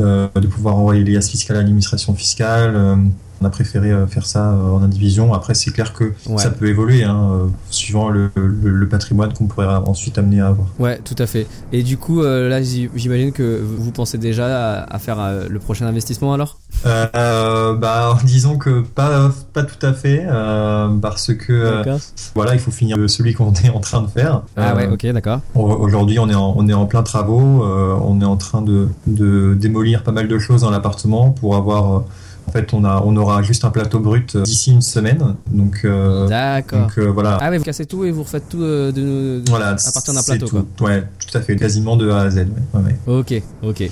Euh, 0.00 0.26
de 0.34 0.48
pouvoir 0.48 0.74
envoyer 0.74 1.04
les 1.04 1.12
liasses 1.12 1.30
fiscales 1.30 1.56
à 1.56 1.60
l'administration 1.60 2.14
fiscale. 2.14 2.74
Euh, 3.34 3.44
on 3.44 3.46
a 3.46 3.50
préféré 3.50 3.90
euh, 3.90 4.06
faire 4.06 4.26
ça 4.26 4.50
en 4.50 4.82
indivision. 4.82 5.34
Après, 5.34 5.54
c'est 5.54 5.70
clair 5.70 5.92
que 5.92 6.12
ça 6.36 6.50
peut 6.50 6.66
évoluer, 6.66 7.04
hein, 7.04 7.50
suivant 7.70 8.08
le, 8.08 8.30
patrimoine 8.90 9.32
qu'on 9.32 9.46
pourrait 9.46 9.66
ensuite 9.66 10.18
amener 10.18 10.40
à 10.40 10.48
avoir. 10.48 10.68
Ouais, 10.78 10.98
tout 11.04 11.16
à 11.18 11.26
fait. 11.26 11.46
Et 11.72 11.82
du 11.82 11.96
coup, 11.96 12.22
là, 12.22 12.62
j'imagine 12.62 13.32
que 13.32 13.60
vous 13.62 13.90
pensez 13.90 14.18
déjà 14.18 14.82
à, 14.82 14.98
faire 14.98 15.18
le 15.48 15.58
prochain 15.58 15.86
investissement 15.86 16.34
alors? 16.34 16.58
Bah, 16.84 18.18
disons 18.24 18.58
que 18.58 18.82
pas, 18.82 19.30
pas 19.52 19.62
tout 19.62 19.84
à 19.84 19.92
fait, 19.92 20.26
parce 21.00 21.32
que 21.34 21.82
voilà, 22.34 22.54
il 22.54 22.60
faut 22.60 22.70
finir 22.70 22.98
celui 23.08 23.34
qu'on 23.34 23.52
est 23.52 23.70
en 23.70 23.80
train 23.80 24.02
de 24.02 24.08
faire. 24.08 24.42
Ah 24.56 24.74
ouais, 24.74 24.86
ok, 24.86 25.06
d'accord. 25.06 25.40
Aujourd'hui, 25.54 26.18
on 26.18 26.28
est 26.28 26.34
en, 26.34 26.54
on 26.56 26.68
est 26.68 26.74
en 26.74 26.86
plein 26.86 27.02
travaux, 27.02 27.64
on 27.64 28.20
est 28.20 28.26
en 28.26 28.36
train 28.36 28.62
de, 28.62 28.88
de 29.06 29.54
démolir 29.54 30.02
pas 30.02 30.12
mal 30.12 30.28
de 30.28 30.38
choses 30.38 30.62
dans 30.62 30.70
l'appartement 30.70 31.30
pour 31.30 31.56
avoir 31.56 32.04
fait, 32.54 32.72
on, 32.72 32.84
a, 32.84 33.02
on 33.04 33.16
aura 33.16 33.42
juste 33.42 33.64
un 33.64 33.70
plateau 33.70 33.98
brut 33.98 34.36
d'ici 34.36 34.72
une 34.72 34.82
semaine. 34.82 35.34
Donc, 35.50 35.80
euh, 35.84 36.28
D'accord. 36.28 36.80
Donc, 36.82 36.98
euh, 36.98 37.10
voilà. 37.10 37.38
Ah 37.40 37.50
ouais, 37.50 37.58
vous 37.58 37.64
cassez 37.64 37.86
tout 37.86 38.04
et 38.04 38.10
vous 38.10 38.22
refaites 38.22 38.48
tout 38.48 38.62
euh, 38.62 38.92
de, 38.92 39.42
voilà, 39.48 39.70
à 39.70 39.92
partir 39.92 40.14
d'un 40.14 40.22
plateau. 40.22 40.46
Tout. 40.46 40.84
Ouais, 40.84 41.04
tout 41.18 41.36
à 41.36 41.40
fait, 41.40 41.56
quasiment 41.56 41.96
de 41.96 42.08
A 42.10 42.20
à 42.20 42.30
Z. 42.30 42.46
Ok, 43.06 43.34
ok. 43.62 43.90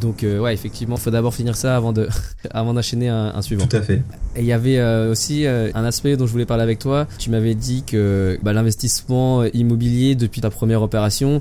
Donc 0.00 0.22
ouais, 0.22 0.52
effectivement, 0.52 0.96
il 0.96 1.00
faut 1.00 1.10
d'abord 1.10 1.34
finir 1.34 1.56
ça 1.56 1.74
avant 1.74 1.94
de, 1.94 2.06
avant 2.50 2.74
d'enchaîner 2.74 3.08
un, 3.08 3.40
suivant. 3.40 3.66
Tout 3.66 3.76
à 3.76 3.80
fait. 3.80 4.02
Et 4.36 4.40
il 4.40 4.44
y 4.44 4.52
avait 4.52 4.82
aussi 5.08 5.46
un 5.46 5.84
aspect 5.84 6.18
dont 6.18 6.26
je 6.26 6.32
voulais 6.32 6.44
parler 6.44 6.62
avec 6.62 6.78
toi. 6.78 7.06
Tu 7.18 7.30
m'avais 7.30 7.54
dit 7.54 7.82
que 7.82 8.38
bah, 8.42 8.52
l'investissement 8.52 9.44
immobilier 9.44 10.14
depuis 10.14 10.42
ta 10.42 10.50
première 10.50 10.82
opération, 10.82 11.40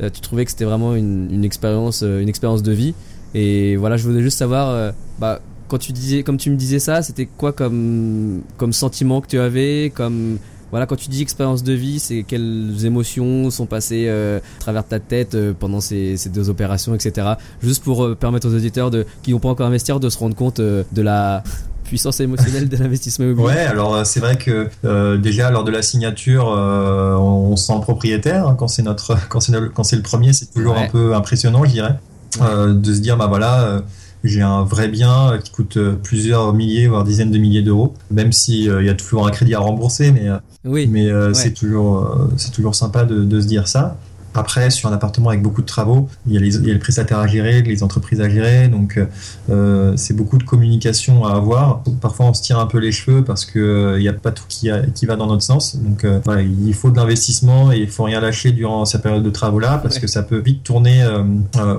tu 0.00 0.20
trouvais 0.22 0.46
que 0.46 0.50
c'était 0.50 0.64
vraiment 0.64 0.94
une, 0.94 1.28
une 1.30 1.44
expérience, 1.44 2.00
une 2.00 2.28
expérience 2.28 2.62
de 2.62 2.72
vie. 2.72 2.94
Et 3.34 3.76
voilà, 3.76 3.98
je 3.98 4.08
voulais 4.08 4.22
juste 4.22 4.38
savoir, 4.38 4.94
bah, 5.18 5.40
quand 5.70 5.78
tu 5.78 5.92
disais, 5.92 6.24
comme 6.24 6.36
tu 6.36 6.50
me 6.50 6.56
disais 6.56 6.80
ça, 6.80 7.00
c'était 7.00 7.26
quoi 7.26 7.52
comme, 7.52 8.42
comme 8.56 8.72
sentiment 8.72 9.20
que 9.20 9.28
tu 9.28 9.38
avais, 9.38 9.92
comme 9.94 10.38
voilà, 10.70 10.86
quand 10.86 10.96
tu 10.96 11.08
dis 11.08 11.22
expérience 11.22 11.62
de 11.62 11.72
vie, 11.72 12.00
c'est 12.00 12.24
quelles 12.24 12.84
émotions 12.84 13.50
sont 13.50 13.66
passées 13.66 14.06
euh, 14.08 14.38
à 14.38 14.60
travers 14.60 14.84
ta 14.84 14.98
tête 14.98 15.34
euh, 15.34 15.52
pendant 15.58 15.80
ces, 15.80 16.16
ces, 16.16 16.28
deux 16.28 16.48
opérations, 16.50 16.94
etc. 16.94 17.34
Juste 17.62 17.82
pour 17.82 18.04
euh, 18.04 18.14
permettre 18.14 18.48
aux 18.48 18.54
auditeurs 18.54 18.90
de, 18.90 19.06
qui 19.22 19.32
n'ont 19.32 19.38
pas 19.38 19.48
encore 19.48 19.66
investi 19.66 19.92
de 19.98 20.08
se 20.08 20.18
rendre 20.18 20.36
compte 20.36 20.60
de 20.60 21.02
la 21.02 21.42
puissance 21.84 22.20
émotionnelle 22.20 22.68
de 22.68 22.76
l'investissement 22.76 23.26
immobilier. 23.26 23.46
Ouais, 23.46 23.66
alors 23.66 24.04
c'est 24.06 24.20
vrai 24.20 24.38
que 24.38 24.68
déjà 25.16 25.50
lors 25.50 25.64
de 25.64 25.70
la 25.70 25.82
signature, 25.82 26.46
on, 26.46 27.56
sent 27.56 27.74
le 27.74 27.80
propriétaire 27.80 28.46
hein, 28.46 28.54
quand 28.56 28.68
c'est 28.68 28.82
notre, 28.82 29.16
quand 29.28 29.40
c'est 29.40 29.52
quand 29.74 29.84
c'est 29.84 29.96
le 29.96 30.02
premier, 30.02 30.32
c'est 30.32 30.52
toujours 30.52 30.76
un 30.76 30.88
peu 30.88 31.14
impressionnant, 31.14 31.64
je 31.64 31.70
dirais, 31.70 31.96
de 32.40 32.94
se 32.94 33.00
dire 33.00 33.16
bah 33.16 33.26
voilà 33.26 33.82
j'ai 34.24 34.42
un 34.42 34.64
vrai 34.64 34.88
bien 34.88 35.38
qui 35.42 35.50
coûte 35.50 35.76
euh, 35.76 35.94
plusieurs 35.94 36.52
milliers, 36.52 36.88
voire 36.88 37.04
dizaines 37.04 37.30
de 37.30 37.38
milliers 37.38 37.62
d'euros, 37.62 37.94
même 38.10 38.32
s'il 38.32 38.68
euh, 38.68 38.82
il 38.82 38.86
y 38.86 38.90
a 38.90 38.94
toujours 38.94 39.26
un 39.26 39.30
crédit 39.30 39.54
à 39.54 39.60
rembourser, 39.60 40.12
mais, 40.12 40.28
euh, 40.28 40.36
oui. 40.64 40.86
mais 40.86 41.08
c'est 41.32 41.54
toujours, 41.54 42.28
c'est 42.36 42.52
toujours 42.52 42.74
sympa 42.74 43.04
de, 43.04 43.24
de, 43.24 43.40
se 43.40 43.46
dire 43.46 43.68
ça. 43.68 43.96
Après, 44.32 44.70
sur 44.70 44.88
un 44.88 44.92
appartement 44.92 45.30
avec 45.30 45.42
beaucoup 45.42 45.60
de 45.60 45.66
travaux, 45.66 46.08
il 46.28 46.34
y 46.34 46.36
a 46.36 46.40
les, 46.40 46.56
il 46.56 46.66
y 46.66 46.70
a 46.70 46.72
les 46.72 46.78
prestataires 46.78 47.18
à 47.18 47.26
gérer, 47.26 47.62
les 47.62 47.82
entreprises 47.82 48.20
à 48.20 48.28
gérer, 48.28 48.68
donc 48.68 49.00
euh, 49.48 49.92
c'est 49.96 50.14
beaucoup 50.14 50.38
de 50.38 50.44
communication 50.44 51.24
à 51.24 51.34
avoir. 51.34 51.82
Parfois, 52.00 52.26
on 52.26 52.34
se 52.34 52.42
tire 52.42 52.60
un 52.60 52.66
peu 52.66 52.78
les 52.78 52.92
cheveux 52.92 53.24
parce 53.24 53.44
que 53.44 53.96
il 53.98 54.02
n'y 54.02 54.08
a 54.08 54.12
pas 54.12 54.30
tout 54.30 54.44
qui, 54.48 54.70
qui 54.94 55.06
va 55.06 55.16
dans 55.16 55.26
notre 55.26 55.42
sens. 55.42 55.76
Donc 55.76 56.06
voilà, 56.24 56.42
il 56.42 56.74
faut 56.74 56.90
de 56.90 56.96
l'investissement 56.96 57.72
et 57.72 57.78
il 57.78 57.88
faut 57.88 58.04
rien 58.04 58.20
lâcher 58.20 58.52
durant 58.52 58.84
cette 58.84 59.02
période 59.02 59.24
de 59.24 59.30
travaux 59.30 59.58
là 59.58 59.78
parce 59.78 59.98
que 59.98 60.06
ça 60.06 60.22
peut 60.22 60.38
vite 60.38 60.62
tourner 60.62 61.04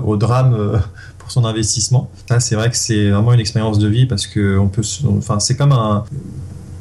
au 0.04 0.18
drame 0.18 0.82
son 1.32 1.44
investissement. 1.44 2.10
Là, 2.30 2.40
c'est 2.40 2.54
vrai 2.54 2.70
que 2.70 2.76
c'est 2.76 3.10
vraiment 3.10 3.32
une 3.32 3.40
expérience 3.40 3.78
de 3.78 3.88
vie 3.88 4.06
parce 4.06 4.26
que 4.26 4.58
on 4.58 4.68
peut, 4.68 4.82
enfin, 5.18 5.40
c'est 5.40 5.56
comme 5.56 5.72
un, 5.72 6.04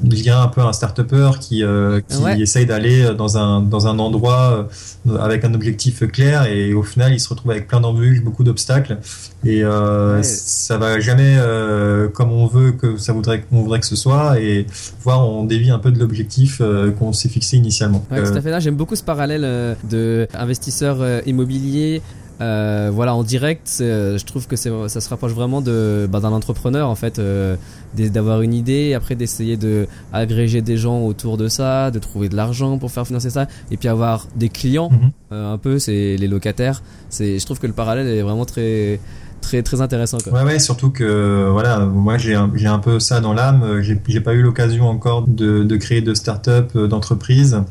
il 0.04 0.22
y 0.22 0.30
a 0.30 0.42
un 0.42 0.48
peu 0.48 0.62
un 0.62 0.74
start-upper 0.74 1.32
qui, 1.40 1.64
euh, 1.64 2.02
qui 2.08 2.42
essaye 2.42 2.66
d'aller 2.66 3.14
dans 3.16 3.38
un, 3.38 3.62
dans 3.62 3.88
un 3.88 4.00
endroit 4.00 4.68
euh, 5.08 5.18
avec 5.18 5.46
un 5.46 5.54
objectif 5.54 6.06
clair 6.08 6.46
et 6.46 6.74
au 6.74 6.84
final 6.84 7.14
il 7.14 7.20
se 7.20 7.30
retrouve 7.30 7.52
avec 7.52 7.68
plein 7.68 7.82
d'embûches, 7.82 8.22
beaucoup 8.24 8.44
d'obstacles 8.44 8.98
et 9.46 9.64
euh, 9.64 10.22
ça 10.24 10.78
va 10.78 11.00
jamais 11.00 11.36
euh, 11.38 12.08
comme 12.08 12.32
on 12.32 12.48
veut 12.48 12.72
que 12.72 12.98
ça 12.98 13.14
voudrait 13.14 13.42
qu'on 13.42 13.62
voudrait 13.62 13.80
que 13.80 13.86
ce 13.86 13.96
soit 13.96 14.40
et 14.40 14.66
voir 15.04 15.28
on 15.28 15.44
dévie 15.44 15.70
un 15.70 15.80
peu 15.80 15.92
de 15.92 16.00
l'objectif 16.00 16.62
qu'on 16.98 17.14
s'est 17.14 17.30
fixé 17.30 17.58
initialement. 17.58 18.04
Ouais, 18.12 18.24
tout 18.24 18.34
à 18.34 18.42
fait. 18.42 18.52
Là, 18.52 18.60
j'aime 18.60 18.76
beaucoup 18.76 18.96
ce 18.96 19.04
parallèle 19.04 19.78
de 19.90 20.28
investisseur 20.34 21.28
immobilier 21.28 22.02
euh, 22.42 22.90
voilà, 22.92 23.14
en 23.14 23.24
direct, 23.24 23.76
je 23.80 24.26
trouve 24.26 24.48
que 24.48 24.56
ça 24.56 24.88
se 24.88 25.10
rapproche 25.10 25.34
vraiment 25.34 25.62
de 25.62 26.08
bah, 26.12 26.20
d'un 26.20 26.32
entrepreneur 26.32 26.90
en 26.90 26.96
fait, 26.96 27.20
euh, 27.20 27.56
d'avoir 27.96 28.42
une 28.42 28.54
idée, 28.54 28.96
après 28.96 29.16
d'essayer 29.16 29.58
de 29.58 29.88
agréger 30.12 30.62
des 30.62 30.78
gens 30.78 31.02
autour 31.02 31.38
de 31.38 31.48
ça, 31.48 31.92
de 31.92 32.00
trouver 32.00 32.30
de 32.30 32.36
l'argent 32.36 32.80
pour 32.80 32.92
faire 32.92 33.06
financer 33.06 33.30
ça, 33.30 33.48
et 33.70 33.78
puis 33.78 33.88
avoir 33.88 34.28
des 34.36 34.50
clients, 34.50 34.90
mhm. 34.90 35.12
euh, 35.34 35.54
un 35.54 35.58
peu, 35.60 35.78
c'est 35.78 36.18
les 36.18 36.28
locataires. 36.28 36.82
C'est, 37.10 37.38
je 37.38 37.46
trouve 37.46 37.60
que 37.60 37.68
le 37.68 37.74
parallèle 37.74 38.08
est 38.08 38.24
vraiment 38.24 38.46
très 38.46 39.00
très 39.42 39.64
très 39.64 39.82
intéressant 39.82 40.20
quoi. 40.20 40.34
Ouais 40.34 40.44
ouais 40.44 40.60
surtout 40.60 40.92
que 40.92 41.50
voilà 41.52 41.80
moi 41.80 42.20
j'ai 42.20 42.36
un, 42.36 42.52
j'ai 42.54 42.68
un 42.68 42.78
peu 42.78 43.00
ça 43.00 43.22
dans 43.22 43.34
l'âme 43.34 43.82
j'ai, 43.82 44.00
j'ai 44.08 44.22
pas 44.22 44.36
eu 44.36 44.44
l'occasion 44.44 44.88
encore 44.88 45.28
de, 45.28 45.64
de 45.64 45.78
créer 45.78 46.02
de 46.02 46.14
start-up 46.14 46.78
d'entreprise 46.78 47.64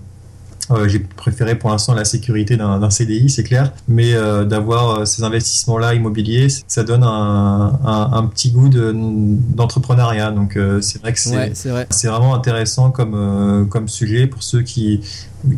euh, 0.71 0.89
j'ai 0.89 1.01
préféré 1.01 1.57
pour 1.57 1.71
l'instant 1.71 1.95
la 1.95 2.05
sécurité 2.05 2.57
d'un 2.57 2.91
CDI, 2.91 3.29
c'est 3.29 3.43
clair, 3.43 3.73
mais 3.89 4.15
euh, 4.15 4.45
d'avoir 4.45 4.91
euh, 4.91 5.05
ces 5.05 5.25
investissements-là 5.25 5.95
immobiliers, 5.95 6.49
ça 6.67 6.85
donne 6.85 7.03
un, 7.03 7.79
un, 7.85 8.11
un 8.13 8.27
petit 8.27 8.51
goût 8.51 8.69
d'entrepreneuriat. 8.69 10.31
Donc 10.31 10.59
c'est 10.81 11.01
vrai 11.01 11.13
que 11.13 11.19
c'est 11.19 12.09
vraiment 12.09 12.35
intéressant 12.35 12.91
comme, 12.91 13.67
comme 13.69 13.89
sujet 13.89 14.27
pour 14.27 14.43
ceux 14.43 14.63
qui, 14.63 15.01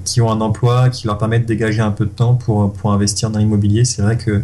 qui 0.05 0.21
ont 0.21 0.31
un 0.31 0.41
emploi, 0.41 0.89
qui 0.89 1.07
leur 1.07 1.19
permettent 1.19 1.43
de 1.43 1.49
dégager 1.49 1.81
un 1.81 1.91
peu 1.91 2.07
de 2.07 2.11
temps 2.11 2.35
pour, 2.35 2.73
pour 2.73 2.93
investir 2.93 3.31
dans 3.31 3.39
l'immobilier. 3.39 3.85
C'est 3.85 4.03
vrai 4.03 4.17
que 4.17 4.43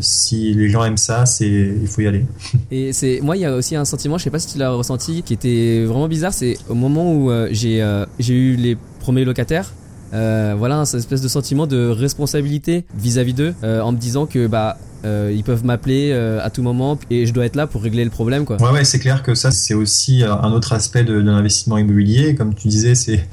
si 0.00 0.54
les 0.54 0.68
gens 0.68 0.84
aiment 0.84 0.96
ça, 0.96 1.26
c'est 1.26 1.48
il 1.48 1.86
faut 1.86 2.00
y 2.00 2.06
aller. 2.06 2.24
Et 2.70 2.92
c'est 2.92 3.20
moi 3.22 3.36
il 3.36 3.40
y 3.40 3.44
a 3.44 3.54
aussi 3.54 3.76
un 3.76 3.84
sentiment, 3.84 4.18
je 4.18 4.24
sais 4.24 4.30
pas 4.30 4.38
si 4.38 4.52
tu 4.52 4.58
l'as 4.58 4.70
ressenti, 4.70 5.22
qui 5.22 5.34
était 5.34 5.84
vraiment 5.84 6.08
bizarre. 6.08 6.32
C'est 6.32 6.56
au 6.68 6.74
moment 6.74 7.14
où 7.14 7.30
j'ai 7.50 8.04
j'ai 8.18 8.34
eu 8.34 8.56
les 8.56 8.76
premiers 9.00 9.24
locataires. 9.24 9.72
Euh, 10.12 10.54
voilà, 10.56 10.84
cette 10.84 11.00
espèce 11.00 11.22
de 11.22 11.28
sentiment 11.28 11.66
de 11.66 11.88
responsabilité 11.88 12.84
vis-à-vis 12.94 13.34
d'eux, 13.34 13.54
euh, 13.62 13.80
en 13.80 13.92
me 13.92 13.96
disant 13.96 14.26
que 14.26 14.46
bah 14.46 14.76
euh, 15.04 15.32
ils 15.34 15.44
peuvent 15.44 15.64
m'appeler 15.64 16.10
euh, 16.12 16.44
à 16.44 16.50
tout 16.50 16.62
moment 16.62 16.98
et 17.08 17.24
je 17.24 17.32
dois 17.32 17.46
être 17.46 17.56
là 17.56 17.66
pour 17.66 17.82
régler 17.82 18.04
le 18.04 18.10
problème 18.10 18.44
quoi. 18.44 18.60
Ouais 18.60 18.70
ouais 18.70 18.84
c'est 18.84 18.98
clair 18.98 19.22
que 19.22 19.34
ça 19.34 19.50
c'est 19.50 19.74
aussi 19.74 20.22
euh, 20.22 20.34
un 20.34 20.52
autre 20.52 20.72
aspect 20.72 21.04
de, 21.04 21.20
de 21.20 21.30
l'investissement 21.30 21.78
immobilier. 21.78 22.34
Comme 22.34 22.54
tu 22.54 22.68
disais 22.68 22.94
c'est 22.94 23.24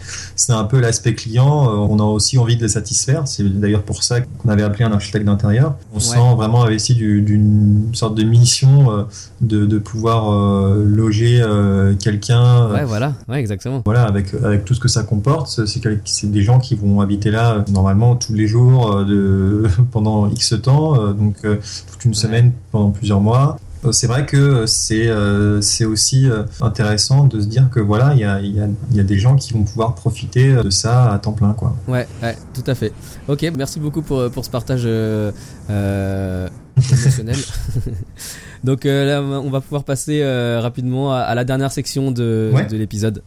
un 0.50 0.64
peu 0.64 0.80
l'aspect 0.80 1.14
client. 1.14 1.68
On 1.90 2.00
a 2.00 2.04
aussi 2.04 2.38
envie 2.38 2.56
de 2.56 2.62
les 2.62 2.70
satisfaire. 2.70 3.28
C'est 3.28 3.44
d'ailleurs 3.44 3.84
pour 3.84 4.04
ça 4.04 4.22
qu'on 4.22 4.50
avait 4.50 4.64
appelé 4.64 4.86
un 4.86 4.92
architecte 4.92 5.26
d'intérieur. 5.26 5.76
On 5.94 5.98
ouais. 5.98 6.04
sent 6.04 6.36
vraiment 6.36 6.64
investi 6.64 6.96
d'une 6.96 7.90
sorte 7.94 8.16
de 8.16 8.24
mission 8.24 9.08
de, 9.42 9.66
de 9.66 9.78
pouvoir 9.78 10.32
loger 10.76 11.44
quelqu'un 12.00 12.70
ouais 12.72 12.86
voilà. 12.86 13.14
Ouais 13.28 13.40
exactement. 13.40 13.82
voilà 13.86 14.04
avec 14.04 14.34
avec 14.44 14.66
tout 14.66 14.74
ce 14.74 14.80
que 14.80 14.88
ça 14.88 15.04
comporte. 15.04 15.60
C'est 15.66 16.32
des 16.32 16.42
gens 16.42 16.60
qui 16.60 16.76
vont 16.76 17.02
habiter 17.02 17.32
là 17.32 17.66
normalement 17.70 18.16
tous 18.16 18.34
les 18.34 18.48
jours 18.48 19.04
de 19.06 19.64
pendant 19.92 20.30
X 20.30 20.56
temps. 20.62 21.14
Donc 21.14 21.38
toute 21.92 22.06
une 22.06 22.14
semaine 22.14 22.52
pendant 22.72 22.92
plusieurs 22.92 23.22
mois. 23.22 23.58
Euh, 23.86 23.92
c'est 23.92 24.08
vrai 24.08 24.26
que 24.26 24.66
c'est 24.66 25.08
euh, 25.08 25.62
aussi 25.86 26.30
euh, 26.30 26.44
intéressant 26.62 27.26
de 27.26 27.40
se 27.40 27.46
dire 27.46 27.70
que 27.70 27.80
voilà 27.80 28.14
il 28.14 28.20
y 28.20 28.24
a, 28.24 28.42
y, 28.42 28.60
a, 28.60 28.68
y 28.92 29.00
a 29.00 29.04
des 29.04 29.20
gens 29.20 29.36
qui 29.36 29.54
vont 29.54 29.64
pouvoir 29.64 29.96
profiter 29.96 30.52
de 30.56 30.70
ça 30.70 31.12
à 31.12 31.20
temps 31.20 31.34
plein 31.34 31.54
quoi. 31.54 31.76
Ouais, 31.88 32.08
ouais 32.24 32.36
tout 32.54 32.64
à 32.66 32.76
fait. 32.76 32.92
Ok 33.28 33.46
merci 33.56 33.80
beaucoup 33.80 34.02
pour, 34.02 34.30
pour 34.32 34.46
ce 34.46 34.50
partage 34.50 34.84
euh, 34.86 35.32
émotionnel. 36.78 37.38
Donc 38.64 38.86
là 38.86 39.22
on 39.22 39.50
va 39.50 39.62
pouvoir 39.62 39.84
passer 39.84 40.24
rapidement 40.60 41.14
à, 41.14 41.20
à, 41.20 41.36
la 41.36 41.44
dernière 41.44 41.72
section 41.72 42.12
de, 42.12 42.52
ouais. 42.54 42.66
de 42.66 42.78
l'épisode. 42.78 43.22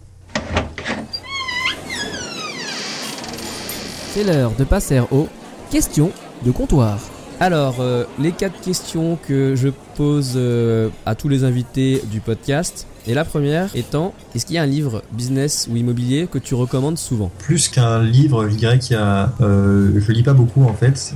C'est 4.12 4.24
l'heure 4.24 4.52
de 4.58 4.64
passer 4.64 5.00
aux 5.12 5.28
questions 5.70 6.10
de 6.44 6.50
comptoir. 6.50 6.98
Alors, 7.42 7.76
euh, 7.80 8.04
les 8.18 8.32
quatre 8.32 8.60
questions 8.60 9.18
que 9.26 9.56
je 9.56 9.70
pose 9.96 10.34
euh, 10.36 10.90
à 11.06 11.14
tous 11.14 11.28
les 11.28 11.44
invités 11.44 12.02
du 12.10 12.20
podcast. 12.20 12.86
Et 13.06 13.14
la 13.14 13.24
première 13.24 13.74
étant, 13.74 14.12
est-ce 14.34 14.44
qu'il 14.44 14.56
y 14.56 14.58
a 14.58 14.62
un 14.62 14.66
livre 14.66 15.02
business 15.12 15.66
ou 15.72 15.76
immobilier 15.76 16.28
que 16.30 16.36
tu 16.36 16.54
recommandes 16.54 16.98
souvent? 16.98 17.30
Plus 17.38 17.70
qu'un 17.70 18.02
livre, 18.02 18.46
je 18.50 18.56
dirais 18.56 18.78
qu'il 18.78 18.94
y 18.94 19.00
a... 19.00 19.32
Euh, 19.40 19.90
je 19.98 20.12
lis 20.12 20.22
pas 20.22 20.34
beaucoup 20.34 20.64
en 20.64 20.74
fait. 20.74 21.14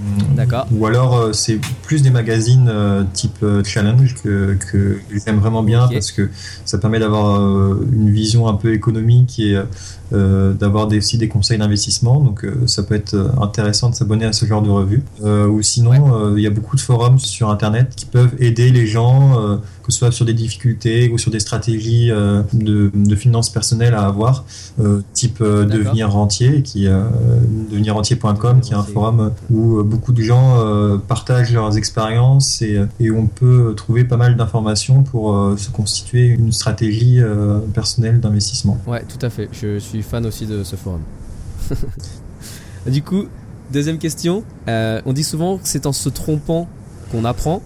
Euh, 0.00 0.34
D'accord. 0.34 0.66
Ou 0.72 0.86
alors 0.86 1.16
euh, 1.16 1.32
c'est 1.32 1.58
plus 1.82 2.02
des 2.02 2.10
magazines 2.10 2.68
euh, 2.68 3.04
type 3.12 3.44
Challenge 3.64 4.14
que, 4.22 4.56
que 4.70 4.98
j'aime 5.24 5.38
vraiment 5.38 5.62
bien 5.62 5.84
okay. 5.84 5.94
parce 5.94 6.12
que 6.12 6.30
ça 6.64 6.78
permet 6.78 6.98
d'avoir 6.98 7.40
une 7.92 8.10
vision 8.10 8.48
un 8.48 8.54
peu 8.54 8.72
économique 8.72 9.38
et 9.38 9.60
d'avoir 10.12 10.88
aussi 10.88 11.18
des 11.18 11.28
conseils 11.28 11.58
d'investissement. 11.58 12.20
Donc 12.20 12.46
ça 12.66 12.82
peut 12.82 12.94
être 12.94 13.14
intéressant 13.40 13.90
de 13.90 13.94
s'abonner 13.94 14.24
à 14.24 14.32
ce 14.32 14.46
genre 14.46 14.62
de 14.62 14.70
revue. 14.70 15.02
ou 15.22 15.62
sinon, 15.62 15.92
il 15.94 16.34
ouais. 16.34 16.42
y 16.42 16.46
a 16.46 16.50
beaucoup 16.50 16.76
de 16.76 16.80
forums 16.80 17.18
sur 17.18 17.50
Internet 17.50 17.92
qui 17.96 18.06
peuvent 18.06 18.34
aider 18.38 18.70
les 18.70 18.86
gens 18.86 19.60
que 19.90 19.92
ce 19.92 19.98
soit 19.98 20.12
sur 20.12 20.24
des 20.24 20.34
difficultés 20.34 21.10
ou 21.10 21.18
sur 21.18 21.30
des 21.30 21.40
stratégies 21.40 22.10
euh, 22.10 22.42
de, 22.52 22.90
de, 22.94 23.16
finances 23.16 23.50
personnelles 23.50 23.94
à 23.94 24.06
avoir, 24.06 24.44
euh, 24.78 25.02
type 25.14 25.40
euh, 25.40 25.64
devenir 25.64 26.10
rentier, 26.10 26.62
qui 26.62 26.86
devenirrentier.com, 27.70 28.60
qui 28.60 28.72
est 28.72 28.76
un 28.76 28.82
forum 28.82 29.32
où 29.50 29.82
beaucoup 29.90 30.12
de 30.12 30.22
gens 30.22 30.98
partagent 31.08 31.52
leurs 31.52 31.76
expériences 31.76 32.62
et, 32.62 32.78
on 33.10 33.26
peut 33.26 33.74
trouver 33.76 34.04
pas 34.04 34.16
mal 34.16 34.36
d'informations 34.36 35.02
pour 35.02 35.58
se 35.58 35.68
constituer 35.70 36.26
une 36.26 36.52
stratégie 36.52 37.20
personnelle 37.74 38.20
d'investissement. 38.20 38.78
Ouais, 38.86 39.02
tout 39.02 39.24
à 39.24 39.30
fait. 39.30 39.48
Je 39.52 39.78
suis 39.78 40.02
fan 40.02 40.24
aussi 40.26 40.46
de 40.46 40.62
ce 40.64 40.76
forum. 40.76 41.00
du 42.86 43.02
coup, 43.02 43.26
deuxième 43.72 43.98
question. 43.98 44.44
on 44.68 45.12
dit 45.12 45.24
souvent 45.24 45.58
que 45.58 45.68
c'est 45.68 45.86
en 45.86 45.92
se 45.92 46.08
trompant 46.08 46.68
qu'on 47.10 47.24
apprend. 47.24 47.62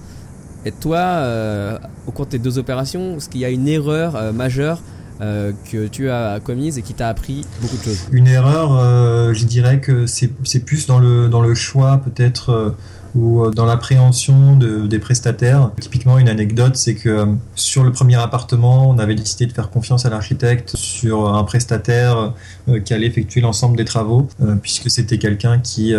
Et 0.64 0.72
toi, 0.72 0.98
euh, 0.98 1.78
au 2.06 2.12
cours 2.12 2.24
de 2.26 2.30
tes 2.32 2.38
deux 2.38 2.58
opérations, 2.58 3.16
est-ce 3.16 3.28
qu'il 3.28 3.40
y 3.40 3.44
a 3.44 3.50
une 3.50 3.68
erreur 3.68 4.16
euh, 4.16 4.32
majeure 4.32 4.80
euh, 5.20 5.52
que 5.70 5.86
tu 5.86 6.10
as 6.10 6.40
commise 6.40 6.78
et 6.78 6.82
qui 6.82 6.94
t'a 6.94 7.08
appris 7.08 7.44
beaucoup 7.60 7.76
de 7.76 7.82
choses. 7.82 8.08
Une 8.12 8.26
erreur, 8.26 8.76
euh, 8.78 9.32
je 9.32 9.44
dirais 9.44 9.80
que 9.80 10.06
c'est 10.06 10.64
plus 10.64 10.86
dans 10.86 10.98
le, 10.98 11.28
dans 11.28 11.40
le 11.40 11.54
choix 11.54 12.00
peut-être 12.04 12.74
ou 13.14 13.50
dans 13.50 13.64
l'appréhension 13.64 14.56
de, 14.56 14.86
des 14.86 14.98
prestataires. 14.98 15.70
Typiquement, 15.80 16.18
une 16.18 16.28
anecdote, 16.28 16.76
c'est 16.76 16.94
que 16.94 17.08
euh, 17.08 17.26
sur 17.54 17.84
le 17.84 17.92
premier 17.92 18.16
appartement, 18.16 18.88
on 18.88 18.98
avait 18.98 19.14
décidé 19.14 19.46
de 19.46 19.52
faire 19.52 19.70
confiance 19.70 20.04
à 20.04 20.10
l'architecte 20.10 20.76
sur 20.76 21.32
un 21.32 21.44
prestataire 21.44 22.32
euh, 22.68 22.80
qui 22.80 22.92
allait 22.92 23.06
effectuer 23.06 23.40
l'ensemble 23.40 23.76
des 23.76 23.84
travaux, 23.84 24.28
euh, 24.42 24.56
puisque 24.56 24.90
c'était 24.90 25.18
quelqu'un 25.18 25.58
qui, 25.58 25.94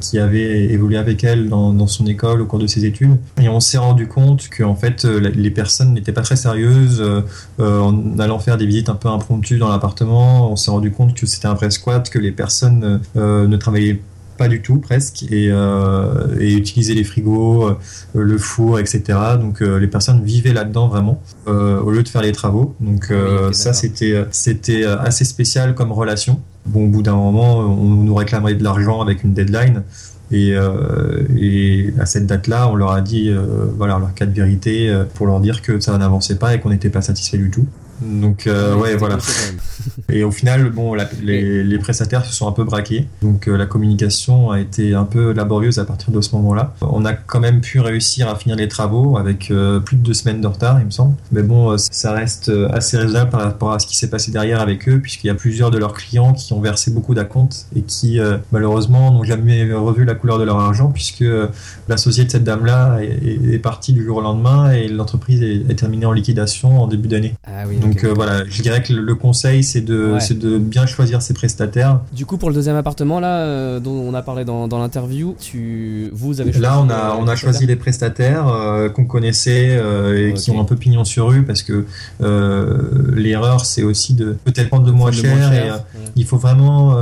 qui 0.00 0.18
avait 0.18 0.64
évolué 0.66 0.98
avec 0.98 1.24
elle 1.24 1.48
dans, 1.48 1.72
dans, 1.72 1.86
son 1.86 2.06
école 2.06 2.40
au 2.42 2.46
cours 2.46 2.58
de 2.58 2.66
ses 2.66 2.84
études. 2.84 3.16
Et 3.40 3.48
on 3.48 3.60
s'est 3.60 3.78
rendu 3.78 4.06
compte 4.06 4.48
que 4.48 4.62
en 4.62 4.74
fait, 4.74 5.04
les 5.04 5.50
personnes 5.50 5.94
n'étaient 5.94 6.12
pas 6.12 6.22
très 6.22 6.36
sérieuses. 6.36 7.02
en 7.58 8.18
allant 8.18 8.38
faire 8.38 8.56
des 8.56 8.66
visites 8.66 8.88
un 8.88 8.94
peu 8.94 9.08
impromptues 9.08 9.58
dans 9.58 9.68
l'appartement, 9.68 10.50
on 10.50 10.56
s'est 10.56 10.70
rendu 10.70 10.90
compte 10.90 11.14
que 11.14 11.26
c'était 11.26 11.48
un 11.48 11.54
vrai 11.54 11.70
squat, 11.70 12.08
que 12.08 12.18
les 12.18 12.32
personnes 12.32 13.00
ne 13.14 13.56
travaillaient 13.56 13.94
pas 13.94 14.11
du 14.48 14.62
tout 14.62 14.78
presque 14.78 15.24
et, 15.24 15.48
euh, 15.50 16.38
et 16.40 16.54
utiliser 16.54 16.94
les 16.94 17.04
frigos, 17.04 17.66
euh, 17.66 17.76
le 18.14 18.38
four, 18.38 18.78
etc. 18.78 19.02
Donc 19.40 19.62
euh, 19.62 19.78
les 19.78 19.86
personnes 19.86 20.22
vivaient 20.22 20.52
là-dedans 20.52 20.88
vraiment 20.88 21.22
au 21.46 21.90
lieu 21.90 22.02
de 22.02 22.08
faire 22.08 22.22
les 22.22 22.32
travaux. 22.32 22.74
Donc 22.80 23.08
oui, 23.10 23.54
ça 23.54 23.72
c'était 23.72 24.24
c'était 24.30 24.84
assez 24.84 25.24
spécial 25.24 25.74
comme 25.74 25.92
relation. 25.92 26.40
Bon 26.66 26.84
au 26.84 26.88
bout 26.88 27.02
d'un 27.02 27.16
moment 27.16 27.58
on 27.58 27.84
nous 27.84 28.14
réclamerait 28.14 28.54
de 28.54 28.64
l'argent 28.64 29.00
avec 29.00 29.24
une 29.24 29.34
deadline. 29.34 29.82
Et, 30.32 30.54
euh, 30.54 31.26
et, 31.36 31.92
à 32.00 32.06
cette 32.06 32.26
date-là, 32.26 32.68
on 32.68 32.74
leur 32.74 32.92
a 32.92 33.02
dit, 33.02 33.28
euh, 33.28 33.66
voilà, 33.76 33.98
leur 33.98 34.14
cas 34.14 34.24
de 34.24 34.32
vérité 34.32 34.88
euh, 34.88 35.04
pour 35.04 35.26
leur 35.26 35.40
dire 35.40 35.60
que 35.60 35.78
ça 35.78 35.96
n'avançait 35.98 36.36
pas 36.36 36.54
et 36.54 36.60
qu'on 36.60 36.70
n'était 36.70 36.88
pas 36.88 37.02
satisfait 37.02 37.36
du 37.36 37.50
tout. 37.50 37.66
Donc 38.00 38.48
ouais, 38.48 38.96
voilà. 38.96 39.18
Et 40.12 40.24
au 40.24 40.30
final, 40.30 40.70
bon, 40.70 40.94
la, 40.94 41.08
les, 41.22 41.64
les, 41.64 41.78
prestataires 41.78 42.24
se 42.24 42.32
sont 42.32 42.48
un 42.48 42.52
peu 42.52 42.64
braqués. 42.64 43.06
Donc 43.22 43.48
euh, 43.48 43.56
la 43.56 43.66
communication 43.66 44.50
a 44.50 44.60
été 44.60 44.94
un 44.94 45.04
peu 45.04 45.32
laborieuse 45.32 45.78
à 45.78 45.84
partir 45.84 46.12
de 46.12 46.20
ce 46.20 46.34
moment-là. 46.36 46.74
On 46.80 47.04
a 47.04 47.12
quand 47.12 47.40
même 47.40 47.60
pu 47.60 47.80
réussir 47.80 48.28
à 48.28 48.36
finir 48.36 48.56
les 48.56 48.68
travaux 48.68 49.16
avec 49.16 49.50
euh, 49.50 49.80
plus 49.80 49.96
de 49.96 50.02
deux 50.02 50.14
semaines 50.14 50.40
de 50.40 50.46
retard, 50.46 50.78
il 50.80 50.86
me 50.86 50.90
semble. 50.90 51.14
Mais 51.30 51.42
bon, 51.42 51.76
ça 51.78 52.12
reste 52.12 52.50
assez 52.70 52.96
raisonnable 52.96 53.30
par 53.30 53.42
rapport 53.42 53.72
à 53.72 53.78
ce 53.78 53.86
qui 53.86 53.96
s'est 53.96 54.10
passé 54.10 54.30
derrière 54.30 54.60
avec 54.60 54.88
eux, 54.88 54.98
puisqu'il 55.00 55.26
y 55.26 55.30
a 55.30 55.34
plusieurs 55.34 55.70
de 55.70 55.78
leurs 55.78 55.94
clients 55.94 56.32
qui 56.32 56.52
ont 56.52 56.60
versé 56.60 56.90
beaucoup 56.90 57.14
d'acomptes 57.14 57.66
et 57.76 57.82
qui 57.82 58.18
malheureusement 58.50 59.12
n'ont 59.12 59.24
jamais 59.24 59.72
revu 59.72 60.04
la 60.04 60.14
couleur 60.14 60.38
de 60.38 60.44
leur 60.44 60.58
argent, 60.58 60.90
puisque 60.90 61.24
l'associé 61.88 62.24
de 62.24 62.30
cette 62.30 62.44
dame-là 62.44 62.98
est, 63.02 63.54
est, 63.54 63.58
parti 63.58 63.92
du 63.92 64.04
jour 64.04 64.18
au 64.18 64.20
lendemain 64.20 64.72
et 64.72 64.88
l'entreprise 64.88 65.42
est, 65.42 65.70
est, 65.70 65.74
terminée 65.74 66.06
en 66.06 66.12
liquidation 66.12 66.82
en 66.82 66.86
début 66.86 67.08
d'année. 67.08 67.34
Ah 67.44 67.64
oui, 67.68 67.76
Donc 67.76 68.04
euh, 68.04 68.12
voilà, 68.14 68.44
je 68.48 68.62
dirais 68.62 68.82
que 68.82 68.92
le 68.92 69.14
conseil 69.14 69.62
c'est 69.72 69.80
de, 69.80 70.12
ouais. 70.12 70.34
de 70.34 70.58
bien 70.58 70.86
choisir 70.86 71.22
ses 71.22 71.32
prestataires. 71.32 72.00
Du 72.12 72.26
coup, 72.26 72.36
pour 72.36 72.50
le 72.50 72.54
deuxième 72.54 72.76
appartement 72.76 73.20
là, 73.20 73.38
euh, 73.38 73.80
dont 73.80 73.92
on 73.92 74.12
a 74.12 74.22
parlé 74.22 74.44
dans, 74.44 74.68
dans 74.68 74.78
l'interview, 74.78 75.34
tu, 75.40 76.10
vous 76.12 76.40
avez 76.40 76.52
choisi 76.52 76.62
là 76.62 76.78
on 76.78 76.90
a 76.90 77.16
on 77.18 77.26
a 77.26 77.36
choisi 77.36 77.66
les 77.66 77.76
prestataires 77.76 78.48
euh, 78.48 78.88
qu'on 78.90 79.06
connaissait 79.06 79.76
et 79.76 80.30
okay. 80.30 80.34
qui 80.34 80.50
ont 80.50 80.60
un 80.60 80.64
peu 80.64 80.76
pignon 80.76 81.04
sur 81.04 81.28
rue 81.28 81.44
parce 81.44 81.62
que 81.62 81.86
l'erreur 83.14 83.64
c'est 83.64 83.82
aussi 83.82 84.14
de 84.14 84.36
peut-être 84.44 84.68
prendre 84.68 84.86
de 84.86 84.92
moins 84.92 85.12
cher, 85.12 85.34
de 85.34 85.40
moins 85.40 85.50
cher 85.50 85.66
et 85.66 85.70
ouais. 85.70 86.04
il 86.16 86.26
faut 86.26 86.38
vraiment, 86.38 86.96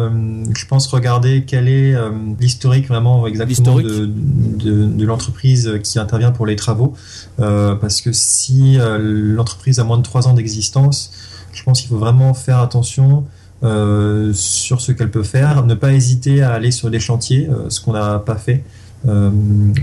je 0.54 0.66
pense, 0.66 0.86
regarder 0.86 1.44
quel 1.46 1.68
est 1.68 1.94
l'historique 2.38 2.86
vraiment 2.86 3.26
exactement 3.26 3.76
de, 3.76 4.06
de, 4.06 4.84
de 4.84 5.04
l'entreprise 5.04 5.78
qui 5.82 5.98
intervient 5.98 6.30
pour 6.30 6.46
les 6.46 6.56
travaux 6.56 6.94
parce 7.36 8.00
que 8.00 8.12
si 8.12 8.78
l'entreprise 9.00 9.80
a 9.80 9.84
moins 9.84 9.98
de 9.98 10.02
3 10.02 10.28
ans 10.28 10.34
d'existence 10.34 11.10
je 11.52 11.62
pense 11.62 11.80
qu'il 11.80 11.88
faut 11.88 11.98
vraiment 11.98 12.34
faire 12.34 12.58
attention 12.58 13.24
euh, 13.62 14.32
sur 14.32 14.80
ce 14.80 14.92
qu'elle 14.92 15.10
peut 15.10 15.22
faire, 15.22 15.66
ne 15.66 15.74
pas 15.74 15.92
hésiter 15.92 16.42
à 16.42 16.52
aller 16.52 16.70
sur 16.70 16.90
des 16.90 17.00
chantiers, 17.00 17.48
euh, 17.48 17.68
ce 17.68 17.80
qu'on 17.80 17.92
n'a 17.92 18.18
pas 18.18 18.36
fait, 18.36 18.64
euh, 19.06 19.30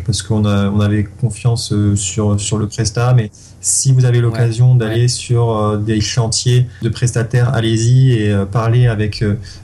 parce 0.06 0.24
qu'on 0.24 0.46
on 0.46 0.80
avait 0.80 1.04
confiance 1.04 1.74
sur, 1.96 2.40
sur 2.40 2.58
le 2.58 2.68
Presta, 2.68 3.14
mais 3.14 3.30
si 3.68 3.92
vous 3.92 4.06
avez 4.06 4.22
l'occasion 4.22 4.74
ouais, 4.74 4.78
d'aller 4.80 5.02
ouais. 5.02 5.08
sur 5.08 5.56
euh, 5.56 5.78
des 5.78 6.02
chantiers 6.02 6.68
de 6.82 6.90
prestataires, 6.90 7.54
allez-y 7.54 8.14
et 8.14 8.32
euh, 8.32 8.46
parlez 8.46 8.88
avec, 8.88 9.24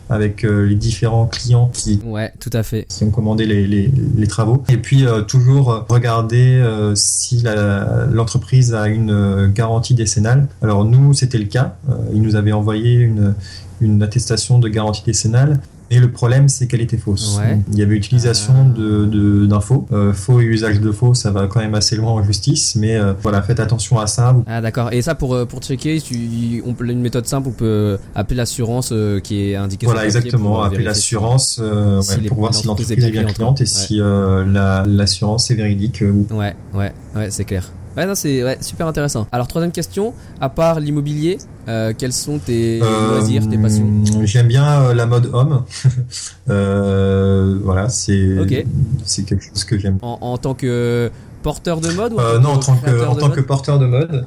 avec 0.09 0.43
les 0.43 0.75
différents 0.75 1.25
clients 1.25 1.69
qui, 1.73 1.99
ouais, 2.05 2.33
tout 2.39 2.49
à 2.53 2.63
fait. 2.63 2.85
qui 2.89 3.03
ont 3.03 3.11
commandé 3.11 3.45
les, 3.45 3.65
les, 3.65 3.91
les 4.15 4.27
travaux. 4.27 4.63
Et 4.69 4.77
puis 4.77 5.05
toujours 5.27 5.85
regarder 5.89 6.63
si 6.95 7.43
l'entreprise 8.11 8.73
a 8.73 8.87
une 8.87 9.47
garantie 9.47 9.93
décennale. 9.93 10.47
Alors 10.61 10.85
nous, 10.85 11.13
c'était 11.13 11.37
le 11.37 11.45
cas. 11.45 11.75
ils 12.13 12.21
nous 12.21 12.35
avaient 12.35 12.51
envoyé 12.51 12.95
une, 12.95 13.33
une 13.81 14.01
attestation 14.03 14.59
de 14.59 14.67
garantie 14.67 15.03
décennale. 15.05 15.59
Et 15.95 15.99
le 15.99 16.09
problème, 16.11 16.49
c'est 16.49 16.65
qu'elle 16.65 16.81
était 16.81 16.97
fausse. 16.97 17.37
Ouais. 17.39 17.59
Il 17.71 17.77
y 17.77 17.83
avait 17.83 17.95
utilisation 17.95 18.53
Ah. 18.57 18.77
de 18.77 19.45
d'infos. 19.45 19.85
Euh, 19.91 20.11
faux 20.11 20.41
et 20.41 20.43
usage 20.45 20.81
de 20.81 20.91
faux, 20.91 21.13
ça 21.13 21.29
va 21.29 21.45
quand 21.47 21.59
même 21.59 21.75
assez 21.75 21.95
loin 21.95 22.11
en 22.11 22.23
justice, 22.23 22.75
mais 22.75 22.95
euh, 22.95 23.13
voilà, 23.21 23.41
faites 23.43 23.59
attention 23.59 23.99
à 23.99 24.07
ça. 24.07 24.35
Ah 24.47 24.59
d'accord. 24.61 24.91
Et 24.91 25.01
ça 25.03 25.13
pour 25.13 25.35
euh, 25.35 25.45
pour 25.45 25.59
checker, 25.61 26.01
tu, 26.01 26.63
on 26.65 26.73
peut 26.73 26.87
une 26.89 27.01
méthode 27.01 27.27
simple, 27.27 27.49
on 27.49 27.51
peut 27.51 27.97
appeler 28.15 28.37
l'assurance 28.37 28.89
euh, 28.91 29.19
qui 29.19 29.51
est 29.51 29.55
indiquée. 29.55 29.85
Voilà, 29.85 30.05
exactement. 30.05 30.63
euh, 30.63 30.67
Appeler 30.67 30.83
l'assurance 30.83 31.59
euh, 31.61 32.01
si 32.01 32.11
ouais, 32.15 32.21
les- 32.23 32.27
pour 32.29 32.39
voir 32.39 32.55
si 32.55 32.65
l'entreprise 32.65 32.91
est 32.91 33.11
bien 33.11 33.23
cliente 33.25 33.61
et 33.61 33.65
si 33.67 33.99
euh, 34.01 34.43
la- 34.45 34.83
l'assurance 34.87 35.51
est 35.51 35.55
véridique 35.55 36.01
euh, 36.01 36.11
ou 36.11 36.27
Ouais, 36.35 36.55
ouais, 36.73 36.91
ouais, 37.15 37.27
c'est 37.29 37.45
clair. 37.45 37.71
Ouais, 37.95 38.05
non, 38.07 38.15
c'est 38.15 38.43
ouais, 38.43 38.57
super 38.61 38.87
intéressant. 38.87 39.27
Alors 39.31 39.47
troisième 39.47 39.71
question, 39.71 40.13
à 40.41 40.49
part 40.49 40.79
l'immobilier, 40.79 41.37
euh, 41.67 41.93
quels 41.97 42.11
sont 42.13 42.39
tes 42.39 42.79
Euh, 42.81 43.09
loisirs, 43.11 43.47
tes 43.47 43.57
passions? 43.57 43.85
J'aime 44.23 44.47
bien 44.47 44.81
euh, 44.81 44.93
la 44.93 45.05
mode 45.05 45.29
homme. 45.33 45.63
Euh, 46.49 47.57
voilà, 47.63 47.87
c'est 47.89 48.35
quelque 49.25 49.43
chose 49.43 49.63
que 49.63 49.77
j'aime. 49.79 49.97
en, 50.01 50.17
en 50.21 50.37
tant 50.37 50.53
que 50.53 51.09
porteur 51.41 51.79
de 51.79 51.89
mode 51.91 52.13
ou 52.13 52.17
non, 52.41 52.49
en 52.51 52.57
tant 52.59 52.75
que 52.75 53.05
en 53.05 53.15
tant 53.15 53.29
que 53.29 53.41
porteur 53.41 53.79
de 53.79 53.85
mode, 53.85 54.25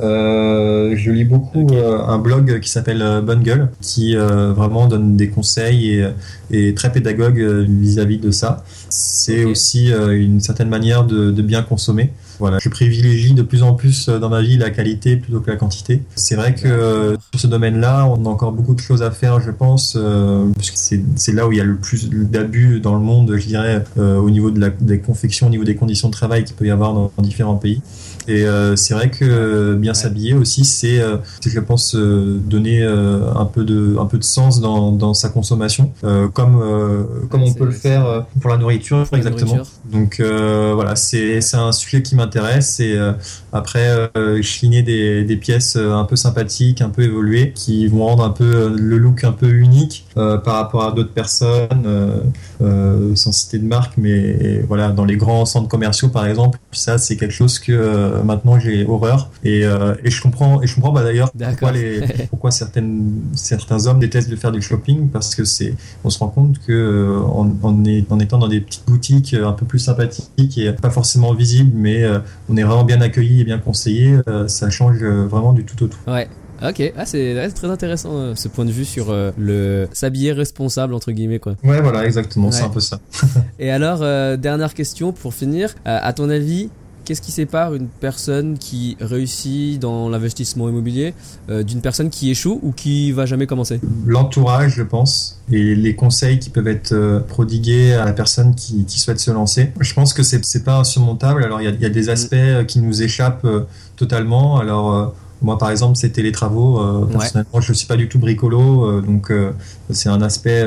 euh, 0.00 0.94
je 0.96 1.10
lis 1.10 1.24
beaucoup 1.24 1.66
euh, 1.72 1.98
un 2.06 2.18
blog 2.18 2.60
qui 2.60 2.70
s'appelle 2.70 3.02
euh, 3.02 3.20
Bonne 3.20 3.42
Gueule, 3.42 3.68
qui 3.82 4.16
vraiment 4.16 4.86
donne 4.86 5.16
des 5.16 5.28
conseils 5.28 5.90
et, 5.90 6.06
et 6.50 6.74
très 6.74 6.90
pédagogue 6.92 7.38
vis-à-vis 7.68 8.18
de 8.18 8.30
ça. 8.30 8.64
C'est 8.88 9.44
aussi 9.44 9.90
une 9.90 10.40
certaine 10.40 10.68
manière 10.70 11.04
de, 11.04 11.30
de 11.30 11.42
bien 11.42 11.62
consommer. 11.62 12.12
Voilà, 12.38 12.58
je 12.60 12.68
privilégie 12.68 13.34
de 13.34 13.42
plus 13.42 13.62
en 13.62 13.74
plus 13.74 14.08
euh, 14.08 14.18
dans 14.18 14.28
ma 14.28 14.42
vie 14.42 14.56
la 14.56 14.70
qualité 14.70 15.16
plutôt 15.16 15.40
que 15.40 15.50
la 15.50 15.56
quantité. 15.56 16.02
C'est 16.14 16.36
vrai 16.36 16.54
que 16.54 16.68
euh, 16.68 17.16
sur 17.32 17.40
ce 17.40 17.46
domaine-là, 17.46 18.06
on 18.06 18.24
a 18.26 18.28
encore 18.28 18.52
beaucoup 18.52 18.74
de 18.74 18.80
choses 18.80 19.02
à 19.02 19.10
faire, 19.10 19.40
je 19.40 19.50
pense, 19.50 19.96
euh, 19.96 20.46
parce 20.54 20.70
que 20.70 20.78
c'est 21.16 21.32
là 21.32 21.46
où 21.46 21.52
il 21.52 21.58
y 21.58 21.60
a 21.60 21.64
le 21.64 21.76
plus 21.76 22.08
d'abus 22.10 22.80
dans 22.80 22.94
le 22.94 23.00
monde, 23.00 23.34
je 23.36 23.46
dirais, 23.46 23.84
euh, 23.98 24.16
au 24.18 24.30
niveau 24.30 24.50
de 24.50 24.60
la, 24.60 24.70
des 24.70 25.00
confections, 25.00 25.46
au 25.48 25.50
niveau 25.50 25.64
des 25.64 25.74
conditions 25.74 26.08
de 26.08 26.12
travail 26.12 26.44
qu'il 26.44 26.54
peut 26.56 26.66
y 26.66 26.70
avoir 26.70 26.94
dans, 26.94 27.10
dans 27.16 27.22
différents 27.22 27.56
pays. 27.56 27.80
Et 28.28 28.44
euh, 28.44 28.76
c'est 28.76 28.92
vrai 28.92 29.10
que 29.10 29.24
euh, 29.24 29.74
bien 29.74 29.94
s'habiller 29.94 30.34
aussi, 30.34 30.64
c'est, 30.66 31.00
euh, 31.00 31.16
je 31.44 31.60
pense, 31.60 31.94
euh, 31.94 32.38
donner 32.44 32.82
euh, 32.82 33.32
un 33.34 33.46
peu 33.46 33.64
de, 33.64 33.96
un 33.98 34.04
peu 34.04 34.18
de 34.18 34.24
sens 34.24 34.60
dans, 34.60 34.92
dans 34.92 35.14
sa 35.14 35.30
consommation, 35.30 35.92
euh, 36.04 36.28
comme, 36.28 36.60
euh, 36.60 37.04
comme 37.30 37.42
on 37.42 37.54
peut 37.54 37.64
le 37.64 37.70
faire 37.70 38.26
pour 38.40 38.50
la 38.50 38.58
nourriture, 38.58 39.04
Pour 39.04 39.16
la 39.16 39.22
exactement. 39.22 39.54
nourriture. 39.54 39.72
Donc 39.90 40.20
euh, 40.20 40.72
voilà, 40.74 40.96
c'est 40.96 41.40
c'est 41.40 41.56
un 41.56 41.72
sujet 41.72 42.02
qui 42.02 42.14
m'intéresse 42.14 42.78
et 42.80 42.94
euh, 42.96 43.12
après 43.52 44.08
euh, 44.16 44.42
chiner 44.42 44.82
des, 44.82 45.24
des 45.24 45.36
pièces 45.36 45.76
euh, 45.76 45.92
un 45.94 46.04
peu 46.04 46.14
sympathiques, 46.16 46.82
un 46.82 46.90
peu 46.90 47.02
évoluées, 47.02 47.52
qui 47.54 47.86
vont 47.86 48.04
rendre 48.04 48.24
un 48.24 48.30
peu 48.30 48.44
euh, 48.44 48.68
le 48.76 48.98
look 48.98 49.24
un 49.24 49.32
peu 49.32 49.48
unique 49.50 50.06
euh, 50.16 50.36
par 50.36 50.56
rapport 50.56 50.84
à 50.84 50.92
d'autres 50.92 51.12
personnes, 51.14 51.84
euh, 51.86 52.20
euh, 52.60 53.14
sans 53.14 53.32
citer 53.32 53.58
de 53.58 53.64
marque, 53.66 53.94
mais 53.96 54.60
voilà, 54.68 54.90
dans 54.90 55.04
les 55.04 55.16
grands 55.16 55.46
centres 55.46 55.68
commerciaux 55.68 56.08
par 56.08 56.26
exemple, 56.26 56.58
ça 56.72 56.98
c'est 56.98 57.16
quelque 57.16 57.32
chose 57.34 57.58
que 57.58 57.72
euh, 57.72 58.22
maintenant 58.22 58.58
j'ai 58.58 58.84
horreur 58.86 59.30
et, 59.44 59.64
euh, 59.64 59.94
et 60.04 60.10
je 60.10 60.20
comprends 60.20 60.60
et 60.62 60.66
je 60.66 60.74
comprends 60.74 60.92
bah, 60.92 61.02
d'ailleurs 61.02 61.30
pourquoi 61.46 61.72
les 61.72 62.00
pourquoi 62.30 62.50
certaines 62.50 63.12
certains 63.34 63.86
hommes 63.86 64.00
détestent 64.00 64.30
de 64.30 64.36
faire 64.36 64.52
du 64.52 64.60
shopping 64.60 65.08
parce 65.08 65.34
que 65.34 65.44
c'est 65.44 65.74
on 66.04 66.10
se 66.10 66.18
rend 66.18 66.28
compte 66.28 66.58
que 66.66 67.16
en, 67.26 67.50
en, 67.62 67.84
est- 67.84 68.10
en 68.10 68.18
étant 68.20 68.38
dans 68.38 68.48
des 68.48 68.60
petites 68.60 68.86
boutiques 68.86 69.34
un 69.34 69.52
peu 69.52 69.64
plus 69.66 69.77
sympathiques 69.78 70.58
et 70.58 70.72
pas 70.72 70.90
forcément 70.90 71.32
visibles 71.34 71.72
mais 71.74 72.04
euh, 72.04 72.18
on 72.48 72.56
est 72.56 72.62
vraiment 72.62 72.84
bien 72.84 73.00
accueilli 73.00 73.40
et 73.40 73.44
bien 73.44 73.58
conseillé 73.58 74.18
euh, 74.28 74.48
ça 74.48 74.70
change 74.70 75.02
euh, 75.02 75.26
vraiment 75.26 75.52
du 75.52 75.64
tout 75.64 75.82
au 75.84 75.86
tout. 75.88 75.98
Ouais. 76.06 76.28
Ok, 76.60 76.92
ah, 76.96 77.06
c'est 77.06 77.48
très 77.54 77.68
intéressant 77.68 78.10
euh, 78.14 78.34
ce 78.34 78.48
point 78.48 78.64
de 78.64 78.72
vue 78.72 78.84
sur 78.84 79.10
euh, 79.10 79.30
le 79.38 79.86
s'habiller 79.92 80.32
responsable 80.32 80.92
entre 80.92 81.12
guillemets 81.12 81.38
quoi. 81.38 81.54
ouais 81.62 81.80
voilà 81.80 82.04
exactement 82.04 82.50
c'est 82.50 82.64
un 82.64 82.68
peu 82.68 82.80
ça. 82.80 82.98
Et 83.60 83.70
alors 83.70 84.00
euh, 84.02 84.36
dernière 84.36 84.74
question 84.74 85.12
pour 85.12 85.34
finir, 85.34 85.74
à 85.84 86.12
ton 86.12 86.28
avis, 86.30 86.68
qu'est-ce 87.08 87.22
qui 87.22 87.32
sépare 87.32 87.74
une 87.74 87.88
personne 87.88 88.58
qui 88.58 88.98
réussit 89.00 89.80
dans 89.80 90.10
l'investissement 90.10 90.68
immobilier 90.68 91.14
euh, 91.48 91.62
d'une 91.62 91.80
personne 91.80 92.10
qui 92.10 92.30
échoue 92.30 92.60
ou 92.62 92.72
qui 92.72 93.12
va 93.12 93.24
jamais 93.24 93.46
commencer? 93.46 93.80
L'entourage 94.04 94.74
je 94.76 94.82
pense 94.82 95.40
et 95.50 95.74
les 95.74 95.94
conseils 95.96 96.38
qui 96.38 96.50
peuvent 96.50 96.68
être 96.68 96.92
euh, 96.92 97.20
prodigués 97.20 97.94
à 97.94 98.04
la 98.04 98.12
personne 98.12 98.54
qui, 98.54 98.84
qui 98.84 98.98
souhaite 98.98 99.20
se 99.20 99.30
lancer 99.30 99.72
je 99.80 99.94
pense 99.94 100.12
que 100.12 100.22
c'est 100.22 100.44
c'est 100.44 100.64
pas 100.64 100.76
insurmontable 100.78 101.42
alors 101.44 101.62
il 101.62 101.64
y 101.64 101.68
a, 101.68 101.70
il 101.70 101.80
y 101.80 101.86
a 101.86 101.88
des 101.88 102.10
aspects 102.10 102.34
euh, 102.34 102.64
qui 102.64 102.80
nous 102.80 103.00
échappent 103.02 103.46
euh, 103.46 103.62
totalement 103.96 104.58
alors 104.58 105.14
moi, 105.40 105.56
par 105.56 105.70
exemple, 105.70 105.96
c'était 105.96 106.22
les 106.22 106.32
travaux. 106.32 106.80
Euh, 106.80 107.04
Ouais. 107.04 107.12
personnellement, 107.12 107.60
je 107.60 107.72
suis 107.72 107.86
pas 107.86 107.94
du 107.96 108.08
tout 108.08 108.18
bricolo, 108.18 108.84
euh, 108.84 109.00
donc 109.02 109.30
euh, 109.30 109.52
c'est 109.88 110.08
un 110.08 110.20
aspect. 110.20 110.66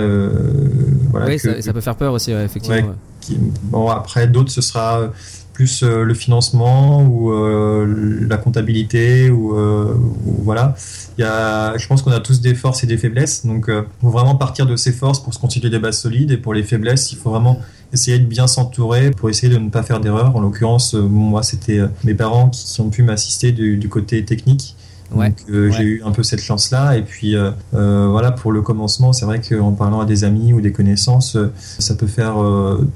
voilà, 1.11 1.25
Oui, 1.27 1.35
que- 1.37 1.55
ça, 1.55 1.61
ça 1.61 1.73
peut 1.73 1.81
faire 1.81 1.97
peur 1.97 2.13
aussi, 2.13 2.33
ouais, 2.33 2.45
effectivement. 2.45 2.77
Ouais. 2.77 2.83
ouais. 2.83 2.95
qui- 3.19 3.37
bon 3.63 3.87
après 3.89 4.27
d'autres 4.27 4.49
ce 4.51 4.61
sera 4.61 5.11
plus 5.53 5.83
euh, 5.83 6.03
le 6.03 6.13
financement 6.13 7.03
ou 7.03 7.31
euh, 7.31 8.25
la 8.27 8.37
comptabilité 8.37 9.29
ou, 9.29 9.57
euh, 9.57 9.93
ou 10.25 10.41
voilà. 10.43 10.75
Il 11.17 11.21
y 11.21 11.23
a 11.23 11.77
je 11.77 11.87
pense 11.87 12.01
qu'on 12.01 12.11
a 12.11 12.19
tous 12.19 12.41
des 12.41 12.55
forces 12.55 12.83
et 12.83 12.87
des 12.87 12.97
faiblesses. 12.97 13.45
Donc 13.45 13.69
euh, 13.69 13.83
faut 14.01 14.09
vraiment 14.09 14.35
partir 14.35 14.65
de 14.65 14.75
ses 14.75 14.91
forces 14.91 15.21
pour 15.21 15.33
se 15.33 15.39
constituer 15.39 15.69
des 15.69 15.79
bases 15.79 15.99
solides. 15.99 16.31
Et 16.31 16.37
pour 16.37 16.53
les 16.53 16.63
faiblesses 16.63 17.11
il 17.11 17.17
faut 17.17 17.29
vraiment 17.29 17.59
essayer 17.93 18.19
de 18.19 18.25
bien 18.25 18.47
s'entourer 18.47 19.11
pour 19.11 19.29
essayer 19.29 19.53
de 19.53 19.59
ne 19.59 19.69
pas 19.69 19.83
faire 19.83 19.99
d'erreur 19.99 20.33
en 20.37 20.39
l'occurrence 20.39 20.93
moi 20.93 21.43
c'était 21.43 21.81
mes 22.05 22.13
parents 22.13 22.49
qui, 22.49 22.79
ont 22.79 22.89
pu 22.89 23.03
m'assister 23.03 23.51
du 23.51 23.89
côté 23.89 24.23
technique 24.23 24.77
Ouais. 25.13 25.29
donc 25.29 25.37
euh, 25.49 25.69
Ouais. 25.69 25.75
j'ai 25.77 25.83
eu 25.83 26.01
un 26.05 26.11
peu 26.11 26.23
cette 26.23 26.41
chance 26.41 26.71
là 26.71 26.95
et 26.97 27.01
puis 27.01 27.35
euh, 27.35 27.51
euh, 27.73 28.07
voilà 28.09 28.31
pour 28.31 28.51
le 28.51 28.61
commencement 28.61 29.13
c'est 29.13 29.25
vrai 29.25 29.41
qu'en 29.41 29.71
parlant 29.73 29.99
à 29.99 30.05
des 30.05 30.23
amis 30.23 30.53
ou 30.53 30.61
des 30.61 30.71
connaissances 30.71 31.37
ça 31.79 31.95
peut 31.95 32.07
faire 32.07 32.35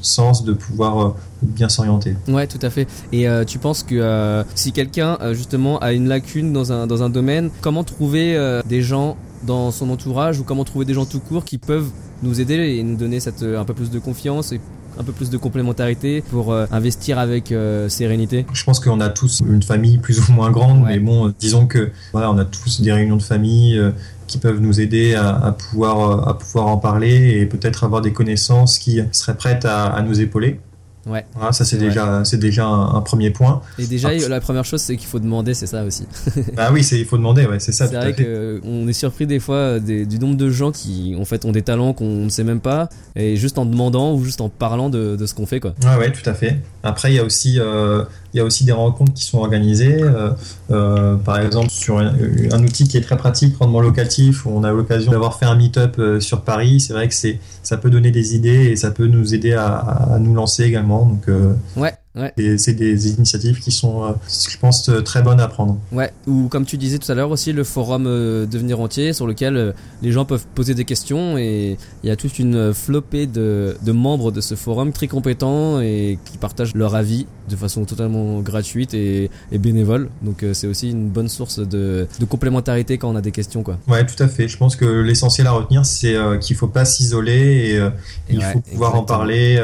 sens 0.02 0.44
de 0.44 0.54
pouvoir 0.54 1.16
bien 1.42 1.70
s'orienter. 1.70 2.16
Ouais, 2.28 2.48
tout 2.48 2.60
à 2.62 2.70
fait. 2.70 2.88
Et 3.12 3.28
tu 3.46 3.60
penses 3.60 3.84
que 3.84 4.44
si 4.56 4.72
quelqu'un 4.72 5.18
justement 5.34 5.80
a 5.80 5.94
une 5.94 6.08
lacune 6.08 6.54
dans 6.54 6.72
un, 6.72 6.88
dans 6.88 7.04
un 7.04 7.10
domaine, 7.10 7.50
comment 7.62 7.84
trouver 7.84 8.62
des 8.68 8.82
gens 8.82 9.18
dans 9.44 9.72
son 9.72 9.90
entourage 9.90 10.40
ou 10.40 10.44
comment 10.44 10.64
trouver 10.64 10.86
des 10.86 10.94
gens 10.94 11.06
tout 11.06 11.20
court 11.20 11.46
qui 11.46 11.58
peuvent 11.58 11.90
nous 12.24 12.40
aider 12.42 12.56
et 12.56 12.84
nous 12.84 12.96
donner 12.96 13.20
cette, 13.20 13.44
un 13.44 13.66
peu 13.66 13.74
plus 13.74 13.92
de 13.92 14.00
confiance 14.00 14.52
et 14.52 14.60
un 15.00 15.04
peu 15.04 15.12
plus 15.12 15.30
de 15.30 15.38
complémentarité 15.38 16.22
pour 16.30 16.52
euh, 16.54 16.66
investir 16.72 17.20
avec 17.20 17.52
euh, 17.52 17.90
sérénité 17.90 18.46
Je 18.54 18.64
pense 18.64 18.80
qu'on 18.80 19.00
a 19.02 19.10
tous 19.10 19.42
une 19.48 19.64
famille 19.64 19.98
plus 19.98 20.20
ou 20.28 20.32
moins 20.32 20.52
grande, 20.52 20.84
Ouais. 20.84 20.94
mais 20.94 21.00
bon, 21.00 21.34
disons 21.40 21.68
que 21.68 21.92
voilà, 22.14 22.32
on 22.32 22.38
a 22.38 22.46
tous 22.46 22.82
des 22.82 22.92
réunions 22.92 23.18
de 23.18 23.22
famille 23.24 23.78
euh, 23.78 23.92
qui 24.28 24.38
peuvent 24.38 24.60
nous 24.60 24.80
aider 24.82 25.14
à, 25.16 25.30
à 25.36 25.52
pouvoir 25.52 26.28
à 26.28 26.38
pouvoir 26.38 26.68
en 26.68 26.78
parler 26.78 27.38
et 27.40 27.46
peut-être 27.46 27.84
avoir 27.84 28.02
des 28.02 28.12
connaissances 28.14 28.80
qui 28.80 29.00
seraient 29.12 29.38
prêtes 29.38 29.66
à, 29.66 29.86
à 29.86 30.02
nous 30.02 30.20
épauler. 30.22 30.60
Ouais. 31.06 31.26
Voilà, 31.36 31.52
ça 31.52 31.66
c'est 31.66 31.78
déjà 31.78 32.24
c'est 32.26 32.40
déjà 32.40 32.66
un, 32.66 32.96
un 32.96 33.02
premier 33.02 33.30
point. 33.30 33.62
Et 33.78 33.86
déjà, 33.86 34.10
Ah. 34.12 34.28
la 34.30 34.42
première 34.42 34.66
chose, 34.66 34.82
c'est 34.82 34.98
qu'il 34.98 35.08
faut 35.08 35.20
demander, 35.20 35.54
c'est 35.54 35.68
ça 35.68 35.84
aussi. 35.84 36.06
bah 36.56 36.70
oui, 36.74 36.84
c'est 36.84 36.98
il 37.00 37.06
faut 37.06 37.18
demander, 37.18 37.46
ouais, 37.46 37.60
c'est 37.60 37.72
ça. 37.72 37.88
C'est 37.88 37.96
vrai 37.96 38.14
qu'on 38.16 38.88
est 38.88 38.94
surpris 38.94 39.28
des 39.28 39.40
fois 39.40 39.56
euh, 39.56 39.80
des- 39.80 40.06
du 40.06 40.18
nombre 40.20 40.36
de 40.36 40.50
gens 40.50 40.72
qui 40.72 41.16
en 41.20 41.26
fait 41.26 41.46
ont 41.46 41.52
des 41.52 41.62
talents 41.62 41.94
qu'on 41.94 42.24
ne 42.26 42.30
sait 42.30 42.44
même 42.44 42.60
pas 42.60 42.90
et 43.16 43.36
juste 43.36 43.58
en 43.60 43.66
demandant 43.66 44.14
ou 44.16 44.24
juste 44.24 44.42
en 44.42 44.50
parlant 44.50 44.90
de, 44.90 45.16
de 45.16 45.26
ce 45.26 45.34
qu'on 45.36 45.46
fait 45.46 45.60
quoi. 45.60 45.74
Ouais, 45.84 45.96
ouais, 45.98 46.12
tout 46.12 46.28
à 46.30 46.34
fait. 46.34 46.58
Après, 46.84 47.12
il 47.12 47.16
y 47.16 47.20
a 47.20 47.24
aussi, 47.24 47.60
euh, 47.60 48.04
il 48.34 48.38
y 48.38 48.40
a 48.40 48.44
aussi 48.44 48.64
des 48.66 48.72
rencontres 48.72 49.14
qui 49.14 49.24
sont 49.26 49.38
organisées. 49.40 50.02
euh, 50.02 50.32
euh, 50.72 51.16
par 51.16 51.40
exemple, 51.40 51.70
sur 51.70 52.00
un, 52.00 52.14
un 52.52 52.64
outil 52.64 52.88
qui 52.88 52.98
est 52.98 53.02
très 53.02 53.18
pratique, 53.18 53.56
rendement 53.58 53.82
locatif, 53.82 54.46
où 54.46 54.50
on 54.50 54.64
a 54.64 54.72
l'occasion 54.72 55.12
d'avoir 55.12 55.38
fait 55.38 55.46
un 55.46 55.56
meet-up 55.56 55.96
euh, 56.00 56.20
sur 56.20 56.42
Paris. 56.42 56.80
C'est 56.80 56.94
vrai 56.94 57.08
que 57.08 57.14
c'est, 57.14 57.40
ça 57.64 57.78
peut 57.78 57.90
donner 57.90 58.12
des 58.12 58.36
idées 58.36 58.66
et 58.72 58.76
ça 58.76 58.92
peut 58.92 59.08
nous 59.08 59.34
aider 59.36 59.54
à, 59.54 59.68
à 59.76 60.20
nous 60.20 60.34
lancer 60.34 60.64
également. 60.64 60.95
Donc, 61.04 61.28
euh, 61.28 61.56
Ouais, 61.76 61.94
ouais. 62.16 62.34
et 62.38 62.58
c'est 62.58 62.74
des 62.74 63.10
initiatives 63.14 63.60
qui 63.60 63.72
sont, 63.72 64.04
euh, 64.04 64.12
je 64.50 64.58
pense, 64.58 64.90
euh, 64.90 65.02
très 65.02 65.22
bonnes 65.22 65.40
à 65.40 65.48
prendre. 65.48 65.78
Ouais, 65.92 66.12
ou 66.28 66.48
comme 66.48 66.66
tu 66.66 66.78
disais 66.78 66.98
tout 66.98 67.12
à 67.12 67.16
l'heure 67.16 67.32
aussi 67.32 67.54
le 67.54 67.64
forum 67.64 68.06
euh, 68.08 68.46
Devenir 68.46 68.80
entier 68.80 69.14
sur 69.14 69.28
lequel 69.28 69.58
euh, 69.58 69.72
les 70.02 70.12
gens 70.12 70.26
peuvent 70.26 70.46
poser 70.56 70.74
des 70.76 70.86
questions 70.86 71.38
et 71.38 71.78
il 72.04 72.08
y 72.08 72.12
a 72.12 72.16
toute 72.16 72.40
une 72.40 72.74
flopée 72.74 73.28
de, 73.28 73.76
de 73.82 73.92
membres 73.92 74.32
de 74.32 74.42
ce 74.42 74.56
forum 74.56 74.92
très 74.92 75.08
compétents 75.08 75.80
et 75.80 76.18
qui 76.26 76.38
partagent 76.38 76.76
leur 76.76 76.96
avis 76.96 77.26
de 77.50 77.56
façon 77.56 77.86
totalement 77.86 78.40
gratuite 78.42 78.94
et, 78.94 79.30
et 79.52 79.58
bénévole. 79.58 80.10
Donc 80.22 80.44
c'est 80.54 80.68
aussi 80.68 80.90
une 80.92 81.10
bonne 81.10 81.30
source 81.30 81.60
de, 81.60 82.08
de 82.20 82.26
complémentarité 82.26 82.98
quand 82.98 83.10
on 83.10 83.16
a 83.16 83.22
des 83.22 83.32
questions 83.32 83.62
quoi. 83.64 83.78
Ouais, 83.88 84.06
tout 84.06 84.22
à 84.22 84.28
fait. 84.28 84.48
Je 84.48 84.58
pense 84.58 84.76
que 84.76 84.86
l'essentiel 84.86 85.48
à 85.48 85.52
retenir, 85.52 85.86
c'est 85.86 86.16
qu'il 86.42 86.56
faut 86.56 86.68
pas 86.68 86.86
s'isoler 86.86 87.32
et 87.32 87.76
Et 87.76 87.90
il 88.30 88.40
ouais, 88.40 88.54
faut 88.54 88.62
pouvoir 88.62 88.96
en 88.96 89.04
parler 89.04 89.62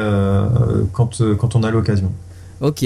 quand, 0.92 1.22
quand 1.38 1.56
on 1.56 1.62
a 1.62 1.70
l'occasion. 1.70 2.12
Ok, 2.62 2.82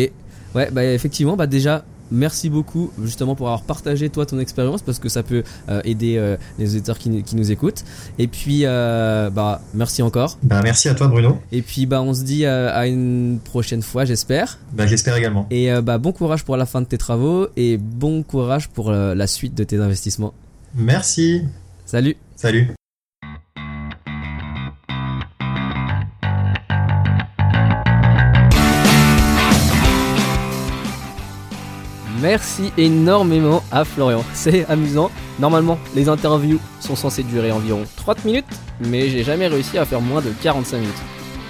ouais, 0.55 0.71
bah 0.73 0.85
effectivement, 0.85 1.37
bah 1.37 1.47
déjà, 1.47 1.85
merci 2.11 2.49
beaucoup 2.49 2.91
justement 3.03 3.35
pour 3.35 3.49
avoir 3.49 3.63
partagé 3.63 4.09
toi 4.09 4.25
ton 4.25 4.39
expérience 4.39 4.81
parce 4.81 4.99
que 4.99 5.09
ça 5.11 5.23
peut 5.23 5.43
euh, 5.69 5.81
aider 5.85 6.17
euh, 6.17 6.37
les 6.59 6.75
auditeurs 6.75 6.99
qui, 6.99 7.23
qui 7.23 7.37
nous 7.37 7.53
écoutent. 7.53 7.85
Et 8.19 8.27
puis, 8.27 8.63
euh, 8.65 9.29
bah 9.29 9.61
merci 9.75 10.01
encore. 10.03 10.39
Ben, 10.43 10.63
merci 10.63 10.89
à 10.89 10.95
toi, 10.95 11.09
Bruno. 11.09 11.39
Et 11.53 11.61
puis, 11.61 11.85
bah 11.85 12.01
on 12.01 12.15
se 12.15 12.23
dit 12.23 12.47
à 12.47 12.87
une 12.87 13.39
prochaine 13.45 13.83
fois, 13.83 14.07
j'espère. 14.07 14.59
Ben, 14.73 14.87
j'espère 14.87 15.15
également. 15.17 15.47
Et 15.51 15.71
bah 15.83 15.99
bon 15.99 16.13
courage 16.13 16.43
pour 16.43 16.57
la 16.57 16.65
fin 16.65 16.81
de 16.81 16.87
tes 16.87 16.99
travaux 16.99 17.49
et 17.57 17.77
bon 17.77 18.23
courage 18.23 18.69
pour 18.69 18.91
la 18.91 19.27
suite 19.27 19.55
de 19.55 19.65
tes 19.65 19.77
investissements. 19.77 20.33
Merci. 20.75 21.43
Salut 21.85 22.17
Salut. 22.35 22.77
Merci 32.21 32.73
énormément 32.79 33.63
à 33.71 33.85
Florian. 33.85 34.25
C'est 34.33 34.65
amusant. 34.67 35.11
Normalement, 35.39 35.79
les 35.95 36.09
interviews 36.09 36.59
sont 36.81 36.97
censées 36.97 37.23
durer 37.23 37.53
environ 37.53 37.85
30 37.97 38.25
minutes, 38.25 38.47
mais 38.81 39.11
j'ai 39.11 39.23
jamais 39.23 39.49
réussi 39.49 39.77
à 39.77 39.85
faire 39.85 40.01
moins 40.01 40.23
de 40.23 40.31
45 40.43 40.79
minutes. 40.79 40.95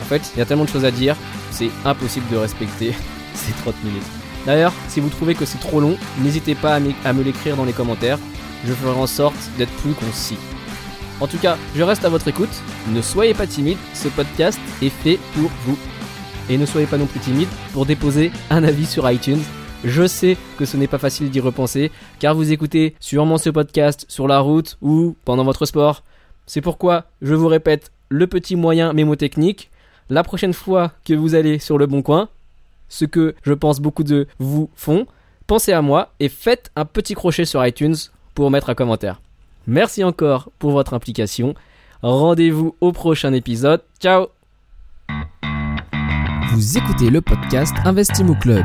En 0.01 0.05
fait, 0.05 0.23
il 0.35 0.39
y 0.39 0.43
a 0.43 0.45
tellement 0.45 0.65
de 0.65 0.69
choses 0.69 0.85
à 0.85 0.91
dire, 0.91 1.17
c'est 1.51 1.71
impossible 1.85 2.27
de 2.31 2.37
respecter 2.37 2.93
ces 3.35 3.53
30 3.53 3.75
minutes. 3.85 4.03
D'ailleurs, 4.45 4.73
si 4.89 5.01
vous 5.01 5.09
trouvez 5.09 5.35
que 5.35 5.45
c'est 5.45 5.59
trop 5.59 5.81
long, 5.81 5.97
n'hésitez 6.23 6.55
pas 6.55 6.75
à, 6.75 7.13
me 7.13 7.23
l'écrire 7.23 7.57
dans 7.57 7.65
les 7.65 7.73
commentaires. 7.73 8.19
Je 8.65 8.73
ferai 8.73 8.99
en 8.99 9.07
sorte 9.07 9.37
d'être 9.59 9.73
plus 9.83 9.93
concis. 9.93 10.39
En 11.21 11.27
tout 11.27 11.39
cas, 11.39 11.57
je 11.75 11.83
reste 11.83 12.05
à 12.05 12.09
votre 12.09 12.29
écoute. 12.29 12.63
Ne 12.89 13.03
soyez 13.03 13.35
pas 13.35 13.47
timide, 13.47 13.79
ce 13.95 14.09
podcast 14.09 14.59
est 14.83 14.91
fait 14.91 15.19
pour 15.35 15.51
vous. 15.65 15.79
Et 16.49 16.59
ne 16.59 16.67
soyez 16.67 16.87
pas 16.87 16.99
non 16.99 17.07
plus 17.07 17.21
timide 17.21 17.49
pour 17.73 17.87
déposer 17.87 18.31
un 18.51 18.63
avis 18.63 18.87
sur 18.87 19.11
iTunes. 19.11 19.43
Je 19.87 20.05
sais 20.05 20.37
que 20.59 20.65
ce 20.65 20.77
n'est 20.77 20.89
pas 20.89 20.99
facile 20.99 21.31
d'y 21.31 21.39
repenser, 21.39 21.93
car 22.19 22.35
vous 22.35 22.51
écoutez 22.51 22.97
sûrement 22.99 23.39
ce 23.39 23.51
podcast 23.51 24.05
sur 24.09 24.27
la 24.27 24.41
route 24.41 24.77
ou 24.83 25.15
pendant 25.25 25.45
votre 25.45 25.65
sport. 25.65 26.03
C'est 26.45 26.61
pourquoi 26.61 27.05
je 27.23 27.35
vous 27.35 27.47
répète 27.47 27.93
le 28.09 28.27
petit 28.27 28.57
moyen 28.57 28.93
mémotechnique. 28.93 29.71
La 30.11 30.25
prochaine 30.25 30.55
fois 30.55 30.91
que 31.05 31.15
vous 31.15 31.37
allez 31.37 31.61
sur 31.61 31.79
le 31.79 31.87
bon 31.87 32.03
coin, 32.03 32.29
ce 32.89 33.05
que 33.05 33.37
je 33.45 33.53
pense 33.53 33.79
beaucoup 33.79 34.03
de 34.03 34.27
vous 34.41 34.71
font, 34.75 35.07
pensez 35.47 35.73
à 35.73 35.83
moi 35.83 36.13
et 36.19 36.29
faites 36.29 36.73
un 36.75 36.85
petit 36.85 37.15
crochet 37.15 37.45
sur 37.45 37.65
iTunes 37.65 37.95
pour 38.35 38.51
mettre 38.51 38.71
un 38.71 38.75
commentaire. 38.75 39.21
Merci 39.69 40.03
encore 40.03 40.51
pour 40.59 40.73
votre 40.73 40.95
implication. 40.95 41.55
Rendez-vous 42.03 42.75
au 42.81 42.91
prochain 42.91 43.33
épisode. 43.33 43.83
Ciao 44.01 44.27
Vous 46.51 46.77
écoutez 46.77 47.09
le 47.09 47.21
podcast 47.21 47.75
Investimo 47.85 48.35
Club. 48.35 48.65